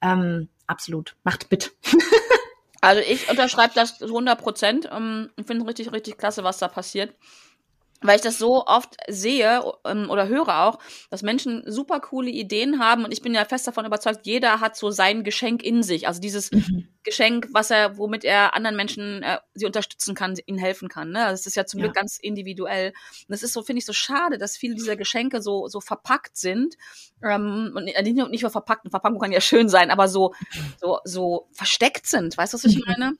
Ähm, 0.02 0.48
absolut. 0.66 1.14
Macht 1.22 1.48
mit. 1.52 1.72
also 2.80 3.00
ich 3.08 3.30
unterschreibe 3.30 3.72
das 3.74 4.02
100 4.02 4.40
Prozent. 4.40 4.90
Ähm, 4.92 5.30
finde 5.46 5.68
richtig, 5.68 5.92
richtig 5.92 6.18
klasse, 6.18 6.42
was 6.42 6.58
da 6.58 6.66
passiert 6.66 7.14
weil 8.02 8.16
ich 8.16 8.22
das 8.22 8.38
so 8.38 8.66
oft 8.66 8.96
sehe 9.08 9.62
ähm, 9.84 10.08
oder 10.10 10.28
höre 10.28 10.62
auch, 10.62 10.78
dass 11.10 11.22
Menschen 11.22 11.62
super 11.66 12.00
coole 12.00 12.30
Ideen 12.30 12.80
haben 12.80 13.04
und 13.04 13.12
ich 13.12 13.22
bin 13.22 13.34
ja 13.34 13.44
fest 13.44 13.66
davon 13.66 13.84
überzeugt, 13.84 14.26
jeder 14.26 14.60
hat 14.60 14.76
so 14.76 14.90
sein 14.90 15.24
Geschenk 15.24 15.62
in 15.62 15.82
sich, 15.82 16.06
also 16.08 16.20
dieses 16.20 16.50
mhm. 16.50 16.88
Geschenk, 17.02 17.48
was 17.52 17.70
er, 17.70 17.96
womit 17.96 18.24
er 18.24 18.54
anderen 18.54 18.76
Menschen 18.76 19.22
äh, 19.22 19.38
sie 19.54 19.66
unterstützen 19.66 20.14
kann, 20.14 20.36
ihnen 20.44 20.58
helfen 20.58 20.88
kann. 20.88 21.10
Ne? 21.10 21.18
Das 21.30 21.46
ist 21.46 21.56
ja 21.56 21.64
zum 21.64 21.80
ja. 21.80 21.86
Glück 21.86 21.96
ganz 21.96 22.18
individuell. 22.18 22.88
Und 22.88 23.30
das 23.30 23.42
ist 23.42 23.54
so, 23.54 23.62
finde 23.62 23.78
ich, 23.78 23.86
so 23.86 23.92
schade, 23.92 24.36
dass 24.36 24.56
viele 24.56 24.74
dieser 24.74 24.96
Geschenke 24.96 25.40
so 25.40 25.66
so 25.68 25.80
verpackt 25.80 26.36
sind 26.36 26.76
ähm, 27.22 27.72
und 27.74 27.84
nicht 27.84 28.16
nur, 28.16 28.28
nicht 28.28 28.42
nur 28.42 28.50
verpackt. 28.50 28.84
Eine 28.84 28.90
Verpackung 28.90 29.18
kann 29.18 29.32
ja 29.32 29.40
schön 29.40 29.68
sein, 29.68 29.90
aber 29.90 30.08
so 30.08 30.34
so 30.78 30.98
so 31.04 31.48
versteckt 31.52 32.06
sind. 32.06 32.36
Weißt 32.36 32.52
du, 32.52 32.58
was 32.58 32.64
ich 32.64 32.76
mhm. 32.76 32.84
meine? 32.86 33.12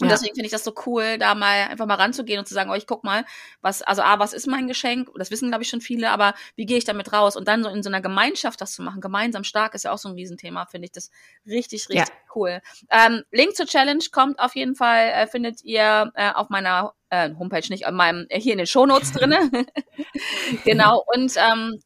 Und 0.00 0.08
ja. 0.08 0.14
deswegen 0.14 0.34
finde 0.34 0.46
ich 0.46 0.52
das 0.52 0.64
so 0.64 0.74
cool, 0.86 1.18
da 1.18 1.34
mal 1.34 1.68
einfach 1.68 1.86
mal 1.86 1.94
ranzugehen 1.94 2.38
und 2.38 2.46
zu 2.46 2.54
sagen, 2.54 2.70
oh, 2.70 2.74
ich 2.74 2.86
guck 2.86 3.04
mal, 3.04 3.24
was, 3.60 3.82
also 3.82 4.02
A, 4.02 4.18
was 4.18 4.32
ist 4.32 4.46
mein 4.46 4.66
Geschenk? 4.66 5.10
Das 5.16 5.30
wissen, 5.30 5.48
glaube 5.48 5.62
ich, 5.62 5.68
schon 5.68 5.80
viele, 5.80 6.10
aber 6.10 6.34
wie 6.56 6.66
gehe 6.66 6.78
ich 6.78 6.84
damit 6.84 7.12
raus? 7.12 7.36
Und 7.36 7.48
dann 7.48 7.62
so 7.62 7.68
in 7.68 7.82
so 7.82 7.90
einer 7.90 8.00
Gemeinschaft 8.00 8.60
das 8.60 8.72
zu 8.72 8.82
machen, 8.82 9.00
gemeinsam 9.00 9.44
stark 9.44 9.74
ist 9.74 9.84
ja 9.84 9.92
auch 9.92 9.98
so 9.98 10.08
ein 10.08 10.14
Riesenthema, 10.14 10.66
finde 10.66 10.86
ich 10.86 10.92
das 10.92 11.10
richtig, 11.46 11.88
richtig 11.88 12.08
ja. 12.08 12.14
cool. 12.34 12.60
Ähm, 12.90 13.22
Link 13.30 13.54
zur 13.54 13.66
Challenge 13.66 14.04
kommt 14.10 14.38
auf 14.38 14.56
jeden 14.56 14.74
Fall, 14.74 15.08
äh, 15.08 15.26
findet 15.26 15.62
ihr 15.64 16.12
äh, 16.14 16.32
auf 16.32 16.48
meiner 16.48 16.94
äh, 17.10 17.30
Homepage 17.38 17.66
nicht, 17.68 17.86
auf 17.86 17.92
meinem, 17.92 18.26
äh, 18.28 18.40
hier 18.40 18.52
in 18.52 18.58
den 18.58 18.66
Shownotes 18.66 19.12
drinne. 19.12 19.50
genau. 20.64 21.04
Und 21.14 21.34
ähm, 21.36 21.80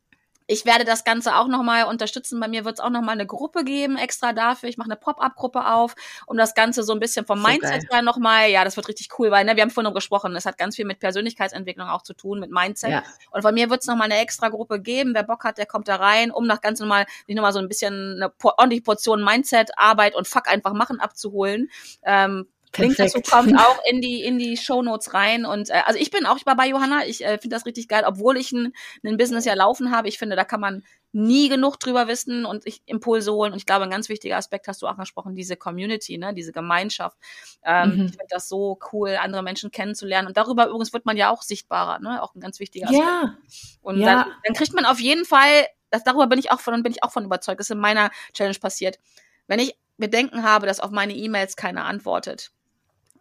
ich 0.46 0.66
werde 0.66 0.84
das 0.84 1.04
Ganze 1.04 1.36
auch 1.36 1.48
nochmal 1.48 1.84
unterstützen. 1.84 2.38
Bei 2.38 2.48
mir 2.48 2.64
wird 2.64 2.74
es 2.74 2.80
auch 2.80 2.90
nochmal 2.90 3.14
eine 3.14 3.26
Gruppe 3.26 3.64
geben, 3.64 3.96
extra 3.96 4.32
dafür. 4.32 4.68
Ich 4.68 4.76
mache 4.76 4.90
eine 4.90 4.96
Pop-up-Gruppe 4.96 5.66
auf, 5.66 5.94
um 6.26 6.36
das 6.36 6.54
Ganze 6.54 6.82
so 6.82 6.92
ein 6.92 7.00
bisschen 7.00 7.24
vom 7.24 7.40
so 7.40 7.48
Mindset 7.48 7.90
her 7.90 8.02
nochmal. 8.02 8.50
Ja, 8.50 8.64
das 8.64 8.76
wird 8.76 8.88
richtig 8.88 9.08
cool, 9.18 9.30
weil 9.30 9.44
ne, 9.44 9.56
wir 9.56 9.62
haben 9.62 9.70
vorhin 9.70 9.88
noch 9.88 9.94
gesprochen, 9.94 10.36
es 10.36 10.44
hat 10.44 10.58
ganz 10.58 10.76
viel 10.76 10.84
mit 10.84 11.00
Persönlichkeitsentwicklung 11.00 11.88
auch 11.88 12.02
zu 12.02 12.12
tun, 12.14 12.40
mit 12.40 12.50
Mindset. 12.50 12.90
Ja. 12.90 13.02
Und 13.30 13.42
von 13.42 13.54
mir 13.54 13.70
wird 13.70 13.80
es 13.80 13.86
nochmal 13.86 14.10
eine 14.10 14.20
extra 14.20 14.48
Gruppe 14.50 14.80
geben. 14.80 15.14
Wer 15.14 15.22
Bock 15.22 15.44
hat, 15.44 15.56
der 15.56 15.66
kommt 15.66 15.88
da 15.88 15.96
rein, 15.96 16.30
um 16.30 16.46
nach 16.46 16.60
ganz 16.60 16.80
normal, 16.80 17.06
nicht 17.26 17.36
nochmal 17.36 17.52
so 17.52 17.58
ein 17.58 17.68
bisschen 17.68 18.16
eine 18.16 18.32
ordentliche 18.42 18.82
Portion 18.82 19.24
Mindset, 19.24 19.70
Arbeit 19.76 20.14
und 20.14 20.28
Fuck 20.28 20.48
einfach 20.48 20.74
machen 20.74 21.00
abzuholen. 21.00 21.70
Ähm, 22.04 22.48
Link 22.78 22.96
dazu 22.96 23.20
kommt 23.20 23.54
auch 23.58 23.78
in 23.88 24.00
die 24.00 24.22
in 24.22 24.38
die 24.38 24.56
Show 24.56 24.82
Notes 24.82 25.14
rein 25.14 25.44
und 25.44 25.70
äh, 25.70 25.82
also 25.84 25.98
ich 25.98 26.10
bin 26.10 26.26
auch 26.26 26.38
bei 26.44 26.68
Johanna. 26.68 27.06
Ich 27.06 27.24
äh, 27.24 27.38
finde 27.38 27.56
das 27.56 27.66
richtig 27.66 27.88
geil, 27.88 28.04
obwohl 28.06 28.36
ich 28.36 28.52
ein, 28.52 28.72
ein 29.04 29.16
Business 29.16 29.44
ja 29.44 29.54
laufen 29.54 29.90
habe. 29.90 30.08
Ich 30.08 30.18
finde, 30.18 30.36
da 30.36 30.44
kann 30.44 30.60
man 30.60 30.82
nie 31.14 31.48
genug 31.48 31.78
drüber 31.78 32.08
wissen 32.08 32.44
und 32.44 32.66
ich 32.66 32.82
Impulse 32.86 33.32
holen. 33.32 33.52
Und 33.52 33.58
ich 33.58 33.66
glaube, 33.66 33.84
ein 33.84 33.90
ganz 33.90 34.08
wichtiger 34.08 34.36
Aspekt 34.36 34.66
hast 34.66 34.82
du 34.82 34.86
auch 34.86 34.92
angesprochen, 34.92 35.36
diese 35.36 35.56
Community, 35.56 36.18
ne, 36.18 36.34
diese 36.34 36.50
Gemeinschaft. 36.50 37.16
Ähm, 37.64 37.90
mhm. 37.90 38.04
Ich 38.06 38.10
finde 38.10 38.26
das 38.30 38.48
so 38.48 38.78
cool, 38.92 39.16
andere 39.20 39.44
Menschen 39.44 39.70
kennenzulernen. 39.70 40.26
Und 40.26 40.36
darüber 40.36 40.66
übrigens 40.66 40.92
wird 40.92 41.06
man 41.06 41.16
ja 41.16 41.30
auch 41.30 41.42
sichtbarer, 41.42 42.00
ne? 42.00 42.20
Auch 42.20 42.34
ein 42.34 42.40
ganz 42.40 42.58
wichtiger 42.58 42.86
Aspekt. 42.86 43.04
Ja. 43.04 43.38
Und 43.80 44.00
ja. 44.00 44.06
Dann, 44.06 44.32
dann 44.44 44.54
kriegt 44.54 44.74
man 44.74 44.84
auf 44.84 44.98
jeden 44.98 45.24
Fall, 45.24 45.66
das, 45.90 46.02
darüber 46.02 46.26
bin 46.26 46.40
ich 46.40 46.50
auch 46.50 46.60
von, 46.60 46.82
bin 46.82 46.90
ich 46.90 47.04
auch 47.04 47.12
von 47.12 47.24
überzeugt, 47.24 47.60
das 47.60 47.68
ist 47.68 47.74
in 47.74 47.78
meiner 47.78 48.10
Challenge 48.32 48.58
passiert. 48.58 48.98
Wenn 49.46 49.60
ich 49.60 49.76
Bedenken 49.98 50.42
habe, 50.42 50.66
dass 50.66 50.80
auf 50.80 50.90
meine 50.90 51.14
E-Mails 51.14 51.54
keiner 51.54 51.84
antwortet, 51.84 52.50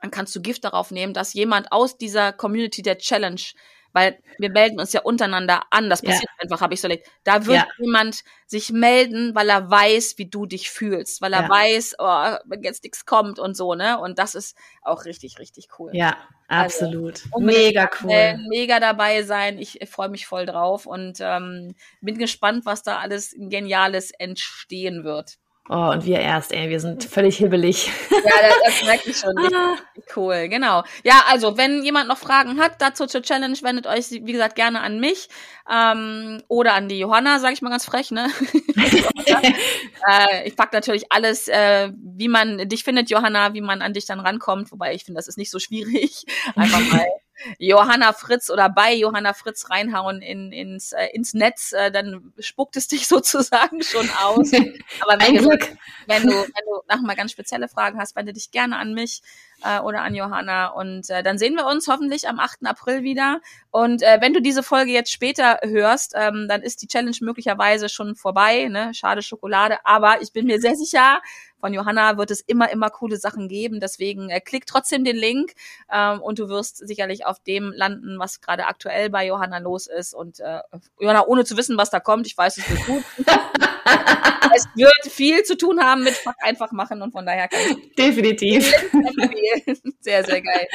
dann 0.03 0.11
kannst 0.11 0.35
du 0.35 0.41
Gift 0.41 0.65
darauf 0.65 0.91
nehmen, 0.91 1.13
dass 1.13 1.33
jemand 1.33 1.71
aus 1.71 1.97
dieser 1.97 2.33
Community 2.33 2.81
der 2.81 2.97
Challenge, 2.97 3.39
weil 3.93 4.19
wir 4.37 4.49
melden 4.49 4.77
uns 4.77 4.91
ja 4.91 5.01
untereinander 5.01 5.63
an, 5.69 5.89
das 5.89 6.01
passiert 6.01 6.29
ja. 6.29 6.43
einfach, 6.43 6.59
habe 6.59 6.73
ich 6.73 6.81
so 6.81 6.89
erlebt. 6.89 7.07
Da 7.23 7.45
wird 7.45 7.59
ja. 7.59 7.67
jemand 7.77 8.25
sich 8.45 8.73
melden, 8.73 9.33
weil 9.33 9.47
er 9.47 9.71
weiß, 9.71 10.17
wie 10.17 10.25
du 10.25 10.45
dich 10.45 10.69
fühlst, 10.69 11.21
weil 11.21 11.31
er 11.31 11.43
ja. 11.43 11.49
weiß, 11.49 11.95
oh, 11.99 12.35
wenn 12.43 12.63
jetzt 12.63 12.83
nichts 12.83 13.05
kommt 13.05 13.39
und 13.39 13.55
so, 13.55 13.75
ne? 13.75 13.97
Und 13.97 14.19
das 14.19 14.35
ist 14.35 14.57
auch 14.81 15.05
richtig, 15.05 15.39
richtig 15.39 15.69
cool. 15.79 15.91
Ja, 15.93 16.17
also, 16.49 16.85
absolut. 16.85 17.23
Also, 17.31 17.45
mega 17.45 17.89
cool. 18.01 18.37
Mega 18.49 18.81
dabei 18.81 19.23
sein. 19.23 19.57
Ich, 19.57 19.79
ich 19.79 19.89
freue 19.89 20.09
mich 20.09 20.27
voll 20.27 20.45
drauf 20.45 20.85
und 20.85 21.19
ähm, 21.21 21.75
bin 22.01 22.17
gespannt, 22.17 22.65
was 22.65 22.83
da 22.83 22.97
alles 22.97 23.33
Geniales 23.37 24.11
entstehen 24.11 25.05
wird. 25.05 25.37
Oh, 25.69 25.91
und 25.91 26.03
wir 26.03 26.19
erst, 26.19 26.51
ey, 26.51 26.69
wir 26.69 26.81
sind 26.81 27.05
völlig 27.05 27.37
hibbelig. 27.37 27.89
Ja, 28.11 28.17
das, 28.41 28.55
das 28.65 28.83
merke 28.83 29.09
ich 29.09 29.17
schon. 29.17 29.33
Ah. 29.53 29.77
Cool, 30.15 30.49
genau. 30.49 30.83
Ja, 31.03 31.23
also, 31.29 31.57
wenn 31.57 31.83
jemand 31.83 32.07
noch 32.07 32.17
Fragen 32.17 32.59
hat 32.59 32.81
dazu 32.81 33.05
zur 33.05 33.21
Challenge, 33.21 33.57
wendet 33.61 33.87
euch, 33.87 34.09
wie 34.11 34.31
gesagt, 34.31 34.55
gerne 34.55 34.81
an 34.81 34.99
mich 34.99 35.29
ähm, 35.71 36.41
oder 36.47 36.73
an 36.73 36.89
die 36.89 36.99
Johanna, 36.99 37.39
sage 37.39 37.53
ich 37.53 37.61
mal 37.61 37.69
ganz 37.69 37.85
frech, 37.85 38.11
ne? 38.11 38.29
äh, 40.09 40.47
ich 40.47 40.55
pack 40.55 40.73
natürlich 40.73 41.11
alles, 41.11 41.47
äh, 41.47 41.91
wie 41.93 42.27
man 42.27 42.67
dich 42.67 42.83
findet, 42.83 43.09
Johanna, 43.09 43.53
wie 43.53 43.61
man 43.61 43.81
an 43.81 43.93
dich 43.93 44.05
dann 44.05 44.19
rankommt, 44.19 44.71
wobei 44.71 44.93
ich 44.93 45.05
finde, 45.05 45.19
das 45.19 45.27
ist 45.27 45.37
nicht 45.37 45.51
so 45.51 45.59
schwierig. 45.59 46.25
Einfach 46.55 46.81
mal 46.91 47.05
Johanna 47.57 48.13
Fritz 48.13 48.49
oder 48.49 48.69
bei 48.69 48.93
Johanna 48.93 49.33
Fritz 49.33 49.69
reinhauen 49.69 50.21
in, 50.21 50.51
ins, 50.51 50.91
äh, 50.91 51.07
ins 51.13 51.33
Netz, 51.33 51.73
äh, 51.73 51.91
dann 51.91 52.33
spuckt 52.39 52.75
es 52.75 52.87
dich 52.93 53.07
sozusagen 53.07 53.81
schon 53.83 54.09
aus. 54.23 54.51
Aber 54.53 55.19
wenn, 55.19 55.35
du, 55.35 55.49
wenn 56.07 56.23
du, 56.23 56.31
wenn 56.33 56.65
du 56.65 56.81
nach 56.87 57.01
mal 57.01 57.15
ganz 57.15 57.31
spezielle 57.31 57.67
Fragen 57.67 57.99
hast, 57.99 58.15
wende 58.15 58.33
dich 58.33 58.51
gerne 58.51 58.77
an 58.77 58.93
mich 58.93 59.21
äh, 59.63 59.79
oder 59.79 60.01
an 60.01 60.15
Johanna. 60.15 60.67
Und 60.67 61.09
äh, 61.09 61.23
dann 61.23 61.37
sehen 61.37 61.55
wir 61.55 61.65
uns 61.65 61.87
hoffentlich 61.87 62.27
am 62.27 62.39
8. 62.39 62.65
April 62.65 63.03
wieder. 63.03 63.41
Und 63.71 64.01
äh, 64.03 64.19
wenn 64.21 64.33
du 64.33 64.41
diese 64.41 64.63
Folge 64.63 64.91
jetzt 64.91 65.11
später 65.11 65.59
hörst, 65.63 66.13
ähm, 66.15 66.47
dann 66.47 66.61
ist 66.61 66.81
die 66.81 66.87
Challenge 66.87 67.15
möglicherweise 67.21 67.89
schon 67.89 68.15
vorbei. 68.15 68.67
Ne? 68.69 68.93
Schade 68.93 69.21
Schokolade. 69.21 69.77
Aber 69.85 70.21
ich 70.21 70.31
bin 70.31 70.45
mir 70.45 70.59
sehr 70.59 70.75
sicher, 70.75 71.21
von 71.63 71.73
Johanna 71.73 72.17
wird 72.17 72.29
es 72.29 72.41
immer, 72.41 72.69
immer 72.71 72.89
coole 72.89 73.15
Sachen 73.15 73.47
geben. 73.47 73.79
Deswegen 73.79 74.29
äh, 74.29 74.41
klick 74.41 74.65
trotzdem 74.65 75.05
den 75.05 75.15
Link 75.15 75.53
ähm, 75.89 76.21
und 76.21 76.37
du 76.37 76.49
wirst 76.49 76.85
sicherlich 76.85 77.25
auf 77.25 77.39
dem 77.39 77.71
landen, 77.71 78.19
was 78.19 78.41
gerade 78.41 78.65
aktuell 78.65 79.09
bei 79.09 79.25
Johanna 79.25 79.59
los 79.59 79.87
ist. 79.87 80.13
Und 80.13 80.41
äh, 80.41 80.59
Johanna, 80.99 81.25
ohne 81.25 81.45
zu 81.45 81.55
wissen, 81.55 81.77
was 81.77 81.89
da 81.89 82.01
kommt, 82.01 82.27
ich 82.27 82.37
weiß, 82.37 82.57
es 82.57 82.69
wird 82.69 82.85
gut. 82.85 83.03
es 84.55 84.67
wird 84.75 84.93
viel 85.09 85.43
zu 85.43 85.57
tun 85.57 85.79
haben 85.81 86.03
mit 86.03 86.15
einfach 86.39 86.71
machen 86.71 87.01
und 87.01 87.11
von 87.11 87.25
daher 87.25 87.47
kann 87.47 87.59
ich 87.69 87.95
definitiv 87.95 88.71
sehr 89.99 90.23
sehr 90.23 90.41
geil. 90.41 90.67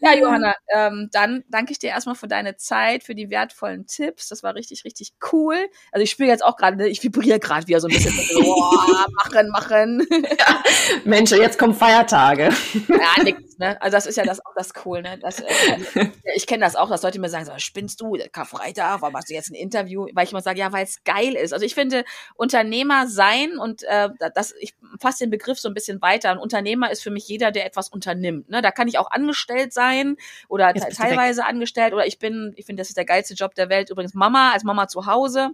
Ja, 0.00 0.14
Johanna, 0.14 0.54
ähm, 0.74 1.08
dann 1.12 1.44
danke 1.48 1.72
ich 1.72 1.78
dir 1.78 1.90
erstmal 1.90 2.14
für 2.14 2.28
deine 2.28 2.56
Zeit, 2.56 3.02
für 3.02 3.14
die 3.14 3.30
wertvollen 3.30 3.86
Tipps. 3.86 4.28
Das 4.28 4.42
war 4.42 4.54
richtig 4.54 4.84
richtig 4.84 5.14
cool. 5.32 5.56
Also 5.92 6.02
ich 6.02 6.10
spüre 6.10 6.28
jetzt 6.28 6.44
auch 6.44 6.56
gerade, 6.56 6.76
ne, 6.76 6.88
ich 6.88 7.02
vibriere 7.02 7.38
gerade 7.38 7.66
wieder 7.66 7.80
so 7.80 7.88
ein 7.88 7.94
bisschen. 7.94 8.14
Boah, 8.42 9.06
machen, 9.24 9.48
machen. 9.48 10.06
Ja. 10.10 10.62
Mensch, 11.04 11.30
jetzt 11.32 11.58
kommen 11.58 11.74
Feiertage. 11.74 12.50
Ja, 12.88 13.22
nix, 13.22 13.58
ne? 13.58 13.80
Also 13.80 13.96
das 13.96 14.06
ist 14.06 14.16
ja 14.16 14.24
das 14.24 14.44
auch 14.44 14.54
das 14.54 14.72
cool, 14.84 15.02
ne? 15.02 15.18
Das, 15.18 15.40
äh, 15.40 16.10
ich 16.34 16.46
kenne 16.46 16.64
das 16.64 16.76
auch, 16.76 16.88
dass 16.88 17.02
Leute 17.02 17.18
mir 17.20 17.28
sagen, 17.28 17.44
so, 17.44 17.52
spinnst 17.58 18.00
du, 18.00 18.16
Karfreitag, 18.32 19.00
warum 19.00 19.12
machst 19.12 19.30
du 19.30 19.34
jetzt 19.34 19.50
ein 19.50 19.54
Interview? 19.54 20.06
Weil 20.12 20.24
ich 20.24 20.32
immer 20.32 20.40
sage, 20.40 20.58
ja, 20.58 20.72
weil 20.72 20.84
es 20.84 21.02
geil 21.04 21.34
ist. 21.34 21.52
Also 21.52 21.64
ich 21.64 21.74
finde 21.74 22.04
Unternehmer 22.44 23.06
sein 23.06 23.56
und 23.56 23.84
äh, 23.84 24.10
das, 24.34 24.52
ich 24.60 24.74
fasse 25.00 25.24
den 25.24 25.30
Begriff 25.30 25.58
so 25.58 25.66
ein 25.66 25.72
bisschen 25.72 26.02
weiter. 26.02 26.30
Ein 26.30 26.36
Unternehmer 26.36 26.90
ist 26.90 27.02
für 27.02 27.10
mich 27.10 27.26
jeder, 27.26 27.50
der 27.50 27.64
etwas 27.64 27.88
unternimmt. 27.88 28.50
Ne? 28.50 28.60
Da 28.60 28.70
kann 28.70 28.86
ich 28.86 28.98
auch 28.98 29.10
angestellt 29.10 29.72
sein 29.72 30.16
oder 30.48 30.74
teilweise 30.74 31.46
angestellt 31.46 31.94
oder 31.94 32.06
ich 32.06 32.18
bin, 32.18 32.52
ich 32.56 32.66
finde, 32.66 32.82
das 32.82 32.88
ist 32.88 32.98
der 32.98 33.06
geilste 33.06 33.32
Job 33.32 33.54
der 33.54 33.70
Welt. 33.70 33.88
Übrigens 33.88 34.12
Mama, 34.12 34.52
als 34.52 34.62
Mama 34.62 34.88
zu 34.88 35.06
Hause. 35.06 35.52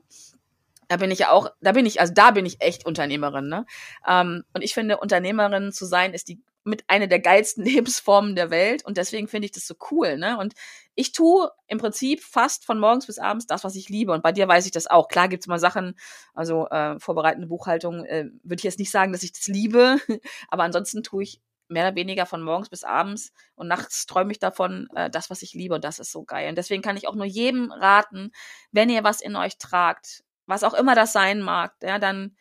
Da 0.88 0.97
bin 0.97 1.12
ich 1.12 1.20
ja 1.20 1.30
auch, 1.30 1.53
da 1.61 1.70
bin 1.70 1.86
ich, 1.86 2.01
also 2.01 2.12
da 2.12 2.32
bin 2.32 2.45
ich 2.45 2.61
echt 2.61 2.84
Unternehmerin, 2.84 3.47
ne? 3.47 3.64
Ähm, 4.09 4.43
und 4.53 4.62
ich 4.62 4.74
finde, 4.74 4.97
Unternehmerin 4.97 5.70
zu 5.70 5.86
sein, 5.86 6.12
ist 6.12 6.26
die 6.26 6.41
mit 6.64 6.84
einer 6.88 7.06
der 7.06 7.20
geilsten 7.20 7.64
Lebensformen 7.64 8.36
der 8.36 8.50
Welt 8.50 8.84
und 8.84 8.96
deswegen 8.96 9.28
finde 9.28 9.46
ich 9.46 9.52
das 9.52 9.66
so 9.66 9.74
cool, 9.90 10.16
ne? 10.18 10.38
Und 10.38 10.54
ich 10.94 11.12
tue 11.12 11.50
im 11.66 11.78
Prinzip 11.78 12.22
fast 12.22 12.64
von 12.66 12.78
morgens 12.78 13.06
bis 13.06 13.18
abends 13.18 13.46
das, 13.46 13.64
was 13.64 13.74
ich 13.74 13.88
liebe. 13.88 14.12
Und 14.12 14.22
bei 14.22 14.32
dir 14.32 14.46
weiß 14.48 14.66
ich 14.66 14.72
das 14.72 14.86
auch. 14.86 15.08
Klar 15.08 15.28
gibt's 15.28 15.46
mal 15.46 15.58
Sachen, 15.58 15.94
also 16.34 16.68
äh, 16.68 16.98
vorbereitende 16.98 17.46
Buchhaltung, 17.46 18.04
äh, 18.04 18.26
würde 18.42 18.61
ich 18.61 18.64
jetzt 18.64 18.78
nicht 18.78 18.90
sagen, 18.90 19.12
dass 19.12 19.22
ich 19.22 19.32
das 19.32 19.46
liebe, 19.46 19.98
aber 20.48 20.64
ansonsten 20.64 21.02
tue 21.02 21.22
ich 21.22 21.40
mehr 21.68 21.86
oder 21.86 21.96
weniger 21.96 22.26
von 22.26 22.42
morgens 22.42 22.68
bis 22.68 22.84
abends 22.84 23.32
und 23.54 23.68
nachts 23.68 24.06
träume 24.06 24.32
ich 24.32 24.38
davon, 24.38 24.88
äh, 24.94 25.08
das, 25.08 25.30
was 25.30 25.42
ich 25.42 25.54
liebe 25.54 25.74
und 25.74 25.84
das 25.84 25.98
ist 25.98 26.12
so 26.12 26.24
geil. 26.24 26.48
Und 26.48 26.58
deswegen 26.58 26.82
kann 26.82 26.96
ich 26.96 27.08
auch 27.08 27.14
nur 27.14 27.26
jedem 27.26 27.70
raten, 27.70 28.32
wenn 28.72 28.90
ihr 28.90 29.04
was 29.04 29.20
in 29.20 29.36
euch 29.36 29.56
tragt, 29.56 30.24
was 30.46 30.64
auch 30.64 30.74
immer 30.74 30.94
das 30.94 31.12
sein 31.12 31.40
mag, 31.40 31.74
ja, 31.82 31.98
dann 31.98 32.36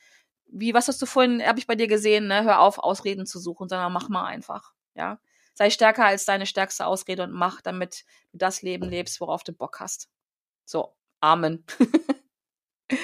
wie, 0.52 0.74
was 0.74 0.88
hast 0.88 1.02
du 1.02 1.06
vorhin, 1.06 1.46
habe 1.46 1.60
ich 1.60 1.68
bei 1.68 1.76
dir 1.76 1.88
gesehen, 1.88 2.28
ne? 2.28 2.44
Hör 2.44 2.60
auf, 2.60 2.80
Ausreden 2.80 3.26
zu 3.26 3.40
suchen, 3.40 3.70
sondern 3.70 3.94
mach 3.94 4.10
mal 4.10 4.26
einfach, 4.26 4.74
ja. 4.96 5.20
Sei 5.54 5.70
stärker 5.70 6.06
als 6.06 6.26
deine 6.26 6.46
stärkste 6.46 6.86
Ausrede 6.86 7.24
und 7.24 7.34
mach, 7.34 7.62
damit 7.62 8.06
du 8.32 8.38
das 8.38 8.62
Leben 8.62 8.88
lebst, 8.88 9.20
worauf 9.20 9.44
du 9.44 9.52
Bock 9.52 9.80
hast. 9.80 10.10
So, 10.66 10.96
Amen. 11.22 11.66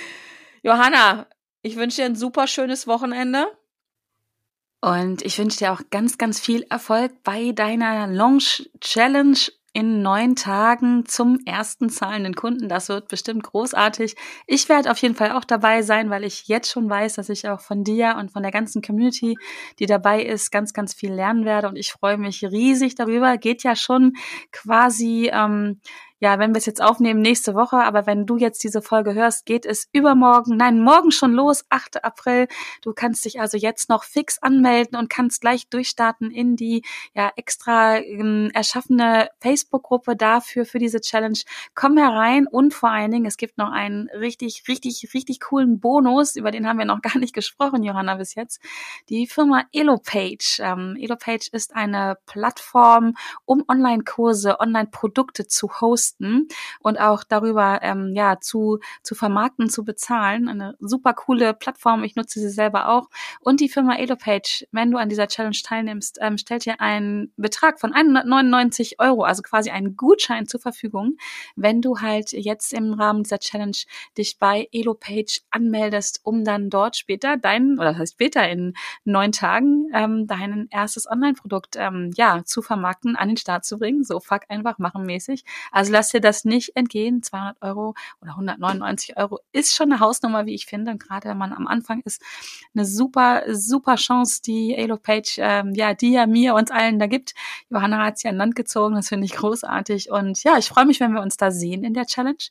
Johanna, 0.64 1.28
ich 1.62 1.76
wünsche 1.76 1.98
dir 1.98 2.06
ein 2.06 2.16
super 2.16 2.48
schönes 2.48 2.88
Wochenende. 2.88 3.46
Und 4.82 5.24
ich 5.24 5.38
wünsche 5.38 5.58
dir 5.58 5.74
auch 5.74 5.82
ganz, 5.89 6.18
ganz 6.18 6.39
viel 6.39 6.64
Erfolg 6.70 7.24
bei 7.24 7.52
deiner 7.52 8.08
Launch 8.08 8.70
Challenge 8.80 9.38
in 9.76 10.02
neun 10.02 10.38
Tagen 10.38 11.06
zum 11.06 11.38
ersten 11.46 11.90
zahlenden 11.90 12.34
Kunden. 12.34 12.70
Das 12.70 12.88
wird 12.88 13.10
bestimmt 13.10 13.44
großartig. 13.44 14.16
Ich 14.48 14.70
werde 14.70 14.90
auf 14.90 14.98
jeden 15.00 15.16
Fall 15.16 15.34
auch 15.34 15.44
dabei 15.44 15.82
sein, 15.82 16.10
weil 16.10 16.24
ich 16.24 16.48
jetzt 16.48 16.72
schon 16.72 16.90
weiß, 16.90 17.16
dass 17.16 17.28
ich 17.28 17.50
auch 17.50 17.60
von 17.60 17.84
dir 17.84 18.16
und 18.18 18.32
von 18.32 18.42
der 18.42 18.54
ganzen 18.54 18.82
Community, 18.82 19.36
die 19.80 19.86
dabei 19.86 20.24
ist, 20.24 20.50
ganz, 20.50 20.72
ganz 20.72 20.94
viel 20.94 21.12
lernen 21.12 21.44
werde. 21.44 21.68
Und 21.68 21.76
ich 21.76 21.92
freue 21.92 22.18
mich 22.18 22.42
riesig 22.46 22.96
darüber. 22.96 23.38
Geht 23.38 23.64
ja 23.64 23.76
schon 23.76 24.14
quasi 24.54 25.30
ähm, 25.34 25.82
ja, 26.20 26.39
wenn 26.39 26.53
wir 26.53 26.59
es 26.59 26.66
jetzt 26.66 26.82
aufnehmen, 26.82 27.22
nächste 27.22 27.55
Woche, 27.55 27.78
aber 27.78 28.07
wenn 28.07 28.26
du 28.26 28.38
jetzt 28.38 28.63
diese 28.63 28.82
Folge 28.82 29.13
hörst, 29.13 29.45
geht 29.45 29.66
es 29.66 29.89
übermorgen, 29.91 30.55
nein, 30.55 30.80
morgen 30.80 31.11
schon 31.11 31.34
los, 31.34 31.66
8. 31.70 32.05
April. 32.05 32.47
Du 32.82 32.93
kannst 32.93 33.26
dich 33.26 33.41
also 33.41 33.57
jetzt 33.57 33.89
noch 33.89 34.05
fix 34.05 34.41
anmelden 34.41 34.97
und 34.97 35.09
kannst 35.09 35.41
gleich 35.41 35.68
durchstarten 35.68 36.32
in 36.32 36.55
die 36.55 36.84
ja 37.13 37.32
extra 37.36 37.97
ähm, 37.97 38.49
erschaffene 38.53 39.30
Facebook-Gruppe 39.41 40.16
dafür, 40.16 40.66
für 40.66 40.80
diese 40.80 41.01
Challenge. 41.01 41.38
Komm 41.74 41.97
herein 41.97 42.47
und 42.47 42.74
vor 42.74 42.91
allen 42.91 43.11
Dingen, 43.11 43.26
es 43.26 43.36
gibt 43.36 43.57
noch 43.57 43.72
einen 43.72 44.09
richtig, 44.09 44.63
richtig, 44.70 45.09
richtig 45.13 45.41
coolen 45.41 45.82
Bonus, 45.82 46.38
über 46.38 46.51
den 46.51 46.68
haben 46.68 46.80
wir 46.80 46.86
noch 46.86 47.01
gar 47.01 47.18
nicht 47.18 47.34
gesprochen, 47.34 47.84
Johanna, 47.84 48.16
bis 48.16 48.36
jetzt. 48.36 48.61
Die 49.09 49.28
Firma 49.28 49.66
Elopage. 49.74 50.59
Ähm, 50.59 50.97
Elopage 50.97 51.49
ist 51.51 51.76
eine 51.76 52.18
Plattform, 52.26 53.16
um 53.43 53.66
Online-Kurse, 53.68 54.61
Online-Produkte 54.61 55.47
zu 55.47 55.82
hosten 55.82 56.05
posten 56.06 56.47
und 56.80 56.99
auch 56.99 57.24
darüber 57.24 57.80
ähm, 57.82 58.14
ja 58.16 58.39
zu 58.39 58.80
zu 59.01 59.16
vermarkten, 59.16 59.70
zu 59.70 59.84
bezahlen. 59.84 60.47
Eine 60.47 60.76
super 60.80 61.14
coole 61.14 61.53
Plattform. 61.53 62.03
Ich 62.03 62.16
nutze 62.16 62.39
sie 62.39 62.49
selber 62.49 62.89
auch. 62.89 63.10
Und 63.39 63.60
die 63.60 63.70
Firma 63.70 63.95
Elopage, 63.95 64.68
wenn 64.72 64.91
du 64.91 64.97
an 64.97 65.10
dieser 65.10 65.28
Challenge 65.28 65.56
teilnimmst, 65.64 66.20
ähm, 66.22 66.38
stellt 66.38 66.66
dir 66.66 66.82
einen 66.82 67.32
Betrag 67.38 67.80
von 67.80 67.93
199 67.93 68.99
Euro, 68.99 69.24
also 69.24 69.41
quasi 69.41 69.70
einen 69.70 69.95
Gutschein 69.95 70.47
zur 70.47 70.60
Verfügung, 70.60 71.18
wenn 71.56 71.82
du 71.82 71.99
halt 71.99 72.32
jetzt 72.32 72.74
im 72.74 72.93
Rahmen 72.93 73.24
dieser 73.24 73.39
Challenge 73.39 73.78
dich 74.18 74.38
bei 74.39 74.68
Elopage 74.72 75.41
anmeldest, 75.51 76.22
um 76.24 76.43
dann 76.43 76.70
dort 76.70 76.95
später 76.95 77.38
dein, 77.38 77.80
oder 77.80 77.91
das 77.91 77.99
heißt 77.99 78.14
später 78.14 78.47
in 78.49 78.74
neun 79.03 79.32
Tagen, 79.32 79.89
ähm, 79.93 80.28
dein 80.28 80.68
erstes 80.72 81.10
Online-Produkt 81.10 81.76
ähm, 81.78 82.12
ja 82.16 82.43
zu 82.43 82.62
vermarkten, 82.62 83.16
an 83.16 83.30
den 83.30 83.38
Start 83.38 83.66
zu 83.66 83.78
bringen. 83.78 84.03
So 84.03 84.20
fuck 84.20 84.41
einfach 84.49 84.78
machen 84.78 85.06
mäßig. 85.06 85.43
Also 85.72 85.91
lass 85.96 86.10
dir 86.10 86.20
das 86.20 86.43
nicht 86.43 86.76
entgehen. 86.76 87.24
200 87.24 87.62
Euro 87.62 87.96
oder 88.22 88.32
199 88.32 89.16
Euro 89.18 89.39
ist 89.54 89.74
schon 89.74 89.91
eine 89.91 90.02
Hausnummer, 90.02 90.46
wie 90.46 90.54
ich 90.54 90.66
finde. 90.66 90.91
Und 90.91 91.02
gerade 91.02 91.30
wenn 91.30 91.38
man 91.38 91.54
am 91.54 91.68
Anfang 91.68 92.02
ist, 92.04 92.22
eine 92.76 92.86
super, 92.86 93.43
super 93.48 93.96
Chance, 93.96 94.41
die 94.46 94.76
Elopage, 94.76 95.38
ähm, 95.38 95.74
ja, 95.74 95.93
die 95.93 96.12
ja 96.12 96.28
mir 96.28 96.54
uns 96.54 96.70
allen 96.70 97.00
da 97.00 97.08
gibt. 97.08 97.34
Johanna 97.70 98.06
hat 98.06 98.20
sie 98.20 98.28
an 98.28 98.36
Land 98.36 98.56
gezogen. 98.56 98.96
Das 98.96 99.08
finde 99.08 99.26
ich 99.26 99.34
großartig. 99.34 100.12
Und 100.12 100.43
ja, 100.43 100.58
ich 100.58 100.68
freue 100.68 100.86
mich, 100.86 101.00
wenn 101.00 101.14
wir 101.14 101.22
uns 101.22 101.38
da 101.38 101.50
sehen 101.50 101.86
in 101.86 101.93
der 101.93 102.06
Challenge. 102.06 102.43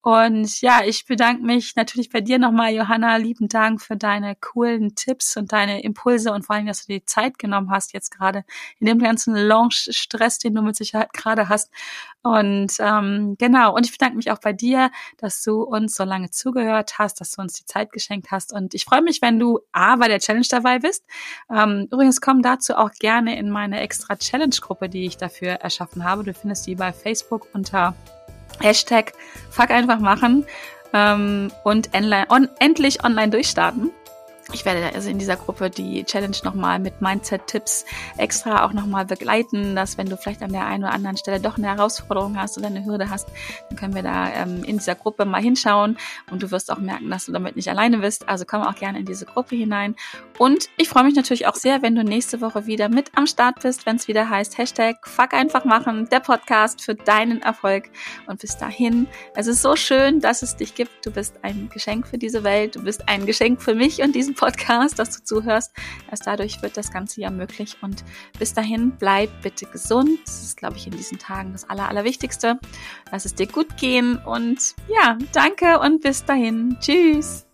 Und 0.00 0.60
ja, 0.60 0.82
ich 0.84 1.06
bedanke 1.06 1.42
mich 1.42 1.74
natürlich 1.74 2.08
bei 2.08 2.20
dir 2.20 2.38
nochmal, 2.38 2.72
Johanna. 2.72 3.16
Lieben 3.16 3.48
Dank 3.48 3.82
für 3.82 3.96
deine 3.96 4.36
coolen 4.36 4.94
Tipps 4.94 5.36
und 5.36 5.52
deine 5.52 5.82
Impulse 5.82 6.32
und 6.32 6.46
vor 6.46 6.54
allem, 6.54 6.66
dass 6.66 6.86
du 6.86 6.92
dir 6.92 7.00
die 7.00 7.04
Zeit 7.04 7.38
genommen 7.38 7.70
hast, 7.70 7.92
jetzt 7.92 8.10
gerade 8.10 8.44
in 8.78 8.86
dem 8.86 9.00
ganzen 9.00 9.34
Launch-Stress, 9.34 10.38
den 10.38 10.54
du 10.54 10.62
mit 10.62 10.76
Sicherheit 10.76 11.12
gerade 11.12 11.48
hast. 11.48 11.70
Und 12.22 12.74
ähm, 12.78 13.36
genau, 13.38 13.74
und 13.74 13.86
ich 13.86 13.92
bedanke 13.92 14.16
mich 14.16 14.30
auch 14.30 14.38
bei 14.38 14.52
dir, 14.52 14.90
dass 15.16 15.42
du 15.42 15.62
uns 15.62 15.94
so 15.94 16.04
lange 16.04 16.30
zugehört 16.30 16.98
hast, 16.98 17.20
dass 17.20 17.32
du 17.32 17.42
uns 17.42 17.54
die 17.54 17.64
Zeit 17.64 17.90
geschenkt 17.92 18.30
hast. 18.30 18.52
Und 18.52 18.74
ich 18.74 18.84
freue 18.84 19.02
mich, 19.02 19.20
wenn 19.20 19.38
du 19.38 19.60
A 19.72 19.96
bei 19.96 20.06
der 20.06 20.20
Challenge 20.20 20.46
dabei 20.48 20.78
bist. 20.78 21.04
Ähm, 21.50 21.88
übrigens 21.90 22.20
komm 22.20 22.42
dazu 22.42 22.76
auch 22.76 22.92
gerne 22.92 23.36
in 23.36 23.50
meine 23.50 23.80
extra 23.80 24.16
Challenge-Gruppe, 24.16 24.88
die 24.88 25.06
ich 25.06 25.16
dafür 25.16 25.52
erschaffen 25.52 26.04
habe. 26.04 26.22
Du 26.22 26.34
findest 26.34 26.66
die 26.66 26.76
bei 26.76 26.92
Facebook 26.92 27.48
unter 27.52 27.94
Hashtag 28.60 29.12
Fuck 29.50 29.70
einfach 29.70 29.98
machen 29.98 30.46
ähm, 30.92 31.50
und 31.64 31.90
on, 32.28 32.48
endlich 32.58 33.04
online 33.04 33.30
durchstarten. 33.30 33.90
Ich 34.54 34.64
werde 34.64 34.94
also 34.94 35.10
in 35.10 35.18
dieser 35.18 35.36
Gruppe 35.36 35.68
die 35.68 36.04
Challenge 36.04 36.36
nochmal 36.42 36.78
mit 36.78 37.02
Mindset-Tipps 37.02 37.84
extra 38.16 38.64
auch 38.64 38.72
nochmal 38.72 39.04
begleiten, 39.04 39.76
dass 39.76 39.98
wenn 39.98 40.08
du 40.08 40.16
vielleicht 40.16 40.40
an 40.42 40.52
der 40.52 40.64
einen 40.64 40.84
oder 40.84 40.94
anderen 40.94 41.18
Stelle 41.18 41.38
doch 41.38 41.58
eine 41.58 41.66
Herausforderung 41.66 42.40
hast 42.40 42.56
oder 42.56 42.68
eine 42.68 42.82
Hürde 42.86 43.10
hast, 43.10 43.28
dann 43.68 43.78
können 43.78 43.94
wir 43.94 44.02
da 44.02 44.32
ähm, 44.32 44.64
in 44.64 44.78
dieser 44.78 44.94
Gruppe 44.94 45.26
mal 45.26 45.42
hinschauen 45.42 45.98
und 46.30 46.42
du 46.42 46.50
wirst 46.50 46.72
auch 46.72 46.78
merken, 46.78 47.10
dass 47.10 47.26
du 47.26 47.32
damit 47.32 47.56
nicht 47.56 47.68
alleine 47.68 47.98
bist. 47.98 48.26
Also 48.26 48.46
komm 48.46 48.62
auch 48.62 48.74
gerne 48.74 48.98
in 48.98 49.04
diese 49.04 49.26
Gruppe 49.26 49.54
hinein. 49.54 49.96
Und 50.38 50.70
ich 50.78 50.88
freue 50.88 51.04
mich 51.04 51.14
natürlich 51.14 51.46
auch 51.46 51.56
sehr, 51.56 51.82
wenn 51.82 51.94
du 51.94 52.02
nächste 52.02 52.40
Woche 52.40 52.64
wieder 52.64 52.88
mit 52.88 53.10
am 53.16 53.26
Start 53.26 53.60
bist, 53.60 53.84
wenn 53.84 53.96
es 53.96 54.08
wieder 54.08 54.30
heißt 54.30 54.56
Hashtag 54.56 55.06
Fuck 55.06 55.34
einfach 55.34 55.66
machen, 55.66 56.08
der 56.10 56.20
Podcast 56.20 56.80
für 56.80 56.94
deinen 56.94 57.42
Erfolg. 57.42 57.90
Und 58.26 58.40
bis 58.40 58.56
dahin, 58.56 59.08
es 59.34 59.46
ist 59.46 59.60
so 59.60 59.76
schön, 59.76 60.20
dass 60.20 60.40
es 60.40 60.56
dich 60.56 60.74
gibt. 60.74 61.04
Du 61.04 61.10
bist 61.10 61.34
ein 61.42 61.68
Geschenk 61.68 62.06
für 62.06 62.16
diese 62.16 62.44
Welt, 62.44 62.76
du 62.76 62.82
bist 62.82 63.10
ein 63.10 63.26
Geschenk 63.26 63.60
für 63.60 63.74
mich 63.74 64.00
und 64.00 64.14
diesen 64.14 64.37
Podcast, 64.38 64.98
dass 64.98 65.16
du 65.16 65.22
zuhörst. 65.22 65.72
Erst 66.10 66.26
dadurch 66.26 66.62
wird 66.62 66.76
das 66.76 66.90
Ganze 66.90 67.20
ja 67.20 67.30
möglich. 67.30 67.76
Und 67.82 68.04
bis 68.38 68.54
dahin, 68.54 68.92
bleib 68.98 69.30
bitte 69.42 69.66
gesund. 69.66 70.20
Das 70.24 70.42
ist, 70.42 70.56
glaube 70.56 70.76
ich, 70.76 70.86
in 70.86 70.92
diesen 70.92 71.18
Tagen 71.18 71.52
das 71.52 71.68
Aller, 71.68 71.88
Allerwichtigste. 71.88 72.58
Lass 73.10 73.24
es 73.24 73.34
dir 73.34 73.48
gut 73.48 73.76
gehen. 73.76 74.16
Und 74.16 74.74
ja, 74.88 75.18
danke 75.32 75.80
und 75.80 76.00
bis 76.02 76.24
dahin. 76.24 76.78
Tschüss. 76.80 77.44